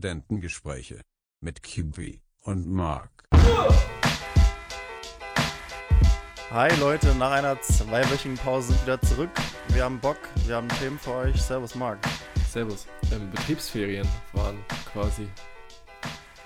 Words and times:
Studentengespräche 0.00 1.02
mit 1.42 1.62
QB 1.62 2.22
und 2.44 2.66
Mark. 2.66 3.26
Hi 6.50 6.74
Leute, 6.80 7.14
nach 7.16 7.32
einer 7.32 7.60
zweiwöchigen 7.60 8.38
Pause 8.38 8.68
sind 8.68 8.86
wir 8.86 8.94
wieder 8.94 9.06
zurück. 9.06 9.30
Wir 9.68 9.84
haben 9.84 10.00
Bock, 10.00 10.16
wir 10.46 10.56
haben 10.56 10.70
Themen 10.70 10.98
für 10.98 11.12
euch. 11.12 11.42
Servus 11.42 11.74
Marc. 11.74 11.98
Servus. 12.48 12.86
Ähm, 13.12 13.30
Betriebsferien 13.30 14.08
waren 14.32 14.56
quasi. 14.90 15.28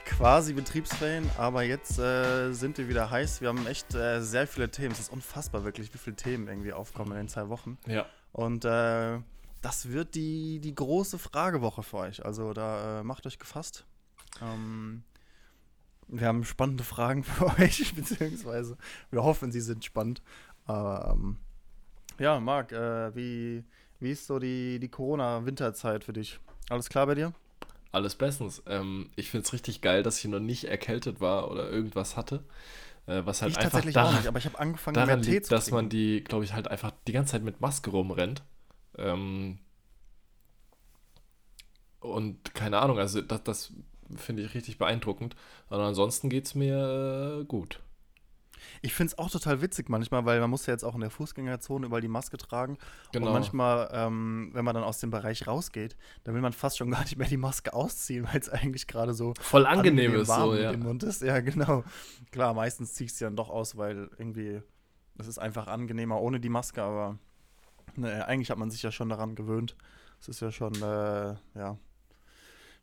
Quasi 0.05 0.53
Betriebsferien, 0.53 1.31
aber 1.39 1.63
jetzt 1.63 1.97
äh, 2.01 2.53
sind 2.55 2.77
wir 2.79 2.89
wieder 2.89 3.09
heiß. 3.09 3.41
Wir 3.41 3.51
haben 3.51 3.69
echt 3.69 3.95
äh, 3.95 4.21
sehr 4.21 4.49
viele 4.49 4.69
Themen. 4.69 4.91
Es 4.91 4.99
ist 4.99 5.13
unfassbar 5.13 5.63
wirklich, 5.65 5.95
wie 5.95 5.99
viele 5.99 6.17
Themen 6.17 6.49
irgendwie 6.49 6.73
aufkommen 6.73 7.13
in 7.13 7.19
den 7.19 7.29
zwei 7.29 7.49
Wochen. 7.49 7.79
Ja. 7.87 8.05
Und 8.33 8.65
äh, 8.65 9.21
das 9.65 9.89
wird 9.91 10.15
die, 10.15 10.61
die 10.61 10.75
große 10.75 11.19
Fragewoche 11.19 11.83
für 11.83 11.97
euch. 11.97 12.25
Also 12.25 12.53
da 12.53 13.01
äh, 13.01 13.03
macht 13.03 13.27
euch 13.27 13.39
gefasst. 13.39 13.87
Ähm, 14.43 15.05
wir 16.07 16.27
haben 16.27 16.45
spannende 16.45 16.85
Fragen 16.85 17.25
für 17.25 17.47
euch, 17.59 17.95
beziehungsweise 17.95 18.77
wir 19.11 19.23
hoffen, 19.23 19.53
sie 19.53 19.63
sind 19.63 19.83
spannend. 19.83 20.21
Ähm, 20.69 21.39
ja, 22.19 22.39
Marc, 22.41 22.73
äh, 22.73 23.17
wie, 23.17 23.65
wie 24.01 24.11
ist 24.11 24.27
so 24.27 24.39
die, 24.39 24.79
die 24.79 24.89
Corona-Winterzeit 24.89 26.05
für 26.05 26.13
dich? 26.13 26.39
Alles 26.69 26.91
klar 26.91 27.07
bei 27.07 27.15
dir? 27.15 27.33
Alles 27.91 28.17
bestens. 28.17 28.63
Ähm, 28.67 29.09
ich 29.17 29.31
finde 29.31 29.47
es 29.47 29.53
richtig 29.55 29.81
geil, 29.81 30.03
dass 30.03 30.19
ich 30.19 30.27
noch 30.27 30.41
nicht 30.41 30.65
erkältet 30.65 31.23
war 31.23 31.51
oder 31.51 31.71
irgendwas 31.71 32.19
hatte. 32.19 32.45
Äh, 33.07 33.23
was 33.25 33.41
halt 33.41 33.53
ich 33.53 33.59
einfach 33.59 33.71
tatsächlich 33.71 33.95
daran, 33.95 34.15
auch 34.15 34.19
nicht, 34.19 34.29
aber 34.29 34.39
ich 34.39 34.45
habe 34.45 34.59
angefangen, 34.59 34.95
daran 34.95 35.21
mehr 35.21 35.23
Tee 35.23 35.31
liegt, 35.33 35.51
dass 35.51 35.71
man 35.71 35.89
die, 35.89 36.23
glaube 36.23 36.45
ich, 36.45 36.53
halt 36.53 36.69
einfach 36.69 36.93
die 37.07 37.13
ganze 37.13 37.33
Zeit 37.33 37.45
mit 37.45 37.63
Maske 37.63 37.89
rumrennt. 37.91 38.43
Ähm, 38.99 39.59
und 42.01 42.55
keine 42.55 42.79
Ahnung, 42.79 42.99
also 42.99 43.23
das, 43.23 43.43
das 43.45 43.73
finde 44.17 44.43
ich 44.43 44.55
richtig 44.55 44.79
beeindruckend. 44.79 45.37
Und 45.69 45.81
ansonsten 45.81 46.29
geht 46.29 46.47
es 46.47 46.55
mir 46.55 47.41
äh, 47.41 47.45
gut. 47.45 47.81
Ich 48.83 48.95
finde 48.95 49.13
es 49.13 49.19
auch 49.19 49.31
total 49.31 49.61
witzig 49.63 49.89
manchmal, 49.89 50.25
weil 50.25 50.41
man 50.41 50.51
muss 50.51 50.67
ja 50.67 50.73
jetzt 50.73 50.85
auch 50.85 50.95
in 50.95 51.01
der 51.01 51.11
Fußgängerzone 51.11 51.87
überall 51.87 52.01
die 52.01 52.09
Maske 52.09 52.37
tragen. 52.37 52.79
Genau. 53.13 53.27
Und 53.27 53.33
manchmal, 53.33 53.91
ähm, 53.93 54.51
wenn 54.53 54.65
man 54.65 54.75
dann 54.75 54.85
aus 54.85 55.01
dem 55.01 55.11
Bereich 55.11 55.47
rausgeht, 55.47 55.97
dann 56.25 56.35
will 56.35 56.43
man 56.43 56.53
fast 56.53 56.79
schon 56.79 56.91
gar 56.91 57.03
nicht 57.03 57.17
mehr 57.17 57.29
die 57.29 57.37
Maske 57.37 57.73
ausziehen, 57.73 58.27
weil 58.31 58.41
es 58.41 58.49
eigentlich 58.49 58.87
gerade 58.87 59.15
so 59.15 59.35
Voll 59.41 59.67
angenehm 59.67 60.15
ist 60.15 60.29
warm 60.29 60.51
so, 60.51 60.57
ja. 60.57 60.73
dem 60.73 60.81
Mund 60.83 61.03
ist. 61.03 61.23
Ja, 61.23 61.41
genau. 61.41 61.85
Klar, 62.31 62.55
meistens 62.55 62.95
ziehe 62.95 63.07
ich 63.07 63.15
sie 63.15 63.25
dann 63.25 63.37
doch 63.37 63.51
aus, 63.51 63.77
weil 63.77 64.11
irgendwie 64.19 64.61
es 65.17 65.29
ist 65.29 65.39
einfach 65.39 65.69
angenehmer 65.69 66.21
ohne 66.21 66.41
die 66.41 66.49
Maske, 66.49 66.83
aber 66.83 67.19
ne, 67.97 68.27
eigentlich 68.27 68.51
hat 68.51 68.59
man 68.59 68.71
sich 68.71 68.83
ja 68.83 68.93
schon 68.93 69.09
daran 69.09 69.35
gewöhnt. 69.35 69.77
Es 70.21 70.29
ist 70.29 70.41
ja 70.41 70.51
schon, 70.51 70.75
äh, 70.77 71.35
ja, 71.55 71.79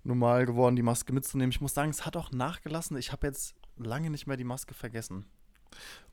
normal 0.04 0.46
geworden, 0.46 0.76
die 0.76 0.82
Maske 0.82 1.14
mitzunehmen. 1.14 1.52
Ich 1.52 1.62
muss 1.62 1.74
sagen, 1.74 1.90
es 1.92 2.06
hat 2.06 2.18
auch 2.18 2.32
nachgelassen. 2.32 2.98
Ich 2.98 3.12
habe 3.12 3.28
jetzt 3.28 3.56
lange 3.78 4.10
nicht 4.10 4.28
mehr 4.28 4.38
die 4.38 4.44
Maske 4.44 4.74
vergessen. 4.74 5.26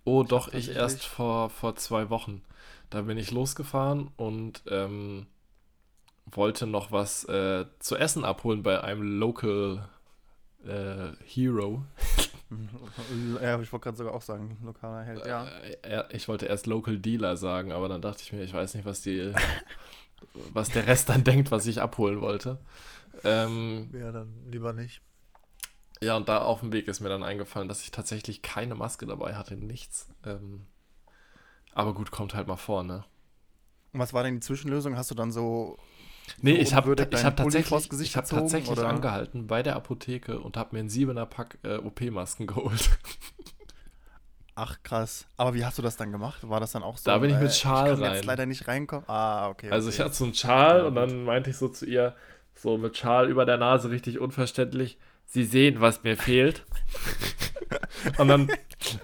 Oh, 0.04 0.22
Ich 0.22 0.28
doch, 0.28 0.52
ich 0.52 0.74
erst 0.74 1.04
vor, 1.04 1.50
vor 1.50 1.76
zwei 1.76 2.10
Wochen. 2.10 2.42
Da 2.90 3.02
bin 3.02 3.18
ich 3.18 3.30
losgefahren 3.30 4.10
und 4.16 4.62
ähm, 4.68 5.26
wollte 6.26 6.66
noch 6.66 6.92
was 6.92 7.24
äh, 7.24 7.66
zu 7.78 7.96
essen 7.96 8.24
abholen 8.24 8.62
bei 8.62 8.80
einem 8.82 9.18
Local 9.18 9.88
äh, 10.64 11.12
Hero. 11.24 11.84
Ja, 13.42 13.60
ich 13.60 13.72
wollte 13.72 13.84
gerade 13.84 13.96
sogar 13.96 14.14
auch 14.14 14.22
sagen, 14.22 14.56
lokaler 14.64 15.02
Held, 15.04 15.26
ja. 15.26 15.46
Äh, 15.46 15.76
er- 15.82 16.14
ich 16.14 16.28
wollte 16.28 16.46
erst 16.46 16.66
Local 16.66 16.98
Dealer 16.98 17.36
sagen, 17.36 17.72
aber 17.72 17.88
dann 17.88 18.00
dachte 18.02 18.22
ich 18.22 18.32
mir, 18.32 18.42
ich 18.42 18.54
weiß 18.54 18.74
nicht, 18.74 18.84
was 18.86 19.02
die, 19.02 19.32
was 20.52 20.70
der 20.70 20.86
Rest 20.86 21.08
dann 21.08 21.24
denkt, 21.24 21.50
was 21.50 21.66
ich 21.66 21.80
abholen 21.80 22.20
wollte. 22.20 22.58
Ähm, 23.24 23.90
Ja, 23.92 24.12
dann 24.12 24.32
lieber 24.50 24.72
nicht. 24.72 25.02
ja, 26.00 26.16
und 26.16 26.28
da 26.28 26.38
auf 26.42 26.60
dem 26.60 26.72
Weg 26.72 26.88
ist 26.88 27.00
mir 27.00 27.08
dann 27.08 27.22
eingefallen, 27.22 27.68
dass 27.68 27.82
ich 27.82 27.90
tatsächlich 27.90 28.42
keine 28.42 28.74
Maske 28.74 29.06
dabei 29.06 29.34
hatte, 29.34 29.56
nichts. 29.56 30.08
Ähm, 30.24 30.66
aber 31.74 31.94
gut, 31.94 32.10
kommt 32.10 32.34
halt 32.34 32.46
mal 32.48 32.56
vor, 32.56 32.82
ne? 32.82 33.04
Und 33.92 34.00
was 34.00 34.12
war 34.12 34.22
denn 34.22 34.34
die 34.34 34.40
Zwischenlösung? 34.40 34.96
Hast 34.96 35.10
du 35.10 35.14
dann 35.14 35.32
so. 35.32 35.78
Nee, 36.42 36.54
so 36.56 36.60
ich 36.60 36.74
habe 36.74 36.94
ich 37.10 37.24
hab 37.24 37.36
tatsächlich, 37.36 38.00
ich 38.00 38.16
hab 38.16 38.24
gezogen, 38.24 38.42
tatsächlich 38.42 38.70
oder? 38.70 38.88
angehalten 38.88 39.46
bei 39.46 39.62
der 39.62 39.76
Apotheke 39.76 40.40
und 40.40 40.56
habe 40.56 40.74
mir 40.74 40.80
einen 40.80 40.88
siebener 40.88 41.26
Pack 41.26 41.58
äh, 41.62 41.76
OP-Masken 41.76 42.46
geholt. 42.46 42.90
Ach, 44.54 44.76
krass. 44.82 45.26
Aber 45.36 45.54
wie 45.54 45.64
hast 45.64 45.78
du 45.78 45.82
das 45.82 45.96
dann 45.96 46.10
gemacht? 46.10 46.48
War 46.48 46.58
das 46.58 46.72
dann 46.72 46.82
auch 46.82 46.98
so? 46.98 47.08
Da 47.08 47.18
bin 47.18 47.30
ich 47.30 47.38
mit 47.38 47.54
Schal 47.54 47.92
ich 47.92 47.94
kann 47.94 48.02
rein. 48.02 48.14
jetzt 48.14 48.24
leider 48.24 48.44
nicht 48.44 48.66
reinkommen. 48.66 49.08
Ah, 49.08 49.48
okay. 49.48 49.70
Also 49.70 49.86
okay. 49.86 49.94
ich 49.94 50.00
hatte 50.04 50.14
so 50.14 50.24
einen 50.24 50.34
Schal 50.34 50.78
Ja, 50.78 50.84
und 50.86 50.96
dann 50.96 51.22
meinte 51.22 51.50
ich 51.50 51.56
so 51.56 51.68
zu 51.68 51.86
ihr, 51.86 52.16
so 52.54 52.76
mit 52.76 52.96
Schal 52.96 53.30
über 53.30 53.44
der 53.44 53.56
Nase 53.56 53.90
richtig 53.90 54.18
unverständlich, 54.18 54.98
Sie 55.26 55.44
sehen, 55.44 55.80
was 55.80 56.02
mir 56.02 56.16
fehlt. 56.16 56.64
und, 58.18 58.28
dann, 58.28 58.48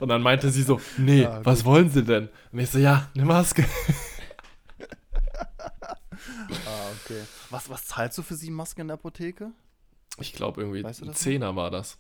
und 0.01 0.09
dann 0.09 0.23
meinte 0.23 0.49
sie 0.51 0.62
so, 0.62 0.81
nee, 0.97 1.23
Ja, 1.23 1.45
was 1.45 1.67
wollen 1.67 1.91
Sie 1.91 2.03
denn? 2.03 2.31
Und 2.51 2.59
ich 2.59 2.71
so, 2.71 2.79
ja, 2.79 3.09
eine 3.15 3.27
Maske. 3.27 3.65
Okay. 7.04 7.22
Was, 7.50 7.69
was 7.70 7.84
zahlst 7.87 8.16
du 8.19 8.22
für 8.22 8.34
sieben 8.34 8.56
Masken 8.56 8.82
in 8.82 8.88
der 8.88 8.94
Apotheke? 8.94 9.53
Ich 10.19 10.32
glaube 10.32 10.62
irgendwie 10.62 10.82
Weißt 10.84 11.00
du 11.00 11.06
ein? 11.06 11.15
Zehner 11.15 11.56
war 11.56 11.70
das. 11.70 11.98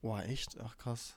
Boah, 0.00 0.22
echt? 0.24 0.58
Ach, 0.60 0.76
krass. 0.78 1.16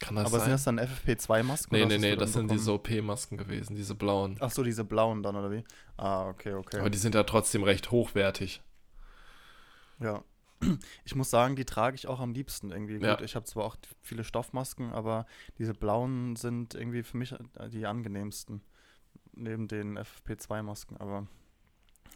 Kann 0.00 0.16
das 0.16 0.26
Aber 0.26 0.40
sind 0.40 0.58
sein? 0.58 0.76
das 0.76 0.86
dann 0.86 1.18
FFP2-Masken? 1.18 1.74
nee, 1.74 1.86
nee, 1.86 1.98
nee, 1.98 2.16
das 2.16 2.32
sind 2.32 2.50
diese 2.50 2.72
OP-Masken 2.72 3.38
gewesen, 3.38 3.76
diese 3.76 3.94
blauen. 3.94 4.36
Ach 4.40 4.50
so, 4.50 4.62
diese 4.62 4.84
blauen 4.84 5.22
dann, 5.22 5.36
oder 5.36 5.50
wie? 5.50 5.64
Ah, 5.96 6.28
okay, 6.28 6.52
okay. 6.54 6.80
Aber 6.80 6.90
die 6.90 6.98
sind 6.98 7.14
ja 7.14 7.22
trotzdem 7.22 7.62
recht 7.62 7.90
hochwertig. 7.90 8.62
Ja. 10.00 10.22
Ich 11.04 11.14
muss 11.14 11.30
sagen, 11.30 11.56
die 11.56 11.64
trage 11.64 11.94
ich 11.94 12.06
auch 12.06 12.20
am 12.20 12.32
liebsten 12.32 12.70
irgendwie. 12.70 12.98
Ja. 12.98 13.14
Gut, 13.14 13.24
ich 13.24 13.36
habe 13.36 13.44
zwar 13.44 13.64
auch 13.64 13.76
viele 14.00 14.24
Stoffmasken, 14.24 14.92
aber 14.92 15.26
diese 15.58 15.74
blauen 15.74 16.36
sind 16.36 16.74
irgendwie 16.74 17.02
für 17.02 17.16
mich 17.16 17.34
die 17.70 17.86
angenehmsten. 17.86 18.62
Neben 19.32 19.68
den 19.68 19.98
FFP2-Masken, 19.98 20.96
aber 20.96 21.26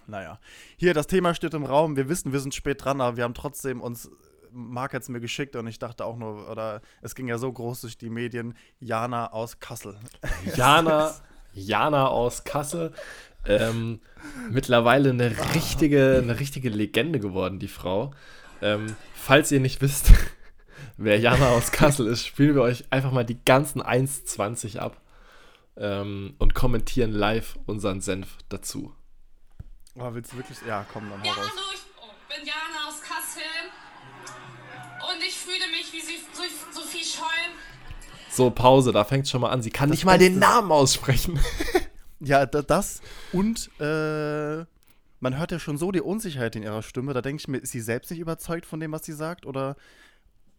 naja. 0.09 0.41
Hier, 0.77 0.95
das 0.95 1.07
Thema 1.07 1.35
steht 1.35 1.55
im 1.55 1.65
Raum. 1.65 1.97
Wir 1.97 2.09
wissen, 2.09 2.33
wir 2.33 2.41
sind 2.41 2.55
spät 2.55 2.85
dran, 2.85 3.01
aber 3.01 3.17
wir 3.17 3.25
haben 3.25 3.35
trotzdem 3.35 3.81
uns. 3.81 4.11
Marc 4.51 4.95
hat 4.95 5.03
es 5.03 5.11
mir 5.11 5.21
geschickt 5.21 5.57
und 5.57 5.67
ich 5.67 5.79
dachte 5.79 6.07
auch 6.07 6.17
nur, 6.17 6.49
oder 6.51 6.81
es 7.03 7.15
ging 7.15 7.29
ja 7.29 7.37
so 7.37 7.53
groß 7.53 7.83
durch 7.83 7.99
die 7.99 8.09
Medien, 8.09 8.55
Jana 8.81 9.31
aus 9.31 9.61
Kassel. 9.61 9.97
Jana, 10.57 11.15
Jana 11.53 12.09
aus 12.09 12.45
Kassel. 12.45 12.95
Ähm, 13.45 14.01
mittlerweile 14.51 15.11
eine 15.11 15.31
richtige, 15.55 16.21
eine 16.23 16.41
richtige 16.41 16.71
Legende 16.71 17.21
geworden, 17.21 17.59
die 17.59 17.69
Frau. 17.69 18.13
Ähm, 18.63 18.97
falls 19.15 19.53
ihr 19.53 19.61
nicht 19.61 19.83
wisst, 19.83 20.13
wer 20.97 21.19
Jana 21.21 21.51
aus 21.51 21.71
Kassel 21.71 22.07
ist, 22.07 22.27
spielen 22.27 22.55
wir 22.55 22.63
euch 22.63 22.85
einfach 22.91 23.13
mal 23.13 23.25
die 23.25 23.43
ganzen 23.45 23.83
1,20 23.83 24.79
ab 24.79 25.01
ähm, 25.77 26.35
und 26.39 26.55
kommentieren 26.55 27.13
live 27.13 27.59
unseren 27.67 28.01
Senf 28.01 28.39
dazu. 28.49 28.95
Oh, 30.01 30.15
willst 30.15 30.33
du 30.33 30.37
wirklich? 30.37 30.59
Ja, 30.67 30.85
komm, 30.93 31.09
dann 31.11 31.21
hau 31.21 31.27
Ja, 31.27 31.33
raus. 31.33 31.51
hallo, 31.51 31.63
ich 31.75 32.37
bin 32.37 32.47
Jana 32.47 32.89
aus 32.89 33.01
Kassel 33.01 33.43
und 35.13 35.23
ich 35.23 35.37
fühle 35.39 35.67
mich 35.71 35.93
wie 35.93 36.01
Sie- 36.01 36.25
so- 36.33 36.81
Sophie 36.81 37.05
Scholl. 37.05 37.27
So, 38.31 38.51
Pause, 38.51 38.93
da 38.93 39.05
fängt 39.05 39.29
schon 39.29 39.41
mal 39.41 39.51
an. 39.51 39.63
Sie 39.63 39.71
kann 39.71 39.89
nicht 39.91 40.05
mal 40.05 40.19
den 40.19 40.39
Namen 40.39 40.71
aussprechen. 40.73 41.39
Ja, 42.21 42.47
da, 42.47 42.63
das 42.63 43.01
und 43.33 43.71
äh, 43.81 44.65
man 45.21 45.39
hört 45.39 45.53
ja 45.53 45.61
schon 45.61 45.79
so 45.79 45.93
die 45.93 46.01
Unsicherheit 46.01 46.57
in 46.57 46.65
ihrer 46.65 46.83
Stimme. 46.83 47.15
Da 47.15 47.23
denke 47.23 47.41
ich 47.41 47.47
mir, 47.47 47.59
ist 47.59 47.71
sie 47.71 47.81
selbst 47.81 48.11
nicht 48.11 48.19
überzeugt 48.19 48.67
von 48.67 48.81
dem, 48.81 48.91
was 48.91 49.05
sie 49.05 49.13
sagt? 49.13 49.47
Oder 49.47 49.77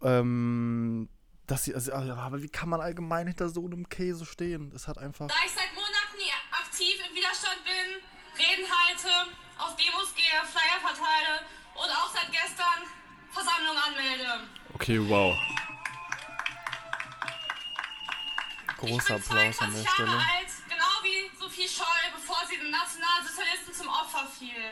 ähm, 0.01 1.09
dass 1.47 1.65
sie, 1.65 1.75
also, 1.75 1.91
aber 1.91 2.41
wie 2.41 2.47
kann 2.47 2.69
man 2.69 2.79
allgemein 2.79 3.27
hinter 3.27 3.49
so 3.49 3.65
einem 3.65 3.89
Käse 3.89 4.25
stehen? 4.25 4.69
Das 4.71 4.87
hat 4.87 4.99
einfach. 4.99 5.27
Da 5.27 5.33
ich 5.45 5.51
seit 5.51 5.67
Monaten 5.75 6.17
hier 6.17 6.33
aktiv 6.63 6.95
im 7.09 7.13
Widerstand 7.17 7.57
bin, 7.65 8.08
Reden 8.39 8.65
halte, 8.71 9.31
auf 9.57 9.75
Demos 9.75 10.15
gehe, 10.15 10.39
Flyer 10.47 10.79
verteile 10.79 11.45
und 11.75 11.89
auch 11.89 12.09
seit 12.13 12.31
gestern 12.31 12.87
Versammlung 13.31 13.77
anmelde. 13.77 14.47
Okay, 14.73 14.99
wow. 15.09 15.37
Großer 18.77 19.17
ich 19.17 19.27
bin 19.27 19.37
Applaus 19.37 19.59
an 19.59 19.71
22 19.71 19.83
der 19.83 19.91
Stelle. 19.91 20.07
Jahre 20.07 20.23
alt, 20.37 20.51
genau 20.69 21.03
wie 21.03 21.37
Sophie 21.37 21.67
Scholl, 21.67 22.11
bevor 22.15 22.47
sie 22.47 22.57
den 22.57 22.71
Nationalsozialisten 22.71 23.73
zum 23.73 23.89
Opfer 23.89 24.25
fiel. 24.27 24.71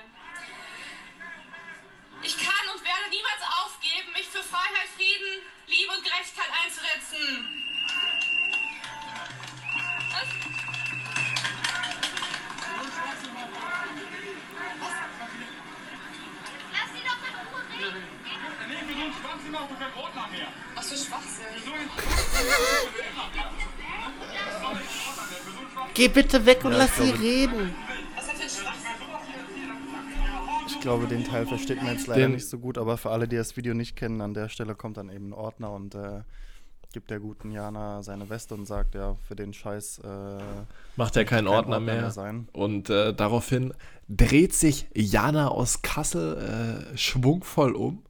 Ich 2.23 2.37
kann 2.37 2.69
und 2.73 2.83
werde 2.83 3.09
niemals 3.09 3.41
aufgeben, 3.63 4.11
mich 4.13 4.27
für 4.27 4.41
Freiheit, 4.43 4.87
Frieden, 4.95 5.43
Liebe 5.67 5.91
und 5.91 6.03
Gerechtigkeit 6.03 6.49
einzusetzen. 6.63 7.63
Was? 10.09 10.56
Was 20.75 20.89
für 20.89 20.97
Schwachsinn. 20.97 21.45
Geh 25.93 26.07
bitte 26.07 26.45
weg 26.45 26.63
und 26.65 26.73
lass 26.73 26.95
sie 26.97 27.09
reden. 27.09 27.71
Schwachsinn? 28.49 28.67
Ich 30.67 30.79
glaube, 30.81 31.07
den 31.07 31.23
Teil 31.25 31.45
versteht 31.47 31.81
man 31.81 31.93
jetzt 31.93 32.07
leider 32.07 32.21
Den- 32.23 32.31
nicht 32.33 32.47
so 32.47 32.59
gut, 32.59 32.77
aber 32.77 32.97
für 32.97 33.09
alle, 33.11 33.27
die 33.27 33.35
das 33.35 33.57
Video 33.57 33.73
nicht 33.73 33.95
kennen, 33.95 34.21
an 34.21 34.33
der 34.33 34.47
Stelle 34.49 34.75
kommt 34.75 34.97
dann 34.97 35.09
eben 35.09 35.29
ein 35.29 35.33
Ordner 35.33 35.71
und 35.71 35.95
äh, 35.95 36.21
gibt 36.93 37.09
der 37.09 37.19
guten 37.19 37.51
Jana 37.51 38.03
seine 38.03 38.29
Weste 38.29 38.53
und 38.53 38.65
sagt, 38.65 38.95
ja, 38.95 39.15
für 39.27 39.35
den 39.35 39.53
Scheiß 39.53 39.99
äh, 39.99 40.07
Macht 40.95 41.15
ja 41.15 41.23
kein 41.23 41.45
kein 41.45 41.47
Ordner 41.47 41.79
mehr. 41.79 42.11
sein. 42.11 42.47
Und 42.53 42.89
äh, 42.89 43.13
daraufhin 43.13 43.73
dreht 44.07 44.53
sich 44.53 44.87
Jana 44.93 45.49
aus 45.49 45.81
Kassel 45.81 46.85
äh, 46.93 46.97
schwungvoll 46.97 47.75
um, 47.75 48.03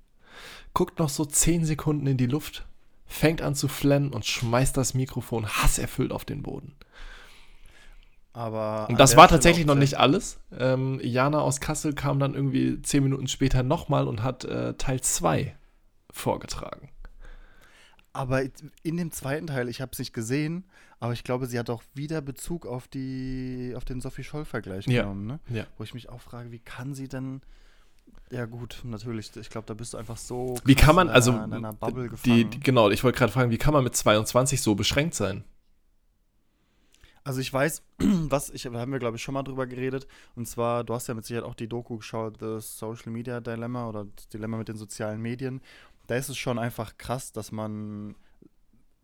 guckt 0.78 1.00
noch 1.00 1.10
so 1.10 1.26
10 1.26 1.66
Sekunden 1.66 2.06
in 2.06 2.18
die 2.18 2.28
Luft, 2.28 2.68
fängt 3.08 3.42
an 3.42 3.56
zu 3.56 3.68
flennen 3.68 4.14
und 4.14 4.28
schmeißt 4.28 4.78
das 4.78 4.94
Mikrofon 4.94 5.48
hasserfüllt 5.48 6.12
auf 6.12 6.24
den 6.24 6.44
Boden. 6.44 6.76
Aber 8.32 8.86
Und 8.88 9.00
das 9.00 9.18
war 9.18 9.28
tatsächlich 9.28 9.66
noch 9.66 9.74
nicht 9.74 9.96
alles. 9.96 10.40
Ähm, 10.56 11.00
Jana 11.02 11.40
aus 11.40 11.60
Kassel 11.62 11.96
kam 11.96 12.20
dann 12.20 12.36
irgendwie 12.36 12.80
10 12.80 13.02
Minuten 13.02 13.28
später 13.28 13.64
nochmal 13.64 14.08
und 14.08 14.22
hat 14.22 14.46
äh, 14.46 14.76
Teil 14.76 15.02
2 15.02 15.58
vorgetragen. 16.12 16.90
Aber 18.14 18.44
in 18.84 18.98
dem 18.98 19.12
zweiten 19.12 19.48
Teil, 19.48 19.70
ich 19.70 19.82
habe 19.82 19.94
es 19.94 19.98
nicht 20.00 20.14
gesehen, 20.14 20.64
aber 21.00 21.14
ich 21.14 21.24
glaube, 21.24 21.48
sie 21.48 21.58
hat 21.58 21.72
auch 21.72 21.82
wieder 21.96 22.22
Bezug 22.22 22.68
auf 22.68 22.88
die 22.88 23.74
auf 23.76 23.84
den 23.84 24.00
Sophie 24.00 24.24
Scholl-Vergleich 24.24 24.86
Ja. 24.86 25.02
genommen, 25.02 25.26
ne? 25.26 25.40
Ja. 25.50 25.66
Wo 25.80 25.84
ich 25.84 25.96
mich 25.96 26.10
auch 26.10 26.22
frage, 26.22 26.52
wie 26.52 26.60
kann 26.60 26.94
sie 26.94 27.08
denn. 27.08 27.42
Ja, 28.30 28.46
gut, 28.46 28.82
natürlich. 28.84 29.36
Ich 29.38 29.50
glaube, 29.50 29.68
da 29.68 29.74
bist 29.74 29.94
du 29.94 29.98
einfach 29.98 30.18
so. 30.18 30.56
Wie 30.66 30.76
kann 30.76 30.96
man, 30.96 31.08
in 31.08 31.14
also 31.14 31.32
einer- 31.32 31.46
in 31.46 31.54
einer 31.54 31.74
Bubble 31.74 32.04
die, 32.04 32.10
gefangen. 32.10 32.50
die, 32.52 32.60
genau, 32.60 32.90
ich 32.90 33.04
wollte 33.04 33.18
gerade 33.18 33.32
fragen, 33.32 33.52
wie 33.52 33.58
kann 33.58 33.74
man 33.74 33.84
mit 33.84 33.96
22 33.96 34.62
so 34.62 34.76
beschränkt 34.76 35.14
sein? 35.16 35.44
Also 37.24 37.42
ich 37.42 37.52
weiß, 37.52 37.84
was, 38.00 38.50
ich, 38.50 38.64
da 38.64 38.74
haben 38.74 38.92
wir 38.92 39.00
glaube 39.00 39.18
ich 39.18 39.24
schon 39.24 39.34
mal 39.34 39.44
drüber 39.44 39.68
geredet. 39.68 40.08
Und 40.36 40.48
zwar, 40.48 40.84
du 40.84 40.94
hast 40.94 41.08
ja 41.08 41.14
mit 41.14 41.26
Sicherheit 41.26 41.46
auch 41.46 41.56
die 41.56 41.68
Doku 41.68 41.98
geschaut, 41.98 42.38
The 42.40 42.58
Social 42.60 43.12
Media 43.12 43.40
Dilemma 43.42 43.88
oder 43.90 44.06
das 44.16 44.28
Dilemma 44.30 44.58
mit 44.58 44.68
den 44.70 44.78
sozialen 44.78 45.22
Medien. 45.22 45.62
Da 46.08 46.16
ist 46.16 46.30
es 46.30 46.38
schon 46.38 46.58
einfach 46.58 46.98
krass, 46.98 47.34
dass 47.34 47.52
man, 47.52 48.16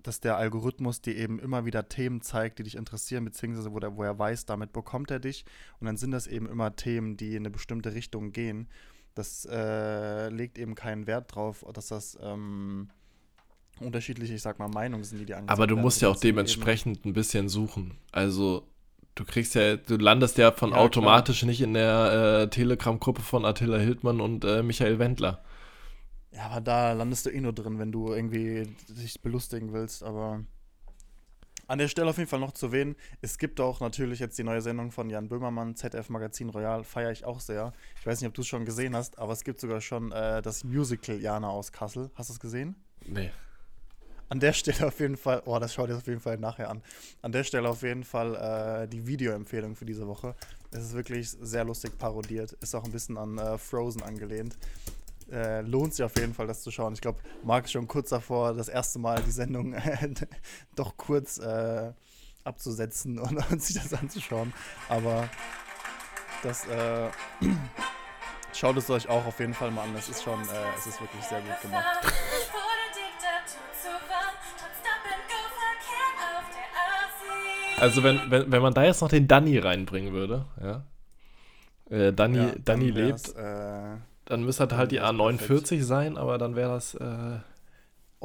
dass 0.02 0.22
der 0.22 0.38
Algorithmus 0.38 1.02
dir 1.02 1.16
eben 1.18 1.38
immer 1.40 1.66
wieder 1.66 1.90
Themen 1.90 2.22
zeigt, 2.22 2.60
die 2.60 2.64
dich 2.64 2.76
interessieren, 2.76 3.26
beziehungsweise 3.26 3.74
wo, 3.74 3.80
der, 3.80 3.98
wo 3.98 4.04
er 4.04 4.18
weiß, 4.18 4.46
damit 4.46 4.72
bekommt 4.72 5.12
er 5.12 5.20
dich. 5.20 5.44
Und 5.82 5.88
dann 5.88 5.98
sind 5.98 6.12
das 6.12 6.28
eben 6.28 6.48
immer 6.48 6.76
Themen, 6.78 7.18
die 7.18 7.32
in 7.36 7.42
eine 7.44 7.50
bestimmte 7.52 7.94
Richtung 7.94 8.32
gehen. 8.32 8.70
Das 9.16 9.46
äh, 9.52 10.30
legt 10.30 10.58
eben 10.58 10.76
keinen 10.76 11.06
Wert 11.08 11.36
drauf, 11.36 11.64
dass 11.74 11.88
das 11.90 12.18
ähm, 12.22 12.90
unterschiedliche, 13.80 14.34
ich 14.34 14.42
sag 14.42 14.58
mal, 14.60 14.68
Meinungen 14.70 15.04
sind, 15.04 15.20
die 15.28 15.34
angezeigt 15.34 15.52
Aber 15.52 15.68
du 15.68 15.76
musst 15.78 16.02
ja 16.02 16.10
auch 16.10 16.16
eben- 16.16 16.22
dementsprechend 16.22 17.06
ein 17.06 17.14
bisschen 17.14 17.48
suchen. 17.50 17.98
Also, 18.12 18.68
du 19.16 19.24
kriegst 19.26 19.54
ja, 19.56 19.76
du 19.78 19.98
landest 19.98 20.38
ja 20.40 20.52
von 20.52 20.72
Ja, 20.72 20.78
automatisch 20.78 21.44
nicht 21.44 21.62
in 21.62 21.74
der 21.76 22.42
äh, 22.44 22.50
Telegram-Gruppe 22.50 23.22
von 23.22 23.46
Attila 23.46 23.78
Hildmann 23.78 24.20
und 24.20 24.46
äh, 24.46 24.64
Michael 24.64 24.98
Wendler. 25.00 25.44
Ja, 26.32 26.48
aber 26.48 26.62
da 26.62 26.94
landest 26.94 27.28
du 27.28 27.30
eh 27.30 27.40
nur 27.40 27.54
drin, 27.54 27.78
wenn 27.78 27.92
du 27.92 28.12
irgendwie 28.12 28.68
dich 28.90 29.22
belustigen 29.22 29.72
willst. 29.74 30.02
Aber 30.02 30.44
an 31.68 31.80
der 31.80 31.88
Stelle 31.88 32.10
auf 32.10 32.18
jeden 32.18 32.30
Fall 32.30 32.40
noch 32.40 32.52
zu 32.52 32.68
erwähnen, 32.68 32.96
es 33.22 33.38
gibt 33.38 33.60
auch 33.60 33.80
natürlich 33.80 34.20
jetzt 34.20 34.38
die 34.38 34.44
neue 34.44 34.62
Sendung 34.62 34.92
von 34.92 35.10
Jan 35.10 35.28
Böhmermann, 35.28 35.76
ZDF 35.76 36.10
Magazin 36.10 36.50
Royal, 36.50 36.84
feiere 36.84 37.12
ich 37.12 37.26
auch 37.26 37.40
sehr. 37.40 37.74
Ich 38.00 38.06
weiß 38.06 38.22
nicht, 38.22 38.28
ob 38.28 38.34
du 38.34 38.42
es 38.42 38.48
schon 38.48 38.66
gesehen 38.66 38.96
hast, 38.96 39.18
aber 39.20 39.34
es 39.34 39.44
gibt 39.44 39.60
sogar 39.60 39.82
schon 39.82 40.12
äh, 40.12 40.42
das 40.42 40.64
Musical 40.64 41.20
Jana 41.20 41.50
aus 41.50 41.72
Kassel. 41.72 42.12
Hast 42.16 42.30
du 42.30 42.34
es 42.34 42.40
gesehen? 42.40 42.76
Nee. 43.06 43.32
An 44.30 44.40
der 44.40 44.54
Stelle 44.54 44.88
auf 44.88 45.00
jeden 45.00 45.18
Fall, 45.18 45.44
oh, 45.46 45.60
das 45.60 45.74
schaut 45.74 45.90
ihr 45.90 45.98
auf 45.98 46.08
jeden 46.08 46.20
Fall 46.20 46.38
nachher 46.38 46.70
an. 46.70 46.82
An 47.22 47.32
der 47.32 47.44
Stelle 47.44 47.70
auf 47.70 47.84
jeden 47.84 48.04
Fall 48.04 48.36
äh, 48.36 48.88
die 48.88 49.06
Videoempfehlung 49.06 49.76
für 49.76 49.86
diese 49.86 50.08
Woche. 50.08 50.36
Es 50.72 50.84
ist 50.86 50.94
wirklich 50.94 51.30
sehr 51.30 51.64
lustig 51.64 51.98
parodiert, 52.00 52.54
ist 52.54 52.74
auch 52.74 52.84
ein 52.84 52.92
bisschen 52.92 53.18
an 53.18 53.38
äh, 53.38 53.58
Frozen 53.58 54.02
angelehnt. 54.02 54.58
Äh, 55.34 55.62
lohnt 55.62 55.96
sich 55.96 56.06
auf 56.06 56.16
jeden 56.18 56.34
Fall, 56.34 56.46
das 56.46 56.62
zu 56.62 56.70
schauen. 56.70 56.94
Ich 56.94 57.02
glaube, 57.02 57.20
Marc 57.44 57.66
ist 57.66 57.72
schon 57.72 57.88
kurz 57.88 58.10
davor, 58.10 58.54
das 58.54 58.68
erste 58.70 59.00
Mal 59.00 59.20
die 59.26 59.32
Sendung 59.32 59.74
äh, 59.74 60.10
doch 60.76 60.96
kurz 60.96 61.40
äh, 61.40 61.92
abzusetzen 62.44 63.18
und, 63.18 63.38
und 63.52 63.62
sich 63.62 63.76
das 63.82 63.94
anzuschauen. 63.94 64.54
Aber 64.90 65.28
das 66.44 66.68
äh, 66.68 67.10
schaut 68.54 68.78
es 68.78 68.90
euch 68.92 69.10
auch 69.10 69.26
auf 69.26 69.40
jeden 69.40 69.56
Fall 69.56 69.72
mal 69.72 69.84
an. 69.84 69.96
Das 69.96 70.08
ist 70.08 70.22
schon, 70.24 70.40
äh, 70.40 70.78
es 70.78 70.86
ist 70.86 71.02
wirklich 71.02 71.24
sehr 71.24 71.42
gut 71.42 71.62
gemacht. 71.62 72.14
Also, 77.80 78.04
wenn, 78.04 78.20
wenn, 78.30 78.50
wenn 78.50 78.62
man 78.62 78.74
da 78.74 78.84
jetzt 78.84 79.02
noch 79.02 79.10
den 79.10 79.28
Danny 79.28 79.58
reinbringen 79.58 80.14
würde, 80.14 80.46
ja. 80.62 80.86
Äh, 81.90 82.14
Danny, 82.14 82.38
Ja, 82.38 82.54
Danny 82.64 82.92
lebt, 82.92 83.36
Äh, 83.36 83.98
dann 84.34 84.44
müsste 84.44 84.76
halt 84.76 84.92
die 84.92 84.98
dann 84.98 85.18
wär's 85.18 85.50
A49 85.50 85.84
sein, 85.84 86.18
aber 86.18 86.38
dann 86.38 86.56
wäre 86.56 86.74
das. 86.74 86.96
Äh, 86.96 87.40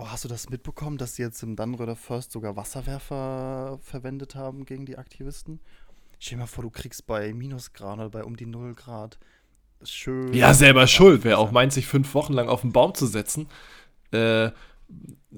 Oh, 0.00 0.06
hast 0.06 0.22
du 0.22 0.28
das 0.28 0.49
mitbekommen, 0.49 0.96
dass 0.96 1.16
sie 1.16 1.22
jetzt 1.22 1.43
im 1.43 1.56
Dannröder 1.56 1.96
First 1.96 2.31
sogar 2.31 2.55
Wasserwerfer 2.55 3.81
verwendet 3.82 4.37
haben 4.37 4.64
gegen 4.64 4.87
die 4.87 4.96
Aktivisten? 4.96 5.58
Stell 6.20 6.37
dir 6.37 6.43
mal 6.43 6.46
vor, 6.46 6.62
du 6.62 6.70
kriegst 6.70 7.05
bei 7.08 7.34
Minusgrad 7.34 7.99
oder 7.99 8.08
bei 8.08 8.22
um 8.22 8.37
die 8.37 8.46
0 8.46 8.76
Grad 8.76 9.19
schön. 9.82 10.32
ja, 10.34 10.55
selber 10.55 10.87
schuld. 10.87 11.25
Wer 11.25 11.40
auch 11.40 11.50
meint, 11.50 11.72
sich 11.72 11.88
fünf 11.88 12.14
Wochen 12.14 12.32
lang 12.32 12.49
auf 12.49 12.60
den 12.60 12.70
Baum 12.72 12.94
zu 12.94 13.06
setzen. 13.06 13.49
Äh, 14.12 14.52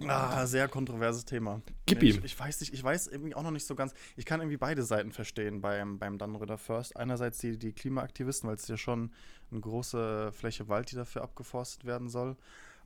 Ah, 0.06 0.46
sehr 0.46 0.68
kontroverses 0.68 1.24
Thema. 1.24 1.60
Gib 1.86 2.02
ich, 2.02 2.16
ihm. 2.16 2.24
Ich 2.24 2.38
weiß 2.38 2.60
nicht, 2.60 2.72
ich 2.72 2.82
weiß 2.82 3.08
irgendwie 3.08 3.34
auch 3.34 3.42
noch 3.42 3.50
nicht 3.50 3.66
so 3.66 3.74
ganz. 3.74 3.92
Ich 4.16 4.24
kann 4.24 4.40
irgendwie 4.40 4.56
beide 4.56 4.82
Seiten 4.82 5.12
verstehen 5.12 5.60
beim, 5.60 5.98
beim 5.98 6.18
Dannröder 6.18 6.58
First. 6.58 6.96
Einerseits 6.96 7.38
die, 7.38 7.58
die 7.58 7.72
Klimaaktivisten, 7.72 8.48
weil 8.48 8.56
es 8.56 8.68
ja 8.68 8.76
schon 8.76 9.12
eine 9.50 9.60
große 9.60 10.32
Fläche 10.32 10.68
Wald, 10.68 10.90
die 10.92 10.96
dafür 10.96 11.22
abgeforstet 11.22 11.84
werden 11.84 12.08
soll. 12.08 12.36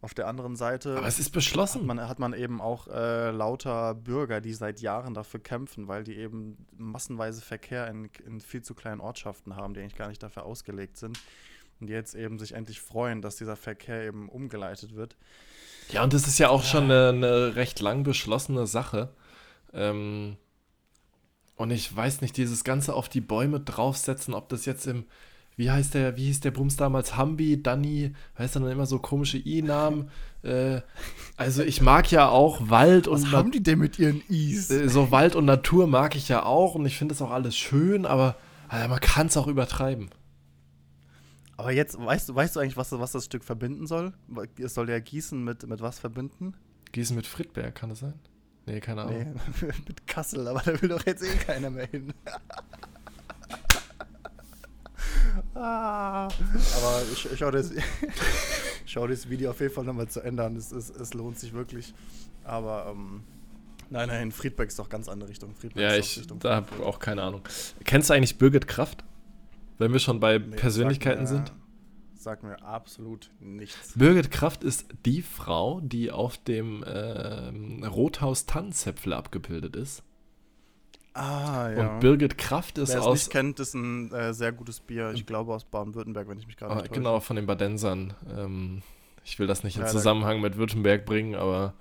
Auf 0.00 0.12
der 0.12 0.26
anderen 0.26 0.54
Seite. 0.54 0.98
aber 0.98 1.06
es 1.06 1.18
ist 1.18 1.28
hat 1.28 1.32
beschlossen. 1.32 1.86
man, 1.86 1.98
hat 1.98 2.18
man 2.18 2.34
eben 2.34 2.60
auch 2.60 2.88
äh, 2.88 3.30
lauter 3.30 3.94
Bürger, 3.94 4.42
die 4.42 4.52
seit 4.52 4.80
Jahren 4.80 5.14
dafür 5.14 5.40
kämpfen, 5.40 5.88
weil 5.88 6.04
die 6.04 6.16
eben 6.16 6.66
massenweise 6.76 7.40
Verkehr 7.40 7.88
in, 7.88 8.10
in 8.26 8.40
viel 8.40 8.60
zu 8.60 8.74
kleinen 8.74 9.00
Ortschaften 9.00 9.56
haben, 9.56 9.72
die 9.72 9.80
eigentlich 9.80 9.96
gar 9.96 10.08
nicht 10.08 10.22
dafür 10.22 10.44
ausgelegt 10.44 10.98
sind. 10.98 11.18
Und 11.80 11.86
die 11.86 11.94
jetzt 11.94 12.14
eben 12.14 12.38
sich 12.38 12.52
endlich 12.52 12.80
freuen, 12.80 13.22
dass 13.22 13.36
dieser 13.36 13.56
Verkehr 13.56 14.02
eben 14.02 14.28
umgeleitet 14.28 14.94
wird. 14.94 15.16
Ja, 15.90 16.02
und 16.02 16.12
das 16.12 16.26
ist 16.26 16.38
ja 16.38 16.48
auch 16.48 16.64
schon 16.64 16.84
eine, 16.84 17.08
eine 17.10 17.56
recht 17.56 17.80
lang 17.80 18.02
beschlossene 18.02 18.66
Sache. 18.66 19.10
Ähm, 19.72 20.36
und 21.56 21.70
ich 21.70 21.94
weiß 21.94 22.20
nicht, 22.20 22.36
dieses 22.36 22.64
Ganze 22.64 22.94
auf 22.94 23.08
die 23.08 23.20
Bäume 23.20 23.60
draufsetzen, 23.60 24.34
ob 24.34 24.48
das 24.48 24.66
jetzt 24.66 24.86
im, 24.86 25.04
wie 25.56 25.70
heißt 25.70 25.94
der, 25.94 26.16
wie 26.16 26.24
hieß 26.24 26.40
der 26.40 26.50
Bums 26.50 26.76
damals, 26.76 27.16
Hambi, 27.16 27.62
Danny, 27.62 28.12
heißt 28.38 28.56
dann 28.56 28.66
immer 28.68 28.86
so 28.86 28.98
komische 28.98 29.38
I-Namen. 29.38 30.10
äh, 30.42 30.80
also 31.36 31.62
ich 31.62 31.80
mag 31.80 32.10
ja 32.10 32.28
auch 32.28 32.70
Wald 32.70 33.06
und 33.06 33.30
Na- 33.30 33.42
die 33.44 33.62
denn 33.62 33.78
mit 33.78 33.98
ihren 34.00 34.20
Is? 34.28 34.70
äh, 34.70 34.88
so 34.88 35.12
Wald 35.12 35.36
und 35.36 35.44
Natur 35.44 35.86
mag 35.86 36.16
ich 36.16 36.28
ja 36.28 36.44
auch 36.44 36.74
und 36.74 36.86
ich 36.86 36.96
finde 36.98 37.14
das 37.14 37.22
auch 37.22 37.30
alles 37.30 37.56
schön, 37.56 38.04
aber 38.04 38.34
Alter, 38.68 38.88
man 38.88 39.00
kann 39.00 39.28
es 39.28 39.36
auch 39.36 39.46
übertreiben. 39.46 40.10
Aber 41.56 41.72
jetzt, 41.72 41.98
weißt 41.98 42.28
du, 42.28 42.34
weißt 42.34 42.56
du 42.56 42.60
eigentlich, 42.60 42.76
was, 42.76 42.92
was 42.92 43.12
das 43.12 43.26
Stück 43.26 43.44
verbinden 43.44 43.86
soll? 43.86 44.12
Es 44.58 44.74
soll 44.74 44.90
ja 44.90 44.98
Gießen 44.98 45.42
mit, 45.42 45.66
mit 45.66 45.80
was 45.80 45.98
verbinden? 45.98 46.54
Gießen 46.92 47.14
mit 47.14 47.26
Friedberg, 47.26 47.74
kann 47.74 47.90
das 47.90 48.00
sein? 48.00 48.14
Nee, 48.66 48.80
keine 48.80 49.02
Ahnung. 49.02 49.40
Nee, 49.60 49.66
mit 49.88 50.06
Kassel, 50.06 50.48
aber 50.48 50.60
da 50.60 50.80
will 50.80 50.88
doch 50.88 51.04
jetzt 51.06 51.22
eh 51.22 51.36
keiner 51.36 51.70
mehr 51.70 51.86
hin. 51.86 52.12
ah, 55.54 56.24
aber 56.24 57.02
ich, 57.12 57.30
ich 57.30 57.38
schau, 57.38 57.50
das, 57.50 57.72
schau 58.86 59.06
das 59.06 59.28
Video 59.28 59.50
auf 59.50 59.60
jeden 59.60 59.72
Fall 59.72 59.84
nochmal 59.84 60.08
zu 60.08 60.20
Ende 60.20 60.44
an. 60.44 60.56
Es, 60.56 60.72
es, 60.72 60.90
es 60.90 61.14
lohnt 61.14 61.38
sich 61.38 61.52
wirklich. 61.52 61.94
Aber 62.42 62.86
ähm, 62.90 63.22
nein, 63.90 64.08
nein, 64.08 64.32
Friedberg 64.32 64.68
ist 64.68 64.78
doch 64.78 64.88
ganz 64.88 65.08
andere 65.08 65.28
Richtung. 65.28 65.54
Friedberg 65.54 65.90
Ja, 65.90 65.96
ist 65.96 66.16
ich 66.16 66.26
da 66.26 66.56
habe 66.56 66.84
auch 66.84 66.98
keine 66.98 67.22
Ahnung. 67.22 67.42
Kennst 67.84 68.10
du 68.10 68.14
eigentlich 68.14 68.38
Birgit 68.38 68.66
Kraft? 68.66 69.04
Wenn 69.78 69.92
wir 69.92 69.98
schon 70.00 70.20
bei 70.20 70.38
Nee, 70.38 70.56
Persönlichkeiten 70.56 71.22
mir- 71.22 71.28
sind. 71.28 71.52
Sagt 72.14 72.42
mir 72.42 72.62
absolut 72.64 73.30
nichts. 73.40 73.92
Birgit 73.98 74.30
Kraft 74.30 74.64
ist 74.64 74.86
die 75.04 75.20
Frau, 75.20 75.80
die 75.82 76.10
auf 76.10 76.38
dem 76.38 76.82
ähm, 76.86 77.84
Rothaus 77.84 78.46
Tannenzäpfle 78.46 79.14
abgebildet 79.14 79.76
ist. 79.76 80.02
Ah, 81.12 81.70
ja. 81.70 81.92
Und 81.94 82.00
Birgit 82.00 82.38
Kraft 82.38 82.78
ist 82.78 82.88
Wer 82.90 83.00
es 83.00 83.04
aus. 83.06 83.18
nicht 83.18 83.30
kennt, 83.30 83.60
ist 83.60 83.74
ein 83.74 84.10
äh, 84.12 84.32
sehr 84.32 84.52
gutes 84.52 84.80
Bier. 84.80 85.12
Ich 85.14 85.26
glaube 85.26 85.52
aus 85.54 85.64
Baden-Württemberg, 85.64 86.28
wenn 86.28 86.38
ich 86.38 86.46
mich 86.46 86.56
gerade 86.56 86.72
Ah, 86.72 86.76
nicht 86.76 86.88
täusche. 86.88 87.00
genau, 87.00 87.20
von 87.20 87.36
den 87.36 87.46
Badensern. 87.46 88.14
Ähm, 88.36 88.82
ich 89.22 89.38
will 89.38 89.46
das 89.46 89.62
nicht 89.62 89.76
in 89.76 89.82
Ja, 89.82 89.86
da- 89.86 89.92
Zusammenhang 89.92 90.40
mit 90.40 90.56
Württemberg 90.56 91.04
bringen, 91.04 91.34
aber 91.34 91.74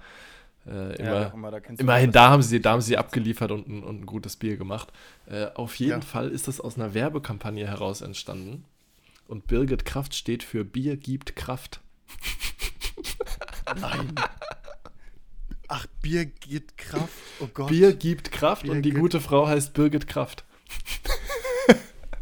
äh, 0.68 1.02
Ja, 1.02 1.18
immer, 1.18 1.28
auch 1.28 1.34
immer, 1.34 1.52
da 1.52 1.58
immerhin 1.78 2.12
da 2.12 2.30
haben 2.30 2.42
sie, 2.44 2.62
da 2.62 2.72
haben 2.72 2.82
sie 2.82 2.98
abgeliefert 2.98 3.52
und 3.52 3.68
ein, 3.68 3.84
und 3.84 4.02
ein 4.02 4.06
gutes 4.06 4.36
Bier 4.38 4.58
gemacht. 4.58 4.92
Äh, 5.26 5.48
auf 5.56 5.76
jeden 5.76 6.02
Ja. 6.02 6.08
Fall 6.08 6.30
ist 6.30 6.48
das 6.48 6.60
aus 6.60 6.76
einer 6.78 6.94
Werbekampagne 6.94 7.68
heraus 7.68 8.02
entstanden. 8.02 8.66
Und 9.28 9.48
Birgit 9.48 9.86
Kraft 9.86 10.16
steht 10.16 10.44
für 10.44 10.64
Bier 10.66 10.98
gibt 10.98 11.36
Kraft. 11.36 11.80
Nein. 13.80 14.14
Ach, 15.70 15.88
Bier 16.02 16.26
gibt 16.26 16.78
Kraft. 16.78 17.10
Oh 17.40 17.48
Gott. 17.54 17.70
Bier 17.70 17.94
gibt 17.96 18.32
Kraft 18.32 18.64
Bier 18.64 18.72
und 18.74 18.82
die 18.84 18.92
gute 18.92 19.22
Frau 19.22 19.48
heißt 19.48 19.74
Birgit 19.74 20.08
Kraft. 20.08 20.44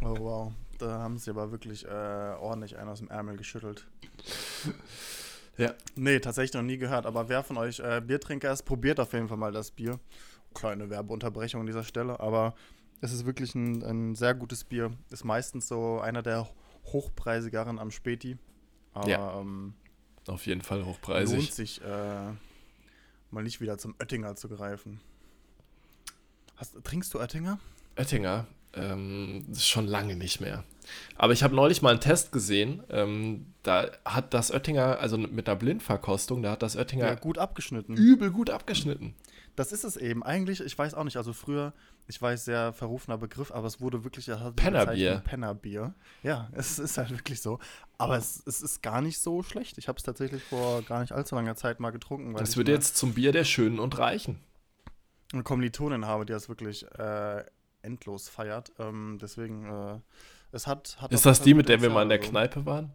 Oh 0.04 0.16
wow. 0.18 0.52
da 0.78 0.98
haben 0.98 1.16
sie 1.16 1.30
aber 1.30 1.52
wirklich 1.52 1.84
äh, 1.86 1.88
ordentlich 1.88 2.76
einen 2.76 2.88
aus 2.88 2.98
dem 2.98 3.08
Ärmel 3.08 3.36
geschüttelt. 3.36 3.86
Ja. 5.58 5.74
Nee, 5.96 6.18
tatsächlich 6.20 6.54
noch 6.54 6.62
nie 6.62 6.78
gehört. 6.78 7.04
Aber 7.06 7.28
wer 7.28 7.42
von 7.42 7.56
euch 7.58 7.78
äh, 7.80 8.00
Biertrinker 8.04 8.52
ist, 8.52 8.62
probiert 8.62 8.98
auf 9.00 9.12
jeden 9.12 9.28
Fall 9.28 9.36
mal 9.36 9.52
das 9.52 9.70
Bier. 9.70 9.98
Kleine 10.54 10.90
Werbeunterbrechung 10.90 11.60
an 11.60 11.66
dieser 11.66 11.84
Stelle, 11.84 12.20
aber 12.20 12.54
es 13.00 13.12
ist 13.12 13.24
wirklich 13.26 13.54
ein, 13.54 13.82
ein 13.82 14.14
sehr 14.14 14.34
gutes 14.34 14.64
Bier. 14.64 14.92
Ist 15.10 15.24
meistens 15.24 15.68
so 15.68 16.00
einer 16.00 16.22
der 16.22 16.48
hochpreisigeren 16.86 17.78
am 17.78 17.90
Späti. 17.90 18.36
Aber 18.92 19.08
Ja. 19.08 19.40
ähm, 19.40 19.74
Auf 20.26 20.46
jeden 20.46 20.60
Fall 20.62 20.78
lohnt 20.80 20.88
hochpreisig. 20.96 21.52
sich 21.54 21.80
äh, 21.82 22.32
mal 23.30 23.42
nicht 23.42 23.60
wieder 23.60 23.78
zum 23.78 23.94
Oettinger 23.98 24.36
zu 24.36 24.48
greifen. 24.48 25.00
Hast, 26.56 26.76
trinkst 26.84 27.12
du 27.14 27.18
Oettinger? 27.18 27.58
Oettinger, 27.96 28.46
ähm, 28.74 29.46
schon 29.56 29.86
lange 29.86 30.16
nicht 30.16 30.40
mehr. 30.40 30.64
Aber 31.16 31.32
ich 31.32 31.42
habe 31.42 31.54
neulich 31.54 31.80
mal 31.82 31.90
einen 31.90 32.00
Test 32.00 32.32
gesehen. 32.32 32.82
Ähm, 32.90 33.46
da 33.62 33.90
hat 34.04 34.34
das 34.34 34.50
Oettinger, 34.50 34.98
also 34.98 35.16
mit 35.16 35.48
einer 35.48 35.56
Blindverkostung, 35.56 36.42
da 36.42 36.52
hat 36.52 36.62
das 36.62 36.76
Oettinger 36.76 37.06
Ja, 37.06 37.14
gut 37.14 37.38
abgeschnitten. 37.38 37.96
übel 37.96 38.30
gut 38.30 38.50
abgeschnitten. 38.50 39.14
Das 39.54 39.70
ist 39.70 39.84
es 39.84 39.96
eben. 39.96 40.22
Eigentlich, 40.22 40.60
ich 40.60 40.76
weiß 40.76 40.94
auch 40.94 41.04
nicht, 41.04 41.18
also 41.18 41.32
früher, 41.34 41.74
ich 42.08 42.20
weiß, 42.20 42.46
sehr 42.46 42.72
verrufener 42.72 43.18
Begriff, 43.18 43.52
aber 43.52 43.66
es 43.66 43.80
wurde 43.82 44.02
wirklich 44.02 44.30
Pennerbier. 44.56 45.22
Pennerbier. 45.24 45.94
Ja, 46.22 46.48
es 46.52 46.78
ist 46.78 46.96
halt 46.98 47.10
wirklich 47.10 47.40
so. 47.42 47.58
Aber 47.98 48.16
es, 48.16 48.42
es 48.46 48.62
ist 48.62 48.82
gar 48.82 49.02
nicht 49.02 49.18
so 49.18 49.42
schlecht. 49.42 49.76
Ich 49.78 49.88
habe 49.88 49.98
es 49.98 50.02
tatsächlich 50.04 50.42
vor 50.42 50.82
gar 50.82 51.00
nicht 51.00 51.12
allzu 51.12 51.34
langer 51.34 51.54
Zeit 51.54 51.80
mal 51.80 51.90
getrunken, 51.90 52.34
Das 52.34 52.56
wird 52.56 52.68
jetzt 52.68 52.96
zum 52.96 53.12
Bier 53.14 53.30
der 53.32 53.44
Schönen 53.44 53.78
und 53.78 53.98
Reichen. 53.98 54.40
eine 55.32 55.42
Kommilitonin 55.42 56.06
habe, 56.06 56.24
die 56.26 56.32
das 56.32 56.48
wirklich 56.48 56.84
äh, 56.98 57.44
endlos 57.82 58.28
feiert. 58.28 58.72
Ähm, 58.78 59.18
deswegen, 59.20 59.66
äh, 59.66 59.98
es 60.52 60.66
hat, 60.66 60.96
hat 61.00 61.12
Ist 61.12 61.26
das 61.26 61.42
die, 61.42 61.54
mit 61.54 61.68
der 61.68 61.82
wir 61.82 61.90
mal 61.90 62.02
in 62.02 62.08
der 62.08 62.18
Potenzial, 62.18 62.48
Kneipe 62.48 62.66
waren? 62.66 62.92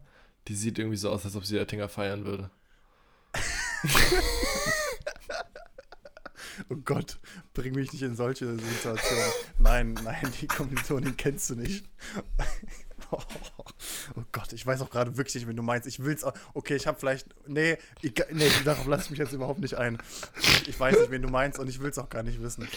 Die 0.48 0.54
sieht 0.54 0.78
irgendwie 0.78 0.96
so 0.96 1.10
aus, 1.10 1.24
als 1.24 1.36
ob 1.36 1.44
sie 1.44 1.58
Oettinger 1.58 1.88
feiern 1.88 2.24
würde. 2.24 2.50
Oh 6.70 6.76
Gott, 6.84 7.18
bring 7.54 7.74
mich 7.74 7.92
nicht 7.92 8.02
in 8.02 8.16
solche 8.16 8.58
Situationen. 8.58 9.24
nein, 9.58 9.94
nein, 10.02 10.32
die 10.40 10.48
Kommilitonin 10.48 11.16
kennst 11.16 11.50
du 11.50 11.54
nicht. 11.54 11.86
Oh 14.16 14.22
Gott, 14.32 14.52
ich 14.52 14.66
weiß 14.66 14.80
auch 14.80 14.90
gerade 14.90 15.16
wirklich 15.16 15.34
nicht, 15.36 15.46
wenn 15.46 15.56
du 15.56 15.62
meinst. 15.62 15.86
Ich 15.86 16.02
will's 16.02 16.24
auch. 16.24 16.34
Okay, 16.54 16.76
ich 16.76 16.86
habe 16.86 16.98
vielleicht. 16.98 17.28
Nee, 17.46 17.76
ich, 18.02 18.14
nee, 18.32 18.50
darauf 18.64 18.86
lasse 18.86 19.04
ich 19.04 19.10
mich 19.10 19.18
jetzt 19.18 19.32
überhaupt 19.32 19.60
nicht 19.60 19.74
ein. 19.74 19.98
Ich 20.66 20.78
weiß 20.78 20.98
nicht, 20.98 21.10
wen 21.10 21.22
du 21.22 21.28
meinst 21.28 21.58
und 21.58 21.68
ich 21.68 21.80
will 21.80 21.90
es 21.90 21.98
auch 21.98 22.08
gar 22.08 22.22
nicht 22.22 22.42
wissen. 22.42 22.68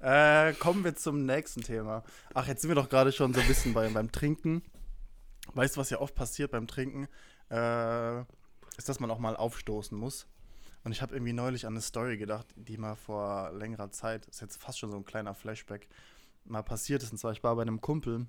Äh, 0.00 0.52
kommen 0.54 0.84
wir 0.84 0.94
zum 0.94 1.24
nächsten 1.24 1.62
Thema. 1.62 2.04
Ach, 2.34 2.46
jetzt 2.46 2.62
sind 2.62 2.70
wir 2.70 2.74
doch 2.74 2.88
gerade 2.88 3.12
schon 3.12 3.32
so 3.34 3.40
ein 3.40 3.46
bisschen 3.46 3.72
bei, 3.72 3.88
beim 3.88 4.12
Trinken. 4.12 4.62
Weißt 5.54 5.76
du, 5.76 5.80
was 5.80 5.90
ja 5.90 6.00
oft 6.00 6.14
passiert 6.14 6.50
beim 6.50 6.66
Trinken? 6.66 7.08
Äh, 7.50 8.20
ist, 8.76 8.88
dass 8.88 9.00
man 9.00 9.10
auch 9.10 9.18
mal 9.18 9.36
aufstoßen 9.36 9.96
muss. 9.96 10.26
Und 10.84 10.92
ich 10.92 11.00
habe 11.00 11.14
irgendwie 11.14 11.32
neulich 11.32 11.66
an 11.66 11.72
eine 11.72 11.80
Story 11.80 12.18
gedacht, 12.18 12.46
die 12.56 12.76
mal 12.76 12.94
vor 12.94 13.52
längerer 13.52 13.90
Zeit, 13.90 14.26
ist 14.26 14.42
jetzt 14.42 14.60
fast 14.60 14.78
schon 14.78 14.90
so 14.90 14.98
ein 14.98 15.04
kleiner 15.04 15.34
Flashback, 15.34 15.88
mal 16.44 16.62
passiert 16.62 17.02
ist. 17.02 17.12
Und 17.12 17.18
zwar, 17.18 17.32
ich 17.32 17.42
war 17.42 17.56
bei 17.56 17.62
einem 17.62 17.80
Kumpel, 17.80 18.26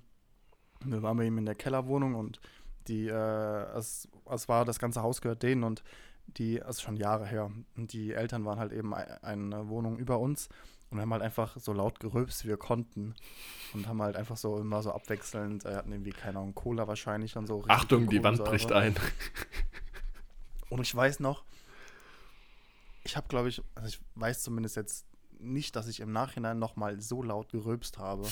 wir 0.84 1.02
waren 1.02 1.16
bei 1.16 1.24
ihm 1.24 1.38
in 1.38 1.46
der 1.46 1.54
Kellerwohnung 1.54 2.14
und 2.14 2.40
die, 2.88 3.08
äh, 3.08 3.62
es, 3.76 4.08
es 4.30 4.48
war, 4.48 4.64
das 4.64 4.78
ganze 4.78 5.02
Haus 5.02 5.20
gehört 5.20 5.42
denen 5.42 5.64
und 5.64 5.82
die, 6.26 6.58
es 6.58 6.76
ist 6.76 6.82
schon 6.82 6.96
Jahre 6.96 7.26
her, 7.26 7.50
und 7.76 7.92
die 7.92 8.12
Eltern 8.12 8.44
waren 8.44 8.58
halt 8.58 8.72
eben 8.72 8.94
ei- 8.94 9.22
eine 9.22 9.68
Wohnung 9.68 9.96
über 9.98 10.18
uns 10.18 10.48
und 10.90 10.98
wir 10.98 11.02
haben 11.02 11.12
halt 11.12 11.22
einfach 11.22 11.56
so 11.58 11.72
laut 11.72 11.98
gerülpst, 12.00 12.44
wie 12.44 12.48
wir 12.48 12.56
konnten 12.56 13.14
und 13.74 13.86
haben 13.88 14.00
halt 14.02 14.16
einfach 14.16 14.36
so 14.36 14.58
immer 14.58 14.82
so 14.82 14.92
abwechselnd, 14.92 15.64
äh, 15.64 15.74
hatten 15.76 15.92
irgendwie, 15.92 16.10
keine 16.10 16.38
Ahnung, 16.38 16.54
Cola 16.54 16.86
wahrscheinlich 16.88 17.36
und 17.36 17.46
so. 17.46 17.64
Achtung, 17.68 18.08
die 18.08 18.22
Wand 18.22 18.44
bricht 18.44 18.70
ein. 18.72 18.94
Und 20.68 20.80
ich 20.80 20.94
weiß 20.94 21.20
noch, 21.20 21.44
ich 23.04 23.16
habe, 23.16 23.28
glaube 23.28 23.48
ich, 23.48 23.62
also 23.76 23.88
ich 23.88 24.00
weiß 24.16 24.42
zumindest 24.42 24.76
jetzt 24.76 25.06
nicht, 25.38 25.76
dass 25.76 25.86
ich 25.88 26.00
im 26.00 26.12
Nachhinein 26.12 26.58
nochmal 26.58 27.00
so 27.00 27.22
laut 27.22 27.50
gerülpst 27.50 27.98
habe. 27.98 28.22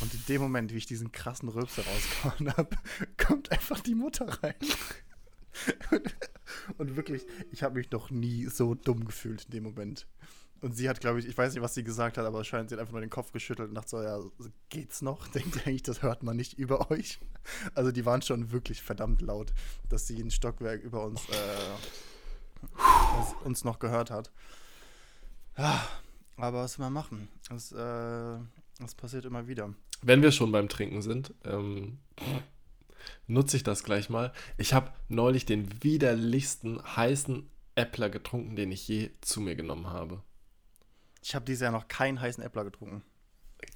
Und 0.00 0.14
in 0.14 0.24
dem 0.28 0.40
Moment, 0.42 0.72
wie 0.72 0.78
ich 0.78 0.86
diesen 0.86 1.12
krassen 1.12 1.48
Rülpser 1.48 1.82
rausgehauen 1.84 2.56
habe, 2.56 2.76
kommt 3.24 3.50
einfach 3.52 3.80
die 3.80 3.94
Mutter 3.94 4.26
rein. 4.42 4.54
Und, 6.78 6.96
wirklich, 6.96 7.26
ich 7.50 7.62
habe 7.62 7.74
mich 7.78 7.90
noch 7.90 8.10
nie 8.10 8.46
so 8.46 8.74
dumm 8.74 9.04
gefühlt 9.04 9.44
in 9.46 9.50
dem 9.50 9.64
Moment. 9.64 10.06
Und 10.60 10.76
sie 10.76 10.88
hat, 10.88 11.00
glaube 11.00 11.18
ich, 11.18 11.26
ich 11.26 11.36
weiß 11.36 11.52
nicht, 11.54 11.62
was 11.62 11.74
sie 11.74 11.82
gesagt 11.82 12.16
hat, 12.16 12.24
aber 12.24 12.38
wahrscheinlich 12.38 12.68
sie 12.70 12.76
hat 12.76 12.80
einfach 12.80 12.92
nur 12.92 13.00
den 13.00 13.10
Kopf 13.10 13.32
geschüttelt 13.32 13.68
und 13.68 13.74
dachte 13.74 13.90
so, 13.90 14.02
ja, 14.02 14.20
geht's 14.68 15.02
noch? 15.02 15.26
Denkt 15.34 15.56
ihr 15.56 15.66
eigentlich, 15.66 15.82
das 15.82 16.02
hört 16.02 16.22
man 16.22 16.36
nicht 16.36 16.54
über 16.56 16.90
euch? 16.90 17.18
Also 17.74 17.90
die 17.90 18.06
waren 18.06 18.22
schon 18.22 18.52
wirklich 18.52 18.80
verdammt 18.80 19.20
laut, 19.22 19.52
dass 19.88 20.06
sie 20.06 20.20
ein 20.22 20.30
Stockwerk 20.30 20.82
über 20.82 21.04
uns, 21.04 21.20
äh, 21.28 21.34
uns- 23.44 23.64
noch 23.64 23.80
gehört 23.80 24.10
hat. 24.12 24.30
Ja, 25.58 25.84
aber 26.36 26.62
was 26.62 26.78
will 26.78 26.84
man 26.86 26.92
machen? 26.92 27.28
Das, 27.48 27.72
äh, 27.72 28.38
das 28.78 28.94
passiert 28.96 29.24
immer 29.24 29.46
wieder. 29.46 29.72
Wenn 30.02 30.22
wir 30.22 30.32
schon 30.32 30.52
beim 30.52 30.68
Trinken 30.68 31.02
sind, 31.02 31.34
ähm, 31.44 31.98
nutze 33.26 33.56
ich 33.56 33.62
das 33.62 33.84
gleich 33.84 34.10
mal. 34.10 34.32
Ich 34.58 34.74
habe 34.74 34.92
neulich 35.08 35.46
den 35.46 35.82
widerlichsten 35.82 36.82
heißen 36.96 37.48
Äppler 37.74 38.10
getrunken, 38.10 38.56
den 38.56 38.72
ich 38.72 38.86
je 38.88 39.10
zu 39.20 39.40
mir 39.40 39.54
genommen 39.54 39.88
habe. 39.88 40.22
Ich 41.22 41.34
habe 41.34 41.44
dieses 41.44 41.62
Jahr 41.62 41.72
noch 41.72 41.88
keinen 41.88 42.20
heißen 42.20 42.42
Äppler 42.42 42.64
getrunken. 42.64 43.02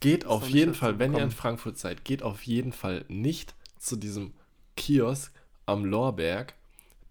Geht 0.00 0.26
auf 0.26 0.48
jeden 0.48 0.74
Fall, 0.74 0.98
wenn 0.98 1.14
ihr 1.14 1.22
in. 1.22 1.30
Frankfurt 1.30 1.78
seid, 1.78 2.04
geht 2.04 2.22
auf 2.22 2.42
jeden 2.42 2.72
Fall 2.72 3.04
nicht 3.08 3.54
zu 3.78 3.96
diesem 3.96 4.34
Kiosk 4.76 5.32
am 5.64 5.84
Lorberg. 5.84 6.54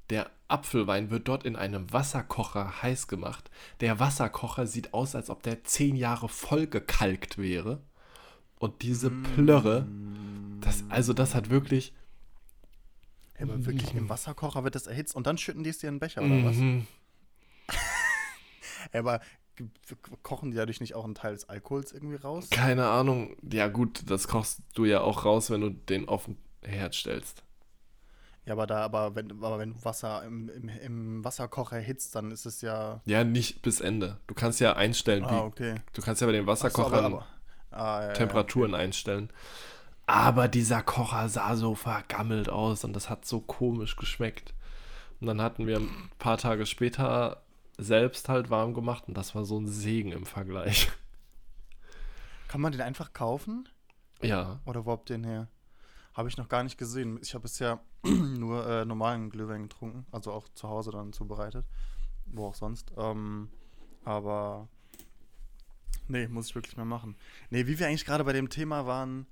Der 0.09 0.29
Apfelwein 0.47 1.09
wird 1.09 1.27
dort 1.27 1.43
in 1.43 1.55
einem 1.55 1.91
Wasserkocher 1.91 2.81
heiß 2.81 3.07
gemacht. 3.07 3.49
Der 3.79 3.99
Wasserkocher 3.99 4.67
sieht 4.67 4.93
aus, 4.93 5.15
als 5.15 5.29
ob 5.29 5.43
der 5.43 5.63
zehn 5.63 5.95
Jahre 5.95 6.29
voll 6.29 6.67
gekalkt 6.67 7.37
wäre. 7.37 7.81
Und 8.59 8.81
diese 8.81 9.09
Plörre, 9.09 9.87
das, 10.61 10.83
also 10.89 11.13
das 11.13 11.35
hat 11.35 11.49
wirklich. 11.49 11.93
Ja, 13.37 13.45
aber 13.45 13.65
wirklich 13.65 13.93
im 13.95 14.07
Wasserkocher 14.07 14.63
wird 14.63 14.75
das 14.75 14.87
erhitzt 14.87 15.15
und 15.15 15.27
dann 15.27 15.37
schütten 15.37 15.63
die 15.63 15.69
es 15.71 15.79
dir 15.79 15.87
in 15.87 15.95
den 15.95 15.99
Becher 15.99 16.21
oder 16.21 16.43
was? 16.43 16.55
Mhm. 16.57 16.87
Ja, 18.93 18.99
aber 18.99 19.19
kochen 20.21 20.51
die 20.51 20.57
dadurch 20.57 20.79
nicht 20.79 20.93
auch 20.93 21.05
einen 21.05 21.15
Teil 21.15 21.33
des 21.33 21.49
Alkohols 21.49 21.91
irgendwie 21.91 22.17
raus? 22.17 22.49
Keine 22.51 22.87
Ahnung. 22.87 23.35
Ja, 23.41 23.67
gut, 23.67 24.03
das 24.09 24.27
kochst 24.27 24.59
du 24.75 24.85
ja 24.85 25.01
auch 25.01 25.25
raus, 25.25 25.49
wenn 25.49 25.61
du 25.61 25.69
den 25.71 26.07
auf 26.07 26.25
den 26.25 26.37
Herd 26.63 26.93
stellst. 26.93 27.43
Ja, 28.45 28.53
aber 28.53 28.67
da, 28.67 28.83
aber 28.85 29.15
wenn, 29.15 29.31
aber 29.31 29.57
wenn 29.57 29.73
du 29.73 29.83
Wasser 29.85 30.23
im, 30.23 30.49
im, 30.49 30.69
im 30.69 31.23
Wasserkocher 31.25 31.77
erhitzt, 31.77 32.13
dann 32.15 32.31
ist 32.31 32.45
es 32.45 32.61
ja. 32.61 33.01
Ja, 33.05 33.23
nicht 33.23 33.61
bis 33.63 33.81
Ende. 33.81 34.19
Du 34.27 34.35
kannst 34.35 34.59
ja 34.59 34.73
einstellen, 34.73 35.23
Ah, 35.25 35.31
wie. 35.31 35.45
okay. 35.47 35.75
Du 35.93 36.01
kannst 36.01 36.21
ja 36.21 36.27
bei 36.27 36.33
den 36.33 36.43
so, 36.45 36.51
Wasserkochern 36.51 37.05
aber, 37.05 37.25
ah, 37.71 38.03
ja, 38.03 38.13
Temperaturen 38.13 38.75
einstellen. 38.75 39.29
Aber 40.05 40.47
dieser 40.47 40.83
Kocher 40.83 41.27
sah 41.29 41.55
so 41.55 41.73
vergammelt 41.73 42.47
aus 42.49 42.83
und 42.83 42.93
das 42.93 43.09
hat 43.09 43.25
so 43.25 43.39
komisch 43.39 43.95
geschmeckt. 43.95 44.53
Und 45.19 45.25
dann 45.27 45.41
hatten 45.41 45.65
wir 45.65 45.77
ein 45.79 46.11
paar 46.19 46.37
Tage 46.37 46.67
später 46.67 47.41
selbst 47.79 48.29
halt 48.29 48.51
warm 48.51 48.75
gemacht 48.75 49.05
und 49.07 49.17
das 49.17 49.33
war 49.33 49.43
so 49.43 49.59
ein 49.59 49.67
Segen 49.67 50.11
im 50.11 50.25
Vergleich. 50.27 50.91
Kann 52.47 52.61
man 52.61 52.71
den 52.71 52.81
einfach 52.81 53.11
kaufen? 53.13 53.67
Ja, 54.21 54.59
Oder 54.65 54.85
wo 54.85 54.91
habt 54.91 55.09
ihr 55.09 55.17
den 55.17 55.23
her? 55.25 55.47
Habe 56.13 56.29
ich 56.29 56.37
noch 56.37 56.47
gar 56.47 56.63
nicht 56.63 56.77
gesehen. 56.77 57.19
Ich 57.21 57.33
habe 57.33 57.41
bisher 57.41 57.79
nur 58.39 58.67
äh, 58.67 58.85
normalen 58.85 59.29
Glühwein 59.29 59.63
getrunken, 59.63 60.05
also 60.11 60.31
auch 60.31 60.47
zu 60.53 60.69
Hause 60.69 60.91
dann 60.91 61.13
zubereitet. 61.13 61.65
Wo 62.25 62.47
auch 62.47 62.55
sonst. 62.55 62.91
Ähm, 62.97 63.49
aber 64.03 64.67
nee, 66.07 66.27
muss 66.27 66.49
ich 66.49 66.55
wirklich 66.55 66.77
mal 66.77 66.85
machen. 66.85 67.15
Nee, 67.49 67.67
wie 67.67 67.79
wir 67.79 67.87
eigentlich 67.87 68.05
gerade 68.05 68.23
bei 68.23 68.33
dem 68.33 68.49
Thema 68.49 68.85
waren, 68.85 69.27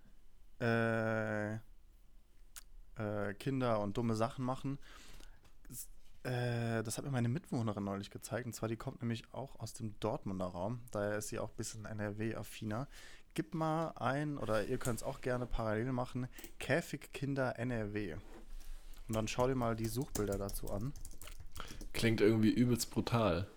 äh, 0.59 1.53
äh, 1.53 3.33
Kinder 3.39 3.79
und 3.79 3.97
dumme 3.97 4.15
Sachen 4.15 4.45
machen. 4.45 4.79
Äh, 6.23 6.83
das 6.83 6.97
hat 6.97 7.05
mir 7.05 7.11
meine 7.11 7.29
Mitwohnerin 7.29 7.83
neulich 7.83 8.09
gezeigt. 8.09 8.45
Und 8.45 8.53
zwar, 8.53 8.69
die 8.69 8.77
kommt 8.77 9.01
nämlich 9.01 9.23
auch 9.33 9.59
aus 9.59 9.73
dem 9.73 9.99
Dortmunder 9.99 10.45
Raum. 10.45 10.81
Daher 10.91 11.17
ist 11.17 11.29
sie 11.29 11.39
auch 11.39 11.49
ein 11.49 11.57
bisschen 11.57 11.85
NRW-affiner. 11.85 12.87
Gib 13.33 13.55
mal 13.55 13.89
ein, 13.95 14.37
oder 14.37 14.65
ihr 14.65 14.77
könnt 14.77 14.99
es 14.99 15.03
auch 15.03 15.21
gerne 15.21 15.47
parallel 15.47 15.91
machen, 15.91 16.27
Käfigkinder 16.59 17.57
NRW. 17.57 18.15
Und 19.07 19.15
dann 19.15 19.27
schau 19.27 19.47
dir 19.47 19.55
mal 19.55 19.75
die 19.75 19.87
Suchbilder 19.87 20.37
dazu 20.37 20.69
an. 20.71 20.93
klingt 21.93 22.21
irgendwie 22.21 22.51
übelst 22.51 22.89
brutal. 22.91 23.47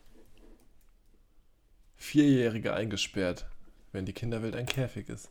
Vierjährige 1.96 2.74
eingesperrt, 2.74 3.46
wenn 3.92 4.04
die 4.06 4.12
Kinderwelt 4.12 4.54
ein 4.54 4.66
Käfig 4.66 5.08
ist. 5.08 5.30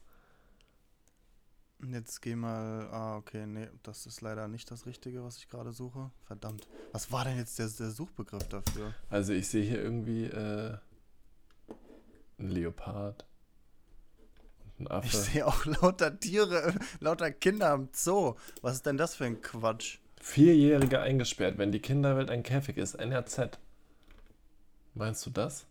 Und 1.80 1.92
Jetzt 1.94 2.22
geh 2.22 2.36
mal. 2.36 2.88
Ah, 2.92 3.18
okay, 3.18 3.46
nee, 3.46 3.68
das 3.84 4.06
ist 4.06 4.22
leider 4.22 4.48
nicht 4.48 4.72
das 4.72 4.86
Richtige, 4.86 5.24
was 5.24 5.38
ich 5.38 5.50
gerade 5.50 5.74
suche. 5.74 6.10
Verdammt. 6.26 6.68
Was 6.94 7.12
war 7.12 7.26
denn 7.26 7.38
jetzt 7.38 7.60
der, 7.60 7.68
der 7.68 7.92
Suchbegriff 7.92 8.48
dafür? 8.48 8.94
Also 9.10 9.34
ich 9.34 9.48
sehe 9.48 9.64
hier 9.64 9.82
irgendwie 9.82 10.24
äh, 10.26 10.78
einen 12.40 12.50
Leopard, 12.50 13.26
einen 14.80 14.88
Ein 14.88 15.04
Ich 15.04 15.14
Affe. 15.14 15.18
sehe 15.18 15.46
auch 15.46 15.66
lauter 15.66 16.18
Tiere, 16.20 16.74
lauter 17.00 17.30
Kinder 17.32 17.74
im 17.74 17.90
Zoo. 17.94 18.36
Was 18.62 18.76
ist 18.78 18.86
denn 18.86 18.98
das 18.98 19.16
für 19.16 19.26
ein 19.26 19.42
Quatsch? 19.42 20.00
Vierjährige 20.30 21.00
eingesperrt, 21.02 21.60
wenn 21.60 21.72
die 21.72 21.80
Kinderwelt 21.80 22.32
ein 22.32 22.42
Käfig 22.42 22.78
ist. 22.78 22.96
NRZ. 22.96 23.60
Meinst 24.96 25.24
du 25.24 25.30
das? 25.30 25.68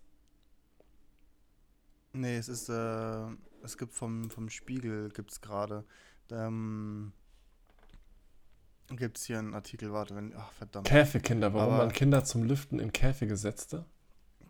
Nee, 2.13 2.37
es 2.37 2.49
ist, 2.49 2.69
äh, 2.69 3.27
es 3.65 3.77
gibt 3.77 3.93
vom, 3.95 4.31
vom 4.31 4.49
Spiegel, 4.49 5.11
gibt's 5.11 5.41
gerade, 5.41 5.85
ähm, 6.31 7.13
gibt's 8.91 9.25
hier 9.25 9.41
einen 9.41 9.55
Artikel, 9.55 9.93
warte, 9.93 10.15
wenn, 10.15 10.33
ach 10.37 10.53
verdammt. 10.53 10.87
Käfigkinder, 10.87 11.53
warum 11.53 11.75
Aber- 11.75 11.85
man 11.87 11.93
Kinder 11.93 12.23
zum 12.25 12.45
Lüften 12.45 12.79
in 12.79 12.93
Käfige 12.93 13.37
setzte? 13.37 13.85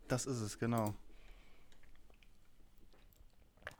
Das 0.08 0.26
ist 0.26 0.42
es, 0.42 0.58
genau. 0.58 0.92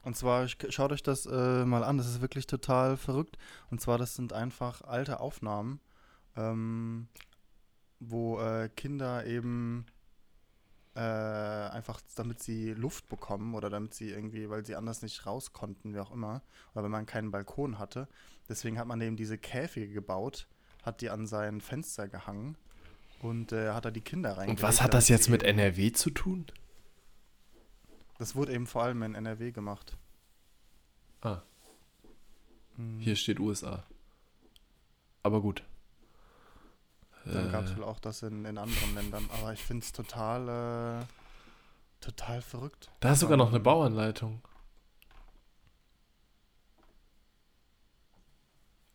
Und 0.02 0.16
zwar, 0.16 0.44
sch- 0.44 0.72
schaut 0.72 0.90
euch 0.92 1.02
das 1.02 1.26
äh, 1.26 1.66
mal 1.66 1.84
an, 1.84 1.98
das 1.98 2.06
ist 2.08 2.22
wirklich 2.22 2.46
total 2.46 2.96
verrückt. 2.96 3.36
Und 3.70 3.82
zwar, 3.82 3.98
das 3.98 4.14
sind 4.14 4.32
einfach 4.32 4.80
alte 4.80 5.20
Aufnahmen, 5.20 5.80
ähm, 6.36 7.08
wo 8.00 8.38
äh, 8.40 8.68
Kinder 8.76 9.24
eben 9.26 9.86
äh, 10.94 11.00
einfach, 11.00 12.00
damit 12.16 12.42
sie 12.42 12.72
Luft 12.72 13.08
bekommen 13.08 13.54
oder 13.54 13.70
damit 13.70 13.94
sie 13.94 14.10
irgendwie, 14.10 14.48
weil 14.50 14.64
sie 14.64 14.76
anders 14.76 15.02
nicht 15.02 15.26
raus 15.26 15.52
konnten, 15.52 15.94
wie 15.94 15.98
auch 16.00 16.12
immer, 16.12 16.42
oder 16.74 16.84
wenn 16.84 16.90
man 16.90 17.06
keinen 17.06 17.30
Balkon 17.30 17.78
hatte. 17.78 18.08
Deswegen 18.48 18.78
hat 18.78 18.86
man 18.86 19.00
eben 19.00 19.16
diese 19.16 19.38
Käfige 19.38 19.88
gebaut, 19.92 20.46
hat 20.82 21.00
die 21.00 21.10
an 21.10 21.26
sein 21.26 21.60
Fenster 21.60 22.08
gehangen 22.08 22.56
und 23.22 23.52
äh, 23.52 23.70
hat 23.72 23.86
da 23.86 23.90
die 23.90 24.02
Kinder 24.02 24.32
Und 24.32 24.38
reingelegt. 24.38 24.62
was 24.62 24.82
hat 24.82 24.94
das 24.94 25.08
jetzt 25.08 25.28
mit 25.28 25.42
NRW 25.42 25.92
zu 25.92 26.10
tun? 26.10 26.46
Das 28.18 28.36
wurde 28.36 28.52
eben 28.52 28.66
vor 28.66 28.82
allem 28.84 29.02
in 29.02 29.14
NRW 29.14 29.50
gemacht. 29.50 29.96
Ah, 31.22 31.42
Mhm. 32.76 32.98
hier 32.98 33.14
steht 33.16 33.38
USA. 33.40 33.84
Aber 35.22 35.40
gut. 35.40 35.64
Dann 37.32 37.48
gab 37.48 37.66
es 37.66 37.74
Äh, 37.74 37.76
wohl 37.76 37.84
auch 37.84 38.00
das 38.00 38.22
in, 38.22 38.44
in 38.44 38.58
anderen 38.58 38.94
Ländern. 38.94 39.28
Aber 39.30 39.52
ich 39.52 39.64
finde 39.64 39.84
es 39.84 39.92
total, 39.92 41.02
äh, 41.02 41.06
total 42.00 42.42
verrückt. 42.42 42.92
da 43.00 43.12
ist 43.12 43.20
sogar 43.20 43.36
noch 43.36 43.50
eine 43.50 43.58
Ähm, 43.58 43.62
Bauanleitung. 43.62 44.42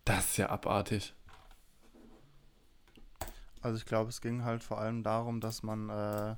Das 0.04 0.32
ist 0.32 0.38
ja 0.38 0.50
abartig. 0.50 1.14
Also 3.62 3.78
ich 3.78 3.86
glaube, 3.86 4.10
es 4.10 4.20
ging 4.22 4.44
halt 4.44 4.64
vor 4.64 4.80
allem 4.80 5.02
darum, 5.04 5.40
dass 5.42 5.64
man, 5.64 5.90
äh, 5.90 6.36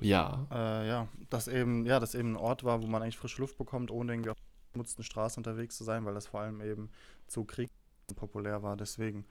Ja. 0.00 0.46
äh, 0.50 0.86
ja, 0.88 1.08
dass 1.30 1.48
eben, 1.48 1.86
ja, 1.86 2.00
das 2.00 2.14
eben 2.14 2.32
ein 2.32 2.36
Ort 2.36 2.64
war, 2.64 2.82
wo 2.82 2.86
man 2.86 3.02
eigentlich 3.02 3.18
frische 3.18 3.40
Luft 3.40 3.58
bekommt, 3.58 3.90
ohne 3.90 4.12
irgendwie 4.12 4.30
auf 4.30 4.36
benutzten 4.72 5.04
Straße 5.04 5.38
unterwegs 5.38 5.76
zu 5.76 5.84
sein, 5.84 6.04
weil 6.04 6.14
das 6.14 6.26
vor 6.28 6.40
allem 6.40 6.60
eben 6.60 6.90
zu 7.26 7.44
Krieg 7.44 7.70
populär 8.14 8.62
war. 8.62 8.76
Deswegen. 8.76 9.24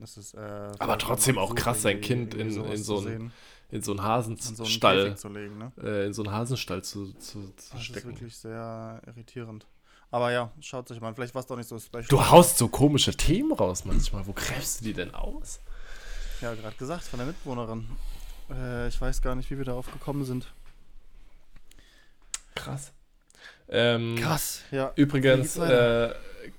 Das 0.00 0.16
ist, 0.16 0.34
äh, 0.34 0.72
Aber 0.80 0.98
trotzdem 0.98 1.38
auch 1.38 1.54
krass, 1.54 1.82
sein 1.82 2.00
Kind 2.00 2.34
in- 2.34 2.40
in 2.48 2.50
so 2.50 2.74
so 2.76 2.98
einen 2.98 3.32
in 3.70 3.80
so 3.82 3.92
einen 3.92 4.02
Hasenstall, 4.02 5.16
zu 5.16 5.28
legen, 5.28 5.56
ne? 5.58 5.72
äh, 5.80 6.06
in 6.06 6.12
so 6.12 6.22
einen 6.24 6.32
Hasenstall 6.32 6.82
zu, 6.82 7.12
zu, 7.14 7.52
zu 7.56 7.70
Das 7.72 7.74
ist 7.80 7.84
stecken. 7.84 8.08
wirklich 8.08 8.36
sehr 8.36 9.00
irritierend. 9.06 9.66
Aber 10.10 10.30
ja, 10.32 10.50
schaut 10.60 10.88
sich 10.88 11.00
mal. 11.00 11.08
an. 11.08 11.14
Vielleicht 11.14 11.34
war 11.34 11.40
es 11.40 11.46
doch 11.46 11.56
nicht 11.56 11.68
so 11.68 11.78
special. 11.78 12.04
Du 12.08 12.20
haust 12.28 12.58
so 12.58 12.68
komische 12.68 13.16
Themen 13.16 13.52
raus 13.52 13.84
manchmal. 13.84 14.26
Wo 14.26 14.32
greifst 14.32 14.80
du 14.80 14.84
die 14.86 14.92
denn 14.94 15.14
aus? 15.14 15.60
Ja, 16.40 16.54
gerade 16.54 16.76
gesagt, 16.76 17.04
von 17.04 17.18
der 17.18 17.26
Mitbewohnerin. 17.28 17.86
Äh, 18.50 18.88
ich 18.88 19.00
weiß 19.00 19.22
gar 19.22 19.34
nicht, 19.36 19.50
wie 19.50 19.58
wir 19.58 19.64
darauf 19.64 19.90
gekommen 19.92 20.24
sind. 20.24 20.52
Krass. 22.54 22.92
Ähm, 23.68 24.16
Krass, 24.16 24.62
ja. 24.70 24.92
Übrigens, 24.96 25.56
äh, 25.56 26.14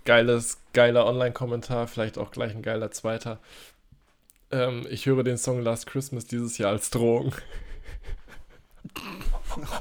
geiles, 0.05 0.59
geiler 0.73 1.05
Online-Kommentar, 1.05 1.87
vielleicht 1.87 2.17
auch 2.17 2.31
gleich 2.31 2.55
ein 2.55 2.61
geiler 2.61 2.91
zweiter. 2.91 3.39
Ähm, 4.51 4.85
ich 4.89 5.05
höre 5.05 5.23
den 5.23 5.37
Song 5.37 5.61
Last 5.61 5.87
Christmas 5.87 6.25
dieses 6.25 6.57
Jahr 6.57 6.71
als 6.71 6.89
Drohung. 6.89 7.33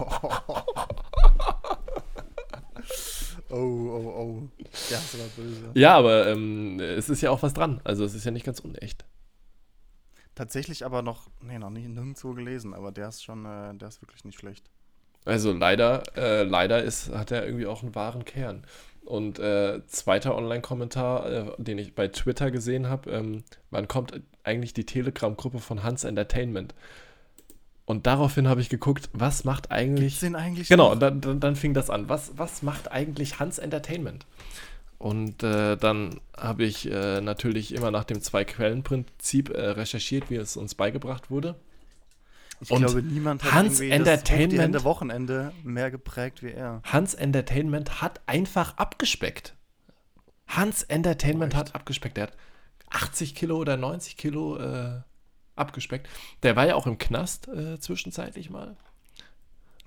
oh, 3.51 3.57
oh, 3.59 3.59
oh. 3.59 4.49
Ja, 4.91 4.99
ist 4.99 5.15
aber 5.15 5.29
böse. 5.37 5.71
Ja, 5.75 5.97
aber 5.97 6.27
ähm, 6.29 6.81
es 6.81 7.09
ist 7.09 7.21
ja 7.21 7.31
auch 7.31 7.43
was 7.43 7.55
dran. 7.55 7.81
Also 7.85 8.05
es 8.05 8.15
ist 8.15 8.25
ja 8.25 8.31
nicht 8.31 8.47
ganz 8.47 8.61
unecht. 8.61 9.05
Tatsächlich 10.35 10.85
aber 10.85 11.03
noch, 11.03 11.29
nee, 11.41 11.59
noch 11.59 11.71
nie 11.71 11.87
nirgendwo 11.87 12.33
gelesen, 12.33 12.75
aber 12.75 12.91
der 12.91 13.09
ist 13.09 13.23
schon, 13.23 13.45
äh, 13.45 13.75
der 13.75 13.89
ist 13.89 14.03
wirklich 14.03 14.25
nicht 14.25 14.39
schlecht. 14.39 14.69
Also 15.25 15.53
leider, 15.53 16.03
äh, 16.17 16.43
leider 16.43 16.83
ist, 16.83 17.11
hat 17.11 17.31
er 17.31 17.47
irgendwie 17.47 17.67
auch 17.67 17.83
einen 17.83 17.95
wahren 17.95 18.25
Kern. 18.25 18.65
Und 19.05 19.39
äh, 19.39 19.87
zweiter 19.87 20.35
Online-Kommentar, 20.37 21.31
äh, 21.31 21.45
den 21.59 21.79
ich 21.79 21.95
bei 21.95 22.09
Twitter 22.09 22.51
gesehen 22.51 22.89
habe, 22.89 23.11
ähm, 23.11 23.45
wann 23.71 23.89
kommt 23.89 24.21
eigentlich 24.45 24.73
die 24.73 24.87
Telegram-Gruppe 24.87 25.59
von 25.59 25.83
Hans 25.83 26.05
Entertainment? 26.05 26.75
Und 27.87 28.07
daraufhin 28.07 28.49
habe 28.49 28.63
ich 28.63 28.71
geguckt, 28.71 29.11
was 29.13 29.45
macht 29.45 29.71
eigentlich 29.71 30.15
Gibt's 30.15 30.21
den 30.21 30.37
eigentlich 30.37 30.69
Genau, 30.69 30.95
dann, 30.95 31.21
dann, 31.21 31.39
dann 31.39 31.57
fing 31.57 31.75
das 31.75 31.91
an. 31.91 32.09
Was, 32.09 32.33
was 32.37 32.63
macht 32.63 32.91
eigentlich 32.91 33.41
Hans 33.41 33.59
Entertainment? 33.59 34.25
Und 34.99 35.43
äh, 35.43 35.77
dann 35.77 36.19
habe 36.35 36.65
ich 36.65 36.91
äh, 36.91 37.21
natürlich 37.21 37.75
immer 37.75 37.91
nach 37.91 38.05
dem 38.05 38.23
Zwei-Quellen-Prinzip 38.23 39.51
äh, 39.51 39.61
recherchiert, 39.71 40.31
wie 40.31 40.37
es 40.37 40.57
uns 40.57 40.75
beigebracht 40.75 41.31
wurde. 41.31 41.57
Ich 42.64 42.70
und 42.70 42.85
glaube, 42.85 43.03
niemand 43.03 43.44
hat 43.44 43.53
Hans 43.53 43.81
irgendwie 43.81 44.05
das 44.05 44.20
Entertainment- 44.22 44.85
Wochenende, 44.85 45.53
mehr 45.62 45.90
geprägt 45.90 46.42
wie 46.42 46.50
er. 46.53 46.81
Hans 46.85 47.14
Entertainment 47.14 48.00
hat 48.03 48.20
einfach 48.27 48.77
abgespeckt. 48.79 49.55
Hans 50.46 50.83
Entertainment 50.83 51.55
Oh, 51.55 51.59
hat 51.59 51.74
abgespeckt. 51.74 52.16
Der 52.16 52.24
hat 52.29 52.37
80 52.90 53.35
Kilo 53.35 53.57
oder 53.57 53.77
90 53.77 54.16
Kilo 54.16 54.57
äh, 54.59 55.00
abgespeckt. 55.57 56.09
Der 56.42 56.57
war 56.57 56.66
ja 56.66 56.74
auch 56.74 56.87
im 56.87 56.98
Knast 56.98 57.48
äh, 57.48 57.79
zwischenzeitlich 57.81 58.50
mal. 58.50 58.77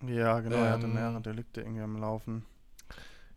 Ja, 0.08 0.40
genau, 0.42 0.58
er 0.58 0.72
hatte 0.74 0.86
Ähm, 0.86 0.94
mehrere 0.94 1.22
Delikte 1.22 1.62
irgendwie 1.62 1.82
am 1.82 1.98
Laufen. 1.98 2.46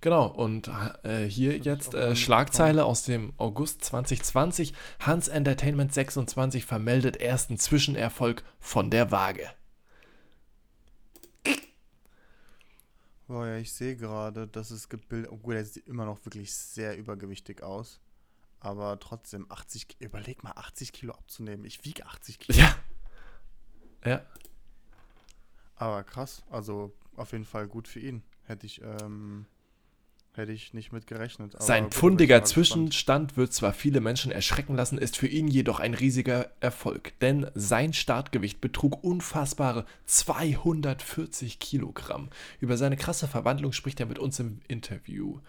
Genau, 0.03 0.27
und 0.29 0.71
äh, 1.03 1.27
hier 1.27 1.59
jetzt 1.59 1.93
äh. 1.95 2.17
Schlagzeile 2.17 2.87
aus 2.87 3.03
dem 3.03 3.35
August 3.37 3.85
2020. 3.85 4.73
Hans 5.01 5.29
Entertainment 5.29 5.93
26 5.93 6.65
vermeldet 6.65 7.19
ersten 7.19 7.59
Zwischenerfolg 7.59 8.43
von 8.61 8.91
der 8.91 9.11
Waage. 9.11 9.47
Boah, 13.27 13.47
ja, 13.47 13.57
ich 13.59 13.73
sehe 13.73 13.97
gerade, 13.97 14.49
dass 14.49 14.71
es 14.71 14.89
gibt 14.89 15.09
Bilder. 15.09 15.33
Obwohl, 15.33 15.57
er 15.57 15.65
sieht 15.65 15.87
immer 15.87 16.05
noch 16.05 16.25
wirklich 16.25 16.53
sehr 16.53 16.97
übergewichtig 16.99 17.63
aus. 17.63 18.01
Aber 18.59 18.99
trotzdem, 18.99 19.47
80, 19.51 19.89
Ki- 19.89 19.97
überleg 20.01 20.43
mal, 20.43 20.53
80 20.57 20.93
Kilo 20.93 21.13
abzunehmen. 21.13 21.65
Ich 21.65 21.85
wiege 21.85 22.07
80 22.07 22.39
Kilo. 22.41 22.59
Ja. 22.59 22.75
Ja, 24.05 24.23
Aber 25.77 26.03
krass, 26.05 26.43
also 26.51 26.93
auf 27.17 27.33
jeden 27.33 27.45
Fall 27.45 27.69
gut 27.69 27.87
für 27.87 28.01
ihn. 28.01 28.23
Hätte 28.45 28.65
ich, 28.65 28.81
ähm, 28.83 29.45
hätte 30.33 30.53
ich 30.53 30.75
nicht 30.75 30.93
mit 30.93 31.07
gerechnet. 31.07 31.61
sein 31.61 31.91
pfundiger. 31.91 32.45
Zwischenstand 32.45 33.37
wird 33.37 33.53
zwar 33.53 33.73
viele 33.73 34.01
Menschen 34.01 34.33
erschrecken 34.33 34.75
lassen, 34.75 34.99
ist 34.99 35.17
für 35.17 35.27
ihn 35.27 35.49
jedoch 35.49 35.81
ein 35.81 35.95
riesiger 35.95 36.51
Erfolg, 36.61 37.19
denn 37.21 37.51
sein 37.55 37.93
Startgewicht 37.93 38.61
betrug 38.61 39.03
unfassbare 39.03 39.85
240 40.07 41.59
Kilogramm. 41.59 42.31
Über 42.61 42.77
seine 42.77 42.97
krasse 42.97 43.29
Verwandlung 43.29 43.73
spricht 43.73 44.01
er 44.01 44.07
mit 44.07 44.19
uns 44.19 44.39
im 44.39 44.61
Interview. 44.69 45.41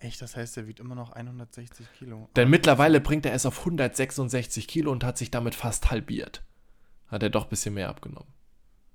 Echt, 0.00 0.22
das 0.22 0.36
heißt, 0.36 0.56
er 0.56 0.68
wiegt 0.68 0.80
immer 0.80 0.94
noch 0.94 1.10
160 1.12 1.86
Kilo. 1.98 2.28
Denn 2.36 2.44
Aber 2.44 2.50
mittlerweile 2.50 3.00
bringt 3.00 3.26
er 3.26 3.32
es 3.32 3.46
auf 3.46 3.58
166 3.58 4.68
Kilo 4.68 4.92
und 4.92 5.02
hat 5.02 5.18
sich 5.18 5.30
damit 5.30 5.54
fast 5.56 5.90
halbiert. 5.90 6.42
Hat 7.08 7.22
er 7.22 7.30
doch 7.30 7.44
ein 7.44 7.50
bisschen 7.50 7.74
mehr 7.74 7.88
abgenommen. 7.88 8.32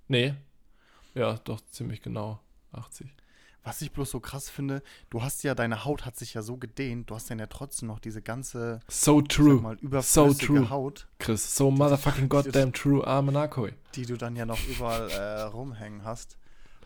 Nee. 0.07 0.33
Ja, 1.13 1.39
doch 1.43 1.59
ziemlich 1.65 2.01
genau 2.01 2.39
80. 2.71 3.09
Was 3.65 3.81
ich 3.81 3.91
bloß 3.93 4.11
so 4.11 4.19
krass 4.19 4.49
finde, 4.49 4.83
du 5.09 5.21
hast 5.23 5.43
ja, 5.43 5.55
deine 5.55 5.85
Haut 5.85 6.05
hat 6.05 6.17
sich 6.17 6.33
ja 6.33 6.41
so 6.41 6.57
gedehnt, 6.57 7.09
du 7.09 7.15
hast 7.15 7.29
dann 7.31 7.39
ja 7.39 7.47
trotzdem 7.47 7.87
noch 7.87 7.99
diese 7.99 8.21
ganze, 8.21 8.81
So 8.89 9.21
true. 9.21 9.61
mal, 9.61 9.77
So 10.01 10.33
true. 10.33 10.69
Haut, 10.69 11.07
Chris, 11.19 11.55
so 11.55 11.71
motherfucking 11.71 12.27
goddamn 12.29 12.73
true, 12.73 13.05
Armenakoi. 13.07 13.71
die 13.95 14.05
du 14.05 14.17
dann 14.17 14.35
ja 14.35 14.45
noch 14.45 14.59
überall 14.67 15.09
äh, 15.09 15.41
rumhängen 15.43 16.03
hast. 16.03 16.35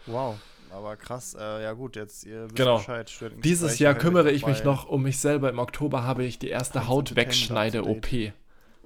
Wow, 0.06 0.36
aber 0.72 0.96
krass, 0.98 1.36
äh, 1.40 1.64
ja 1.64 1.74
gut, 1.74 1.96
jetzt 1.96 2.24
ihr 2.26 2.44
wisst 2.46 2.56
Genau. 2.56 2.78
Bescheid. 2.78 3.12
Dieses 3.44 3.80
Jahr 3.80 3.96
kümmere 3.96 4.30
ich 4.32 4.46
mich 4.46 4.64
noch 4.64 4.86
um 4.88 5.02
mich 5.02 5.18
selber. 5.20 5.50
Im 5.50 5.58
Oktober 5.60 6.04
habe 6.04 6.26
ich 6.26 6.38
die 6.38 6.50
erste 6.50 6.82
Hans 6.82 6.90
Hautwegschneide-OP, 6.90 8.34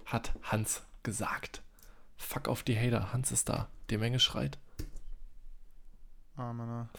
hat 0.05 0.31
Hans 0.43 0.81
gesagt. 1.03 1.61
Fuck 2.15 2.47
auf 2.47 2.63
die 2.63 2.77
Hater, 2.77 3.11
Hans 3.11 3.31
ist 3.31 3.49
da. 3.49 3.67
Die 3.89 3.97
Menge 3.97 4.19
schreit. 4.19 4.57
Ah, 6.37 6.53
Mann. 6.53 6.89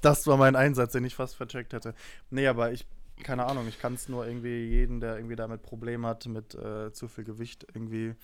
das 0.00 0.26
war 0.26 0.36
mein 0.36 0.56
Einsatz, 0.56 0.92
den 0.92 1.04
ich 1.04 1.14
fast 1.14 1.36
vercheckt 1.36 1.72
hätte. 1.72 1.94
Nee, 2.30 2.46
aber 2.46 2.72
ich, 2.72 2.86
keine 3.22 3.46
Ahnung, 3.46 3.66
ich 3.68 3.78
kann 3.78 3.94
es 3.94 4.08
nur 4.08 4.26
irgendwie 4.26 4.64
jeden, 4.66 5.00
der 5.00 5.16
irgendwie 5.16 5.36
damit 5.36 5.62
Probleme 5.62 6.06
hat, 6.08 6.26
mit 6.26 6.54
äh, 6.54 6.92
zu 6.92 7.08
viel 7.08 7.24
Gewicht 7.24 7.66
irgendwie 7.74 8.14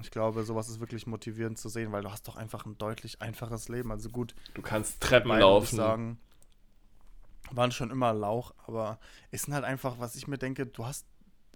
Ich 0.00 0.10
glaube, 0.10 0.42
sowas 0.44 0.68
ist 0.68 0.80
wirklich 0.80 1.06
motivierend 1.06 1.58
zu 1.58 1.68
sehen, 1.68 1.92
weil 1.92 2.02
du 2.02 2.10
hast 2.10 2.26
doch 2.28 2.36
einfach 2.36 2.66
ein 2.66 2.78
deutlich 2.78 3.20
einfaches 3.22 3.68
Leben. 3.68 3.90
Also 3.90 4.08
gut, 4.10 4.34
Du 4.54 4.62
kannst 4.62 5.00
Treppen 5.00 5.32
ich 5.32 5.38
laufen. 5.38 5.76
sagen, 5.76 6.18
waren 7.50 7.72
schon 7.72 7.90
immer 7.90 8.12
Lauch, 8.12 8.54
aber 8.66 8.98
es 9.30 9.42
sind 9.42 9.54
halt 9.54 9.64
einfach, 9.64 9.98
was 9.98 10.14
ich 10.16 10.26
mir 10.26 10.38
denke, 10.38 10.66
du 10.66 10.86
hast 10.86 11.06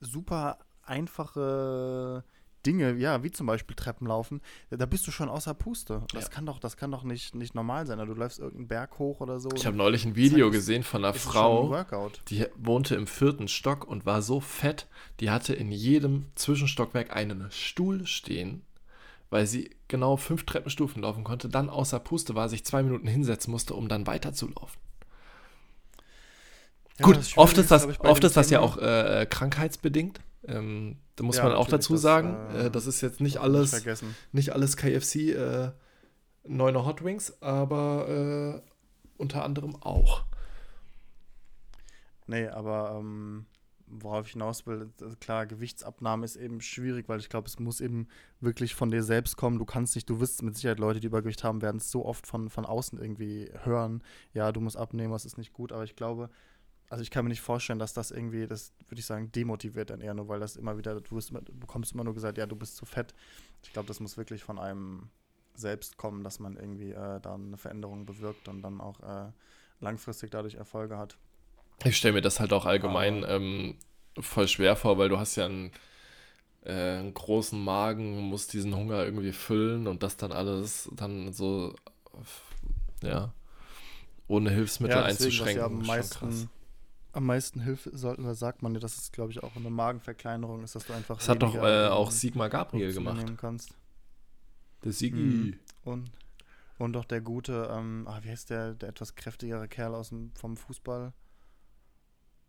super 0.00 0.58
einfache 0.82 2.22
Dinge, 2.66 2.94
ja, 2.96 3.22
wie 3.22 3.30
zum 3.30 3.46
Beispiel 3.46 3.76
Treppen 3.76 4.06
laufen, 4.06 4.40
da 4.70 4.84
bist 4.86 5.06
du 5.06 5.10
schon 5.12 5.28
außer 5.28 5.54
Puste. 5.54 6.02
Das 6.12 6.24
Ja. 6.24 6.30
kann 6.30 6.44
doch, 6.46 6.58
das 6.58 6.76
kann 6.76 6.90
doch 6.90 7.04
nicht, 7.04 7.34
nicht 7.34 7.54
normal 7.54 7.86
sein. 7.86 7.98
Du 7.98 8.12
läufst 8.14 8.38
irgendeinen 8.40 8.68
Berg 8.68 8.98
hoch 8.98 9.20
oder 9.20 9.38
so. 9.40 9.48
Ich 9.54 9.64
habe 9.66 9.76
neulich 9.76 10.04
ein 10.04 10.16
Video 10.16 10.48
ist- 10.48 10.54
gesehen 10.54 10.82
von 10.82 11.04
einer 11.04 11.14
ist 11.14 11.24
ein 11.26 11.30
Frau, 11.32 11.70
Workout. 11.70 12.20
die 12.28 12.44
wohnte 12.56 12.94
im 12.96 13.06
vierten 13.06 13.48
Stock 13.48 13.86
und 13.86 14.04
war 14.04 14.20
so 14.22 14.40
fett, 14.40 14.86
die 15.20 15.30
hatte 15.30 15.54
in 15.54 15.70
jedem 15.70 16.26
Zwischenstockwerk 16.34 17.14
einen 17.14 17.48
Stuhl 17.50 18.06
stehen, 18.06 18.62
weil 19.30 19.46
sie 19.46 19.70
genau 19.88 20.16
fünf 20.16 20.44
Treppenstufen 20.44 21.02
laufen 21.02 21.24
konnte, 21.24 21.48
dann 21.48 21.70
außer 21.70 22.00
Puste 22.00 22.34
war, 22.34 22.48
sich 22.48 22.64
zwei 22.64 22.82
Minuten 22.82 23.06
hinsetzen 23.06 23.50
musste, 23.52 23.74
um 23.74 23.88
dann 23.88 24.06
weiterzulaufen. 24.06 24.78
Ja, 26.98 27.04
Gut, 27.04 27.16
das 27.18 27.36
oft 27.36 27.58
ist 27.58 27.70
das, 27.70 27.84
ich, 27.86 27.98
bei 27.98 28.08
oft 28.08 28.24
ist 28.24 28.36
das 28.36 28.48
ja 28.50 28.60
auch 28.60 28.78
äh, 28.78 29.26
krankheitsbedingt. 29.28 30.20
Ähm, 30.46 30.96
da 31.16 31.24
muss 31.24 31.36
Ja, 31.36 31.44
man 31.44 31.52
auch 31.54 31.68
dazu 31.68 31.94
das, 31.94 32.02
sagen, 32.02 32.36
äh, 32.54 32.66
äh, 32.66 32.70
das 32.70 32.86
ist 32.86 33.00
jetzt 33.00 33.20
nicht 33.20 33.34
Nicht 33.34 33.40
alles, 33.40 33.70
vergessen. 33.70 34.14
nicht 34.32 34.52
alles 34.52 34.76
KFC 34.76 35.16
äh, 35.34 35.70
Neuner 36.44 36.86
Hot 36.86 37.02
Wings, 37.04 37.42
aber 37.42 38.62
äh, 38.64 38.70
unter 39.18 39.44
anderem 39.44 39.74
auch. 39.82 40.24
Nee, 42.26 42.48
aber 42.48 42.96
ähm, 42.98 43.46
worauf 43.86 44.26
ich 44.26 44.32
hinaus 44.32 44.66
will, 44.66 44.90
äh, 45.00 45.14
klar, 45.20 45.46
Gewichtsabnahme 45.46 46.24
ist 46.24 46.36
eben 46.36 46.60
schwierig, 46.60 47.08
weil 47.08 47.20
ich 47.20 47.28
glaube, 47.28 47.48
es 47.48 47.58
muss 47.58 47.80
eben 47.80 48.08
wirklich 48.40 48.74
von 48.74 48.90
dir 48.90 49.02
selbst 49.02 49.36
kommen. 49.36 49.58
Du 49.58 49.64
kannst 49.64 49.94
nicht, 49.94 50.10
du 50.10 50.20
wirst 50.20 50.42
mit 50.42 50.56
Sicherheit 50.56 50.78
Leute, 50.80 51.00
die 51.00 51.06
Übergewicht 51.06 51.44
haben, 51.44 51.62
werden 51.62 51.78
es 51.78 51.90
so 51.90 52.04
oft 52.04 52.26
von, 52.26 52.50
von 52.50 52.64
außen 52.66 52.98
irgendwie 53.00 53.50
hören. 53.62 54.02
Ja, 54.32 54.50
du 54.52 54.60
musst 54.60 54.76
abnehmen, 54.76 55.12
das 55.12 55.24
ist 55.24 55.38
nicht 55.38 55.52
gut, 55.52 55.72
aber 55.72 55.84
ich 55.84 55.96
glaube, 55.96 56.30
also 56.88 57.02
ich 57.02 57.10
kann 57.10 57.24
mir 57.24 57.30
nicht 57.30 57.40
vorstellen, 57.40 57.78
dass 57.78 57.92
das 57.94 58.10
irgendwie, 58.10 58.46
das 58.46 58.72
würde 58.88 59.00
ich 59.00 59.06
sagen, 59.06 59.32
demotiviert 59.32 59.90
dann 59.90 60.00
eher 60.00 60.14
nur, 60.14 60.28
weil 60.28 60.40
das 60.40 60.56
immer 60.56 60.78
wieder, 60.78 61.00
du, 61.00 61.16
wirst, 61.16 61.30
immer- 61.30 61.40
du 61.42 61.52
bekommst 61.58 61.92
immer 61.92 62.04
nur 62.04 62.14
gesagt, 62.14 62.38
ja, 62.38 62.46
du 62.46 62.56
bist 62.56 62.76
zu 62.76 62.86
fett. 62.86 63.14
Ich 63.62 63.72
glaube, 63.72 63.88
das 63.88 64.00
muss 64.00 64.16
wirklich 64.16 64.44
von 64.44 64.58
einem 64.58 65.08
selbst 65.54 65.96
kommen, 65.96 66.22
dass 66.22 66.38
man 66.38 66.56
irgendwie 66.56 66.90
äh, 66.92 67.20
da 67.20 67.34
eine 67.34 67.56
Veränderung 67.56 68.06
bewirkt 68.06 68.48
und 68.48 68.62
dann 68.62 68.80
auch 68.80 69.00
äh, 69.00 69.32
langfristig 69.80 70.30
dadurch 70.30 70.54
Erfolge 70.54 70.98
hat. 70.98 71.18
Ich 71.84 71.96
stelle 71.96 72.14
mir 72.14 72.22
das 72.22 72.40
halt 72.40 72.52
auch 72.52 72.64
allgemein 72.66 73.24
ähm, 73.28 73.76
voll 74.18 74.48
schwer 74.48 74.76
vor, 74.76 74.98
weil 74.98 75.08
du 75.08 75.18
hast 75.18 75.36
ja 75.36 75.44
einen, 75.46 75.70
äh, 76.64 76.72
einen 76.72 77.14
großen 77.14 77.62
Magen, 77.62 78.18
musst 78.30 78.52
diesen 78.52 78.76
Hunger 78.76 79.04
irgendwie 79.04 79.32
füllen 79.32 79.86
und 79.86 80.02
das 80.02 80.16
dann 80.16 80.32
alles 80.32 80.88
dann 80.94 81.32
so, 81.32 81.74
ja, 83.02 83.32
ohne 84.28 84.50
Hilfsmittel 84.50 85.02
deswegen, 85.02 85.38
was 85.40 85.54
einzuschränken. 85.54 85.60
ja 85.60 85.66
am 85.66 85.86
meisten, 85.86 86.50
am 87.16 87.24
meisten 87.24 87.60
Hilfe 87.60 87.96
sollten, 87.96 88.24
da 88.24 88.34
sagt 88.34 88.62
man 88.62 88.74
ja, 88.74 88.80
dass 88.80 88.98
es, 88.98 89.10
glaube 89.10 89.32
ich, 89.32 89.42
auch 89.42 89.56
eine 89.56 89.70
Magenverkleinerung 89.70 90.62
ist, 90.62 90.74
dass 90.74 90.86
du 90.86 90.92
einfach. 90.92 91.16
Das 91.16 91.28
hat 91.28 91.42
doch 91.42 91.54
äh, 91.54 91.86
auch 91.88 92.08
ähm, 92.10 92.12
Sigmar 92.12 92.50
Gabriel 92.50 92.92
gemacht. 92.92 93.24
kannst. 93.38 93.74
Der 94.84 94.92
Sigi. 94.92 95.16
Mhm. 95.16 95.58
Und, 95.84 96.10
und 96.78 96.92
doch 96.92 97.06
der 97.06 97.22
gute, 97.22 97.70
ähm, 97.72 98.06
ah, 98.06 98.20
wie 98.22 98.30
heißt 98.30 98.50
der, 98.50 98.74
der 98.74 98.90
etwas 98.90 99.14
kräftigere 99.14 99.66
Kerl 99.66 99.94
aus 99.94 100.10
dem, 100.10 100.32
vom 100.34 100.56
Fußball? 100.56 101.14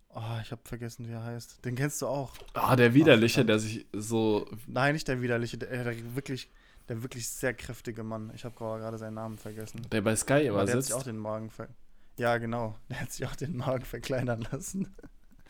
Ah, 0.10 0.39
ich 0.41 0.51
habe 0.51 0.62
vergessen, 0.65 1.08
wie 1.08 1.13
er 1.13 1.23
heißt. 1.23 1.63
Den 1.63 1.75
kennst 1.75 2.01
du 2.01 2.08
auch. 2.08 2.34
Ah, 2.53 2.75
der 2.75 2.93
Widerliche, 2.93 3.45
verdammt. 3.45 3.49
der 3.49 3.60
sich 3.60 3.86
so. 3.93 4.49
Nein, 4.65 4.93
nicht 4.93 5.08
der 5.08 5.21
widerliche, 5.21 5.58
der, 5.58 5.84
der 5.84 6.15
wirklich, 6.15 6.49
der 6.89 7.03
wirklich 7.03 7.30
sehr 7.30 7.53
kräftige 7.53 8.03
Mann. 8.03 8.32
Ich 8.36 8.43
habe 8.43 8.56
gerade 8.56 8.97
seinen 8.97 9.13
Namen 9.13 9.38
vergessen. 9.38 9.82
Der 9.91 10.01
bei 10.01 10.15
Sky 10.15 10.47
immer 10.47 10.65
der 10.65 10.75
hat 10.75 10.84
sitzt. 10.84 10.88
sich 10.88 10.95
auch 10.95 11.03
den 11.03 11.17
Magen 11.17 11.49
ver 11.49 11.69
Ja, 12.17 12.38
genau. 12.38 12.77
Der 12.89 13.01
hat 13.01 13.12
sich 13.12 13.25
auch 13.25 13.36
den 13.36 13.58
Magen 13.58 13.86
verkleinern 13.86 14.47
lassen. 14.51 14.95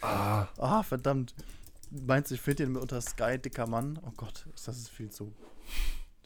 Ah, 0.02 0.48
Ah, 0.58 0.84
verdammt. 0.84 1.34
Meinst 1.90 2.30
du, 2.32 2.36
ich 2.36 2.42
finde 2.42 2.66
den 2.66 2.76
unter 2.76 3.02
Sky 3.02 3.40
dicker 3.40 3.68
Mann? 3.68 4.00
Oh 4.06 4.12
Gott, 4.16 4.46
das 4.54 4.68
ist 4.78 4.90
viel 4.90 5.10
zu 5.10 5.34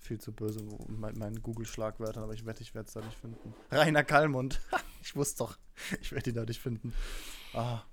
viel 0.01 0.19
zu 0.19 0.33
böse 0.33 0.61
mit 0.61 0.99
mein, 0.99 1.17
meinen 1.17 1.41
Google-Schlagwörtern, 1.41 2.23
aber 2.23 2.33
ich 2.33 2.45
wette, 2.45 2.61
ich 2.63 2.75
werde 2.75 2.87
es 2.87 2.93
da 2.93 2.99
nicht 2.99 3.17
finden. 3.17 3.53
Rainer 3.71 4.03
Kallmund. 4.03 4.59
ich 5.01 5.15
wusste 5.15 5.37
doch, 5.39 5.57
ich 6.01 6.11
werde 6.11 6.31
ihn 6.31 6.35
da 6.35 6.43
nicht 6.43 6.59
finden. 6.61 6.93
Ah, 7.53 7.83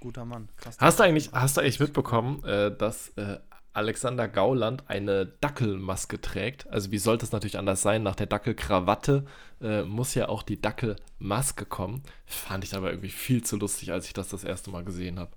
guter 0.00 0.24
Mann. 0.24 0.48
Krass. 0.56 0.76
Hast 0.78 0.98
du 0.98 1.02
eigentlich, 1.02 1.30
hast 1.32 1.56
du 1.56 1.60
eigentlich 1.60 1.80
mitbekommen, 1.80 2.42
äh, 2.44 2.74
dass 2.74 3.08
äh, 3.16 3.38
Alexander 3.74 4.28
Gauland 4.28 4.88
eine 4.88 5.26
Dackelmaske 5.26 6.20
trägt? 6.20 6.66
Also 6.68 6.90
wie 6.90 6.98
sollte 6.98 7.24
es 7.24 7.32
natürlich 7.32 7.58
anders 7.58 7.82
sein? 7.82 8.02
Nach 8.02 8.14
der 8.14 8.26
Dackelkrawatte 8.26 9.24
äh, 9.60 9.82
muss 9.82 10.14
ja 10.14 10.28
auch 10.28 10.42
die 10.42 10.60
Dackelmaske 10.60 11.64
kommen. 11.64 12.02
Fand 12.26 12.64
ich 12.64 12.74
aber 12.74 12.90
irgendwie 12.90 13.10
viel 13.10 13.42
zu 13.42 13.56
lustig, 13.56 13.92
als 13.92 14.06
ich 14.06 14.12
das 14.12 14.28
das 14.28 14.44
erste 14.44 14.70
Mal 14.70 14.84
gesehen 14.84 15.18
habe. 15.18 15.32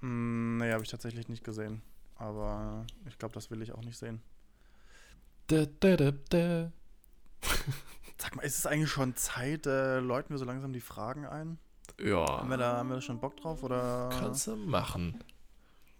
Mm, 0.00 0.58
nee, 0.58 0.72
habe 0.72 0.84
ich 0.84 0.90
tatsächlich 0.90 1.28
nicht 1.28 1.44
gesehen. 1.44 1.82
Aber 2.16 2.86
ich 3.06 3.18
glaube, 3.18 3.34
das 3.34 3.50
will 3.50 3.62
ich 3.62 3.72
auch 3.72 3.82
nicht 3.82 3.98
sehen. 3.98 4.22
Da, 5.48 5.66
da, 5.80 5.96
da. 5.96 6.72
Sag 8.18 8.36
mal, 8.36 8.42
ist 8.42 8.58
es 8.58 8.66
eigentlich 8.66 8.90
schon 8.90 9.16
Zeit? 9.16 9.66
Äh, 9.66 10.00
läuten 10.00 10.30
wir 10.30 10.38
so 10.38 10.44
langsam 10.44 10.72
die 10.72 10.80
Fragen 10.80 11.26
ein? 11.26 11.58
Haben 12.00 12.50
wir 12.50 12.56
Ja, 12.56 12.56
da, 12.56 12.76
haben 12.76 12.88
wir 12.88 12.96
da 12.96 13.00
schon 13.00 13.20
Bock 13.20 13.36
drauf? 13.36 13.62
Oder 13.62 14.10
kannst 14.18 14.46
du 14.46 14.56
machen. 14.56 15.20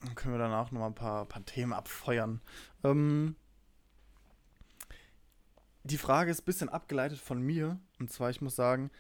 Dann 0.01 0.15
können 0.15 0.35
wir 0.35 0.39
danach 0.39 0.71
noch 0.71 0.81
mal 0.81 0.87
ein 0.87 0.95
paar, 0.95 1.25
paar 1.27 1.45
Themen 1.45 1.73
abfeuern. 1.73 2.41
Ähm, 2.85 3.37
die 5.83 5.99
Frage 5.99 6.31
ist 6.31 6.43
ein 6.43 6.45
bisschen 6.45 6.69
abgeleitet 6.69 7.19
von 7.19 7.41
mir. 7.41 7.79
Und 7.99 8.13
zwar, 8.13 8.31
ich 8.31 8.41
muss 8.41 8.57
sagen, 8.57 8.91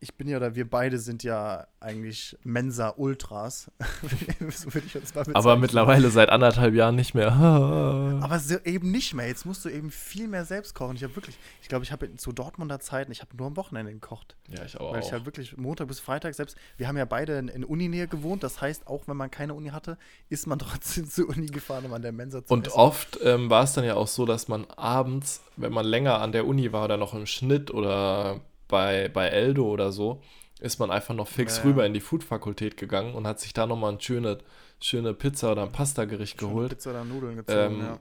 ich 0.00 0.14
bin 0.16 0.28
ja, 0.28 0.36
oder 0.36 0.54
wir 0.54 0.68
beide 0.68 0.98
sind 0.98 1.22
ja 1.22 1.66
eigentlich 1.80 2.36
Mensa-Ultras. 2.44 3.70
so 4.50 4.74
würde 4.74 4.86
ich 4.86 4.96
uns 4.96 5.14
mal 5.14 5.22
Aber 5.22 5.32
bezeichnen. 5.34 5.60
mittlerweile 5.60 6.10
seit 6.10 6.28
anderthalb 6.28 6.74
Jahren 6.74 6.94
nicht 6.94 7.14
mehr. 7.14 7.32
Aber 8.22 8.38
so 8.38 8.56
eben 8.64 8.90
nicht 8.90 9.14
mehr. 9.14 9.26
Jetzt 9.26 9.46
musst 9.46 9.64
du 9.64 9.68
eben 9.70 9.90
viel 9.90 10.28
mehr 10.28 10.44
selbst 10.44 10.74
kochen. 10.74 10.96
Ich 10.96 11.02
habe 11.04 11.14
wirklich, 11.16 11.38
ich 11.62 11.68
glaube, 11.68 11.84
ich 11.84 11.92
habe 11.92 12.14
zu 12.16 12.32
Dortmunder 12.32 12.80
Zeiten, 12.80 13.12
ich 13.12 13.20
habe 13.22 13.34
nur 13.36 13.46
am 13.46 13.56
Wochenende 13.56 13.92
gekocht. 13.92 14.36
Ja, 14.48 14.64
ich 14.64 14.78
auch. 14.78 14.92
Weil 14.92 15.00
ich 15.02 15.12
halt 15.12 15.24
wirklich 15.24 15.56
Montag 15.56 15.88
bis 15.88 16.00
Freitag 16.00 16.34
selbst, 16.34 16.56
wir 16.76 16.86
haben 16.88 16.96
ja 16.98 17.04
beide 17.06 17.38
in, 17.38 17.48
in 17.48 17.64
Uninähe 17.64 18.06
gewohnt, 18.08 18.42
das 18.42 18.60
heißt, 18.60 18.86
auch 18.86 19.08
wenn 19.08 19.16
man 19.16 19.30
keine 19.30 19.54
Uni 19.54 19.70
hatte, 19.70 19.96
ist 20.28 20.46
man 20.46 20.58
trotzdem 20.60 21.08
zur 21.08 21.28
Uni 21.30 21.46
gefahren, 21.46 21.84
um 21.86 21.92
an 21.94 22.02
der 22.02 22.12
Mensa 22.12 22.44
zu 22.44 22.52
Und 22.52 22.66
essen. 22.66 22.76
oft 22.76 23.18
ähm, 23.22 23.48
war 23.48 23.64
es 23.64 23.72
dann 23.72 23.84
ja 23.84 23.94
auch 23.94 24.08
so, 24.08 24.26
dass 24.26 24.48
man 24.48 24.66
abends, 24.76 25.40
wenn 25.56 25.72
man 25.72 25.86
länger 25.86 26.20
an 26.20 26.32
der 26.32 26.46
Uni 26.46 26.72
war 26.72 26.84
oder 26.84 26.96
noch 26.96 27.14
im 27.14 27.26
Schnitt 27.26 27.70
oder 27.70 28.40
bei, 28.68 29.08
bei 29.08 29.28
Eldo 29.28 29.66
oder 29.66 29.92
so, 29.92 30.22
ist 30.60 30.78
man 30.78 30.90
einfach 30.90 31.14
noch 31.14 31.28
fix 31.28 31.58
Ja, 31.58 31.62
ja. 31.64 31.68
rüber 31.68 31.86
in 31.86 31.94
die 31.94 32.00
Food-Fakultät 32.00 32.76
gegangen 32.76 33.14
und 33.14 33.26
hat 33.26 33.40
sich 33.40 33.52
da 33.52 33.66
nochmal 33.66 33.92
ein 33.92 34.00
schöne, 34.00 34.38
schöne 34.80 35.14
Pizza 35.14 35.52
oder 35.52 35.62
ein 35.62 35.72
Pasta-Gericht 35.72 36.38
geholt. 36.38 36.70
Pizza 36.70 36.90
oder 36.90 37.04
Nudeln 37.04 37.36
gezogen, 37.36 37.58
Ähm, 37.58 37.80
ja. 37.80 37.98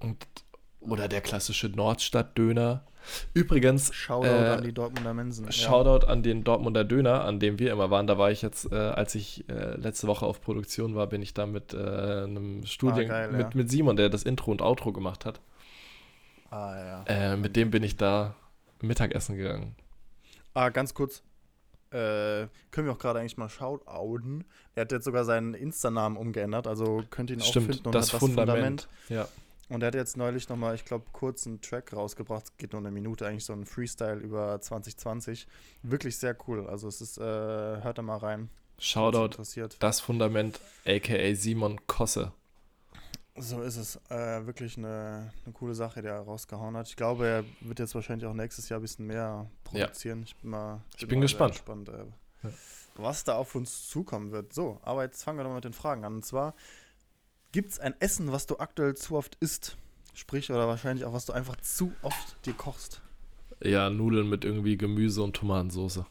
Und, 0.00 0.26
oder 0.80 1.08
der 1.08 1.20
klassische 1.20 1.68
Nordstadt-Döner. 1.68 2.84
Übrigens, 3.34 3.92
Shoutout 3.92 4.28
äh, 4.28 4.48
an 4.48 4.64
die 4.64 4.72
Dortmunder 4.72 5.12
Mensen. 5.12 5.52
Shoutout 5.52 6.06
an 6.06 6.22
den 6.22 6.42
Dortmunder 6.42 6.84
Döner, 6.84 7.24
an 7.24 7.38
dem 7.38 7.58
wir 7.58 7.70
immer 7.70 7.90
waren. 7.90 8.06
Da 8.06 8.16
war 8.16 8.30
ich 8.30 8.40
jetzt, 8.40 8.72
äh, 8.72 8.76
als 8.76 9.14
ich 9.14 9.48
äh, 9.48 9.76
letzte 9.76 10.06
Woche 10.06 10.24
auf 10.24 10.40
Produktion 10.40 10.94
war, 10.94 11.06
bin 11.06 11.20
ich 11.20 11.34
da 11.34 11.46
mit 11.46 11.74
äh, 11.74 11.76
einem 11.76 12.64
Studien, 12.64 13.08
geil, 13.08 13.30
ja. 13.30 13.36
mit, 13.36 13.54
mit 13.54 13.70
Simon, 13.70 13.96
der 13.96 14.08
das 14.08 14.22
Intro 14.22 14.50
und 14.50 14.62
Outro 14.62 14.92
gemacht 14.92 15.26
hat. 15.26 15.40
Ja. 16.50 16.56
Ah, 16.56 17.04
ja. 17.08 17.32
Äh, 17.32 17.36
mit 17.36 17.56
dem 17.56 17.70
bin 17.70 17.82
ich 17.82 17.96
da 17.96 18.36
Mittagessen 18.84 19.36
gegangen. 19.36 19.74
Ah, 20.54 20.68
ganz 20.68 20.94
kurz. 20.94 21.22
Äh, 21.90 22.48
können 22.70 22.86
wir 22.86 22.92
auch 22.92 22.98
gerade 22.98 23.20
eigentlich 23.20 23.36
mal 23.36 23.48
shoutouten. 23.48 24.44
Er 24.74 24.82
hat 24.82 24.92
jetzt 24.92 25.04
sogar 25.04 25.24
seinen 25.24 25.54
Insta-Namen 25.54 26.16
umgeändert, 26.16 26.66
also 26.66 27.04
könnt 27.10 27.30
ihr 27.30 27.36
ihn 27.36 27.42
auch 27.42 27.46
Stimmt, 27.46 27.66
finden 27.66 27.92
das 27.92 28.12
unter 28.12 28.18
Fundament. 28.18 28.88
Ja. 29.08 29.28
Und 29.68 29.82
er 29.82 29.88
hat 29.88 29.94
jetzt 29.94 30.16
neulich 30.16 30.48
nochmal, 30.48 30.74
ich 30.74 30.84
glaube, 30.84 31.06
kurz 31.12 31.46
einen 31.46 31.60
Track 31.60 31.92
rausgebracht. 31.92 32.58
Geht 32.58 32.72
nur 32.72 32.80
eine 32.80 32.90
Minute, 32.90 33.26
eigentlich 33.26 33.44
so 33.44 33.52
ein 33.52 33.64
Freestyle 33.64 34.16
über 34.16 34.60
2020. 34.60 35.46
Wirklich 35.82 36.18
sehr 36.18 36.36
cool. 36.46 36.66
Also 36.66 36.88
es 36.88 37.00
ist, 37.00 37.18
äh, 37.18 37.22
hört 37.22 37.98
da 37.98 38.02
mal 38.02 38.18
rein. 38.18 38.50
Shoutout, 38.78 39.26
interessiert. 39.26 39.76
das 39.78 40.00
Fundament, 40.00 40.60
aka 40.84 41.34
Simon 41.34 41.86
Kosse. 41.86 42.32
So 43.36 43.62
ist 43.62 43.76
es. 43.76 43.96
Äh, 44.10 44.46
wirklich 44.46 44.78
eine, 44.78 45.32
eine 45.44 45.52
coole 45.52 45.74
Sache, 45.74 46.00
die 46.02 46.08
er 46.08 46.20
rausgehauen 46.20 46.76
hat. 46.76 46.88
Ich 46.88 46.96
glaube, 46.96 47.26
er 47.26 47.44
wird 47.60 47.80
jetzt 47.80 47.94
wahrscheinlich 47.94 48.26
auch 48.28 48.34
nächstes 48.34 48.68
Jahr 48.68 48.78
ein 48.78 48.82
bisschen 48.82 49.06
mehr 49.06 49.50
produzieren. 49.64 50.22
Ich 50.24 50.36
bin 50.36 50.50
mal, 50.50 50.80
Ich 50.96 51.06
bin 51.08 51.18
mal 51.18 51.22
gespannt. 51.22 51.54
Gespannt 51.54 51.88
äh, 51.88 52.04
Ja. 52.44 52.50
was 52.96 53.24
da 53.24 53.34
auf 53.34 53.54
uns 53.56 53.88
zukommen 53.88 54.30
wird. 54.30 54.52
So, 54.52 54.78
aber 54.82 55.02
jetzt 55.02 55.24
fangen 55.24 55.38
wir 55.38 55.42
doch 55.42 55.50
mal 55.50 55.56
mit 55.56 55.64
den 55.64 55.72
Fragen 55.72 56.04
an. 56.04 56.14
Und 56.16 56.24
zwar, 56.24 56.54
gibt 57.50 57.70
es 57.72 57.80
ein 57.80 57.94
Essen, 58.00 58.30
was 58.30 58.46
du 58.46 58.58
aktuell 58.58 58.94
zu 58.96 59.16
oft 59.16 59.36
isst? 59.40 59.76
Sprich, 60.14 60.50
oder 60.52 60.68
wahrscheinlich 60.68 61.04
auch, 61.04 61.12
was 61.12 61.26
du 61.26 61.32
einfach 61.32 61.56
zu 61.56 61.92
oft 62.02 62.36
dir 62.46 62.54
kochst? 62.54 63.02
Ja, 63.60 63.90
Nudeln 63.90 64.28
mit 64.28 64.44
irgendwie 64.44 64.76
Gemüse 64.76 65.22
und 65.24 65.34
Tomatensauce. 65.34 66.04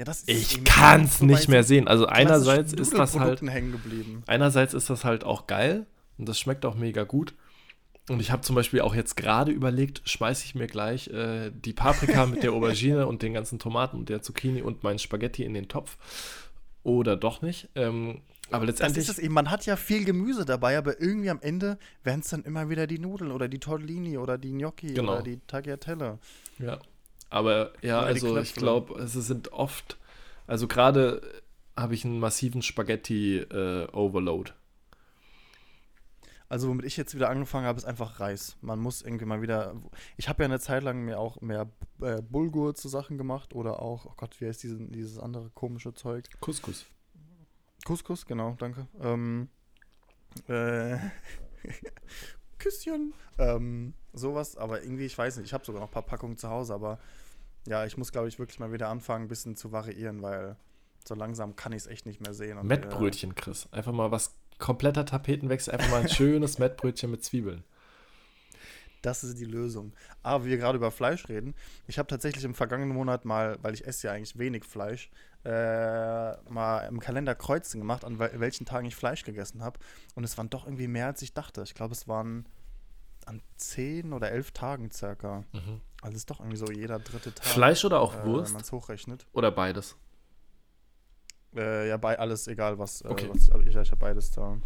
Ja, 0.00 0.04
das 0.06 0.20
ist 0.22 0.28
Ich 0.30 0.46
so 0.48 0.60
bei 0.64 1.26
nicht 1.26 1.48
mehr 1.50 1.62
sehen. 1.62 1.86
Also 1.86 2.06
einerseits 2.06 2.72
ist 2.72 2.94
das 2.94 3.18
halt, 3.18 3.42
einerseits 4.26 4.72
ist 4.72 4.88
das 4.88 5.04
halt 5.04 5.24
auch 5.24 5.46
geil, 5.46 5.84
Und 6.16 6.26
das 6.26 6.38
schmeckt 6.40 6.64
auch 6.64 6.74
mega 6.74 7.04
gut. 7.04 7.34
Und 8.08 8.18
ich 8.18 8.30
habe 8.30 8.40
zum 8.40 8.56
Beispiel 8.56 8.80
auch 8.80 8.94
jetzt 8.94 9.14
gerade 9.18 9.52
überlegt, 9.52 10.00
schmeiße 10.08 10.46
ich 10.46 10.54
mir 10.54 10.68
gleich 10.68 11.08
äh, 11.08 11.50
die 11.54 11.74
Paprika 11.74 12.24
mit 12.24 12.42
der 12.42 12.52
Aubergine 12.54 13.06
und 13.06 13.20
den 13.20 13.34
ganzen 13.34 13.58
Tomaten 13.58 13.98
und 13.98 14.08
der 14.08 14.22
Zucchini 14.22 14.62
und 14.62 14.82
meinen 14.82 14.98
Spaghetti 14.98 15.44
in 15.44 15.52
den 15.52 15.68
Topf. 15.68 15.98
Oder 16.82 17.18
doch 17.18 17.42
nicht. 17.42 17.68
Ähm, 17.74 18.22
aber 18.50 18.64
Das 18.64 18.76
letztendlich. 18.78 19.04
ist 19.04 19.10
es 19.10 19.18
eben. 19.18 19.34
Man 19.34 19.50
hat 19.50 19.66
ja 19.66 19.76
viel 19.76 20.06
Gemüse 20.06 20.46
dabei, 20.46 20.78
aber 20.78 20.98
irgendwie 20.98 21.28
am 21.28 21.40
Ende 21.42 21.78
werden 22.04 22.20
es 22.20 22.30
dann 22.30 22.42
immer 22.44 22.70
wieder 22.70 22.86
die 22.86 22.98
Nudeln 22.98 23.32
oder 23.32 23.48
die 23.48 23.58
Tortellini 23.58 24.16
oder 24.16 24.38
die 24.38 24.52
Gnocchi 24.52 24.94
Genau. 24.94 25.12
oder 25.16 25.22
die 25.22 25.40
Tagliatelle. 25.46 26.18
Ja. 26.58 26.78
Aber 27.30 27.72
ja, 27.80 28.00
also 28.00 28.36
ich 28.38 28.54
glaube, 28.54 29.00
es 29.00 29.12
sind 29.12 29.52
oft. 29.52 29.96
Also 30.46 30.66
gerade 30.66 31.22
habe 31.76 31.94
ich 31.94 32.04
einen 32.04 32.18
massiven 32.18 32.60
Spaghetti-Overload. 32.60 34.52
Also 36.48 36.68
womit 36.68 36.84
ich 36.84 36.96
jetzt 36.96 37.14
wieder 37.14 37.30
angefangen 37.30 37.64
habe, 37.64 37.78
ist 37.78 37.84
einfach 37.84 38.18
Reis. 38.18 38.56
Man 38.60 38.80
muss 38.80 39.02
irgendwie 39.02 39.24
mal 39.24 39.40
wieder. 39.40 39.76
Ich 40.16 40.28
habe 40.28 40.42
ja 40.42 40.48
eine 40.48 40.58
Zeit 40.58 40.82
lang 40.82 41.04
mir 41.04 41.20
auch 41.20 41.40
mehr 41.40 41.70
äh, 42.00 42.20
Bulgur 42.20 42.74
zu 42.74 42.88
Sachen 42.88 43.18
gemacht 43.18 43.54
oder 43.54 43.80
auch, 43.80 44.06
oh 44.06 44.14
Gott, 44.16 44.40
wie 44.40 44.46
heißt 44.46 44.60
diese, 44.64 44.76
dieses 44.76 45.20
andere 45.20 45.50
komische 45.50 45.94
Zeug? 45.94 46.24
Couscous. 46.40 46.86
Couscous, 47.84 48.26
genau, 48.26 48.56
danke. 48.58 48.88
Ähm, 49.00 49.48
äh, 50.48 50.96
Küsschen. 52.60 53.12
Ähm, 53.38 53.94
sowas, 54.12 54.56
aber 54.56 54.82
irgendwie, 54.82 55.06
ich 55.06 55.18
weiß 55.18 55.38
nicht, 55.38 55.46
ich 55.46 55.52
habe 55.52 55.64
sogar 55.64 55.80
noch 55.80 55.88
ein 55.88 55.92
paar 55.92 56.06
Packungen 56.06 56.36
zu 56.36 56.48
Hause, 56.48 56.74
aber 56.74 56.98
ja, 57.66 57.84
ich 57.84 57.96
muss, 57.96 58.12
glaube 58.12 58.28
ich, 58.28 58.38
wirklich 58.38 58.60
mal 58.60 58.72
wieder 58.72 58.88
anfangen, 58.88 59.24
ein 59.24 59.28
bisschen 59.28 59.56
zu 59.56 59.72
variieren, 59.72 60.22
weil 60.22 60.56
so 61.06 61.14
langsam 61.14 61.56
kann 61.56 61.72
ich 61.72 61.78
es 61.78 61.86
echt 61.86 62.06
nicht 62.06 62.20
mehr 62.20 62.34
sehen. 62.34 62.58
Und, 62.58 62.66
Mettbrötchen, 62.66 63.34
Chris. 63.34 63.68
Einfach 63.72 63.92
mal 63.92 64.10
was 64.10 64.34
kompletter 64.58 65.04
Tapetenwechsel. 65.04 65.74
Einfach 65.74 65.90
mal 65.90 66.02
ein 66.02 66.08
schönes 66.08 66.58
Mettbrötchen 66.58 67.10
mit 67.10 67.24
Zwiebeln. 67.24 67.64
Das 69.02 69.24
ist 69.24 69.38
die 69.38 69.44
Lösung. 69.44 69.92
Aber 70.22 70.44
wie 70.44 70.50
wir 70.50 70.58
gerade 70.58 70.76
über 70.76 70.90
Fleisch 70.90 71.28
reden, 71.28 71.54
ich 71.86 71.98
habe 71.98 72.06
tatsächlich 72.06 72.44
im 72.44 72.54
vergangenen 72.54 72.94
Monat 72.94 73.24
mal, 73.24 73.58
weil 73.62 73.74
ich 73.74 73.86
esse 73.86 74.08
ja 74.08 74.12
eigentlich 74.12 74.38
wenig 74.38 74.64
Fleisch, 74.64 75.10
äh, 75.44 76.36
mal 76.50 76.86
im 76.88 77.00
Kalender 77.00 77.34
Kreuzen 77.34 77.80
gemacht, 77.80 78.04
an 78.04 78.18
wel 78.18 78.38
welchen 78.40 78.66
Tagen 78.66 78.86
ich 78.86 78.94
Fleisch 78.96 79.24
gegessen 79.24 79.62
habe. 79.62 79.78
Und 80.14 80.24
es 80.24 80.36
waren 80.36 80.50
doch 80.50 80.66
irgendwie 80.66 80.88
mehr, 80.88 81.06
als 81.06 81.22
ich 81.22 81.32
dachte. 81.32 81.62
Ich 81.62 81.74
glaube, 81.74 81.94
es 81.94 82.06
waren 82.08 82.46
an 83.26 83.40
zehn 83.56 84.12
oder 84.12 84.30
elf 84.30 84.50
Tagen 84.52 84.90
circa. 84.90 85.44
Mhm. 85.52 85.80
Also 86.02 86.14
es 86.14 86.22
ist 86.22 86.30
doch 86.30 86.40
irgendwie 86.40 86.56
so 86.56 86.70
jeder 86.70 86.98
dritte 86.98 87.34
Tag. 87.34 87.46
Fleisch 87.46 87.84
oder 87.84 88.00
auch 88.00 88.14
äh, 88.14 88.24
Wurst? 88.24 88.48
Wenn 88.48 88.54
man 88.54 88.62
es 88.62 88.72
hochrechnet. 88.72 89.26
Oder 89.32 89.50
beides? 89.50 89.96
Äh, 91.54 91.88
ja, 91.88 91.96
bei 91.96 92.18
alles, 92.18 92.46
egal 92.46 92.78
was. 92.78 93.02
Äh, 93.02 93.08
Okay. 93.08 93.28
was 93.32 93.50
aber 93.50 93.62
ich 93.62 93.74
ich 93.74 93.90
habe 93.90 93.96
beides 93.96 94.30
da 94.30 94.58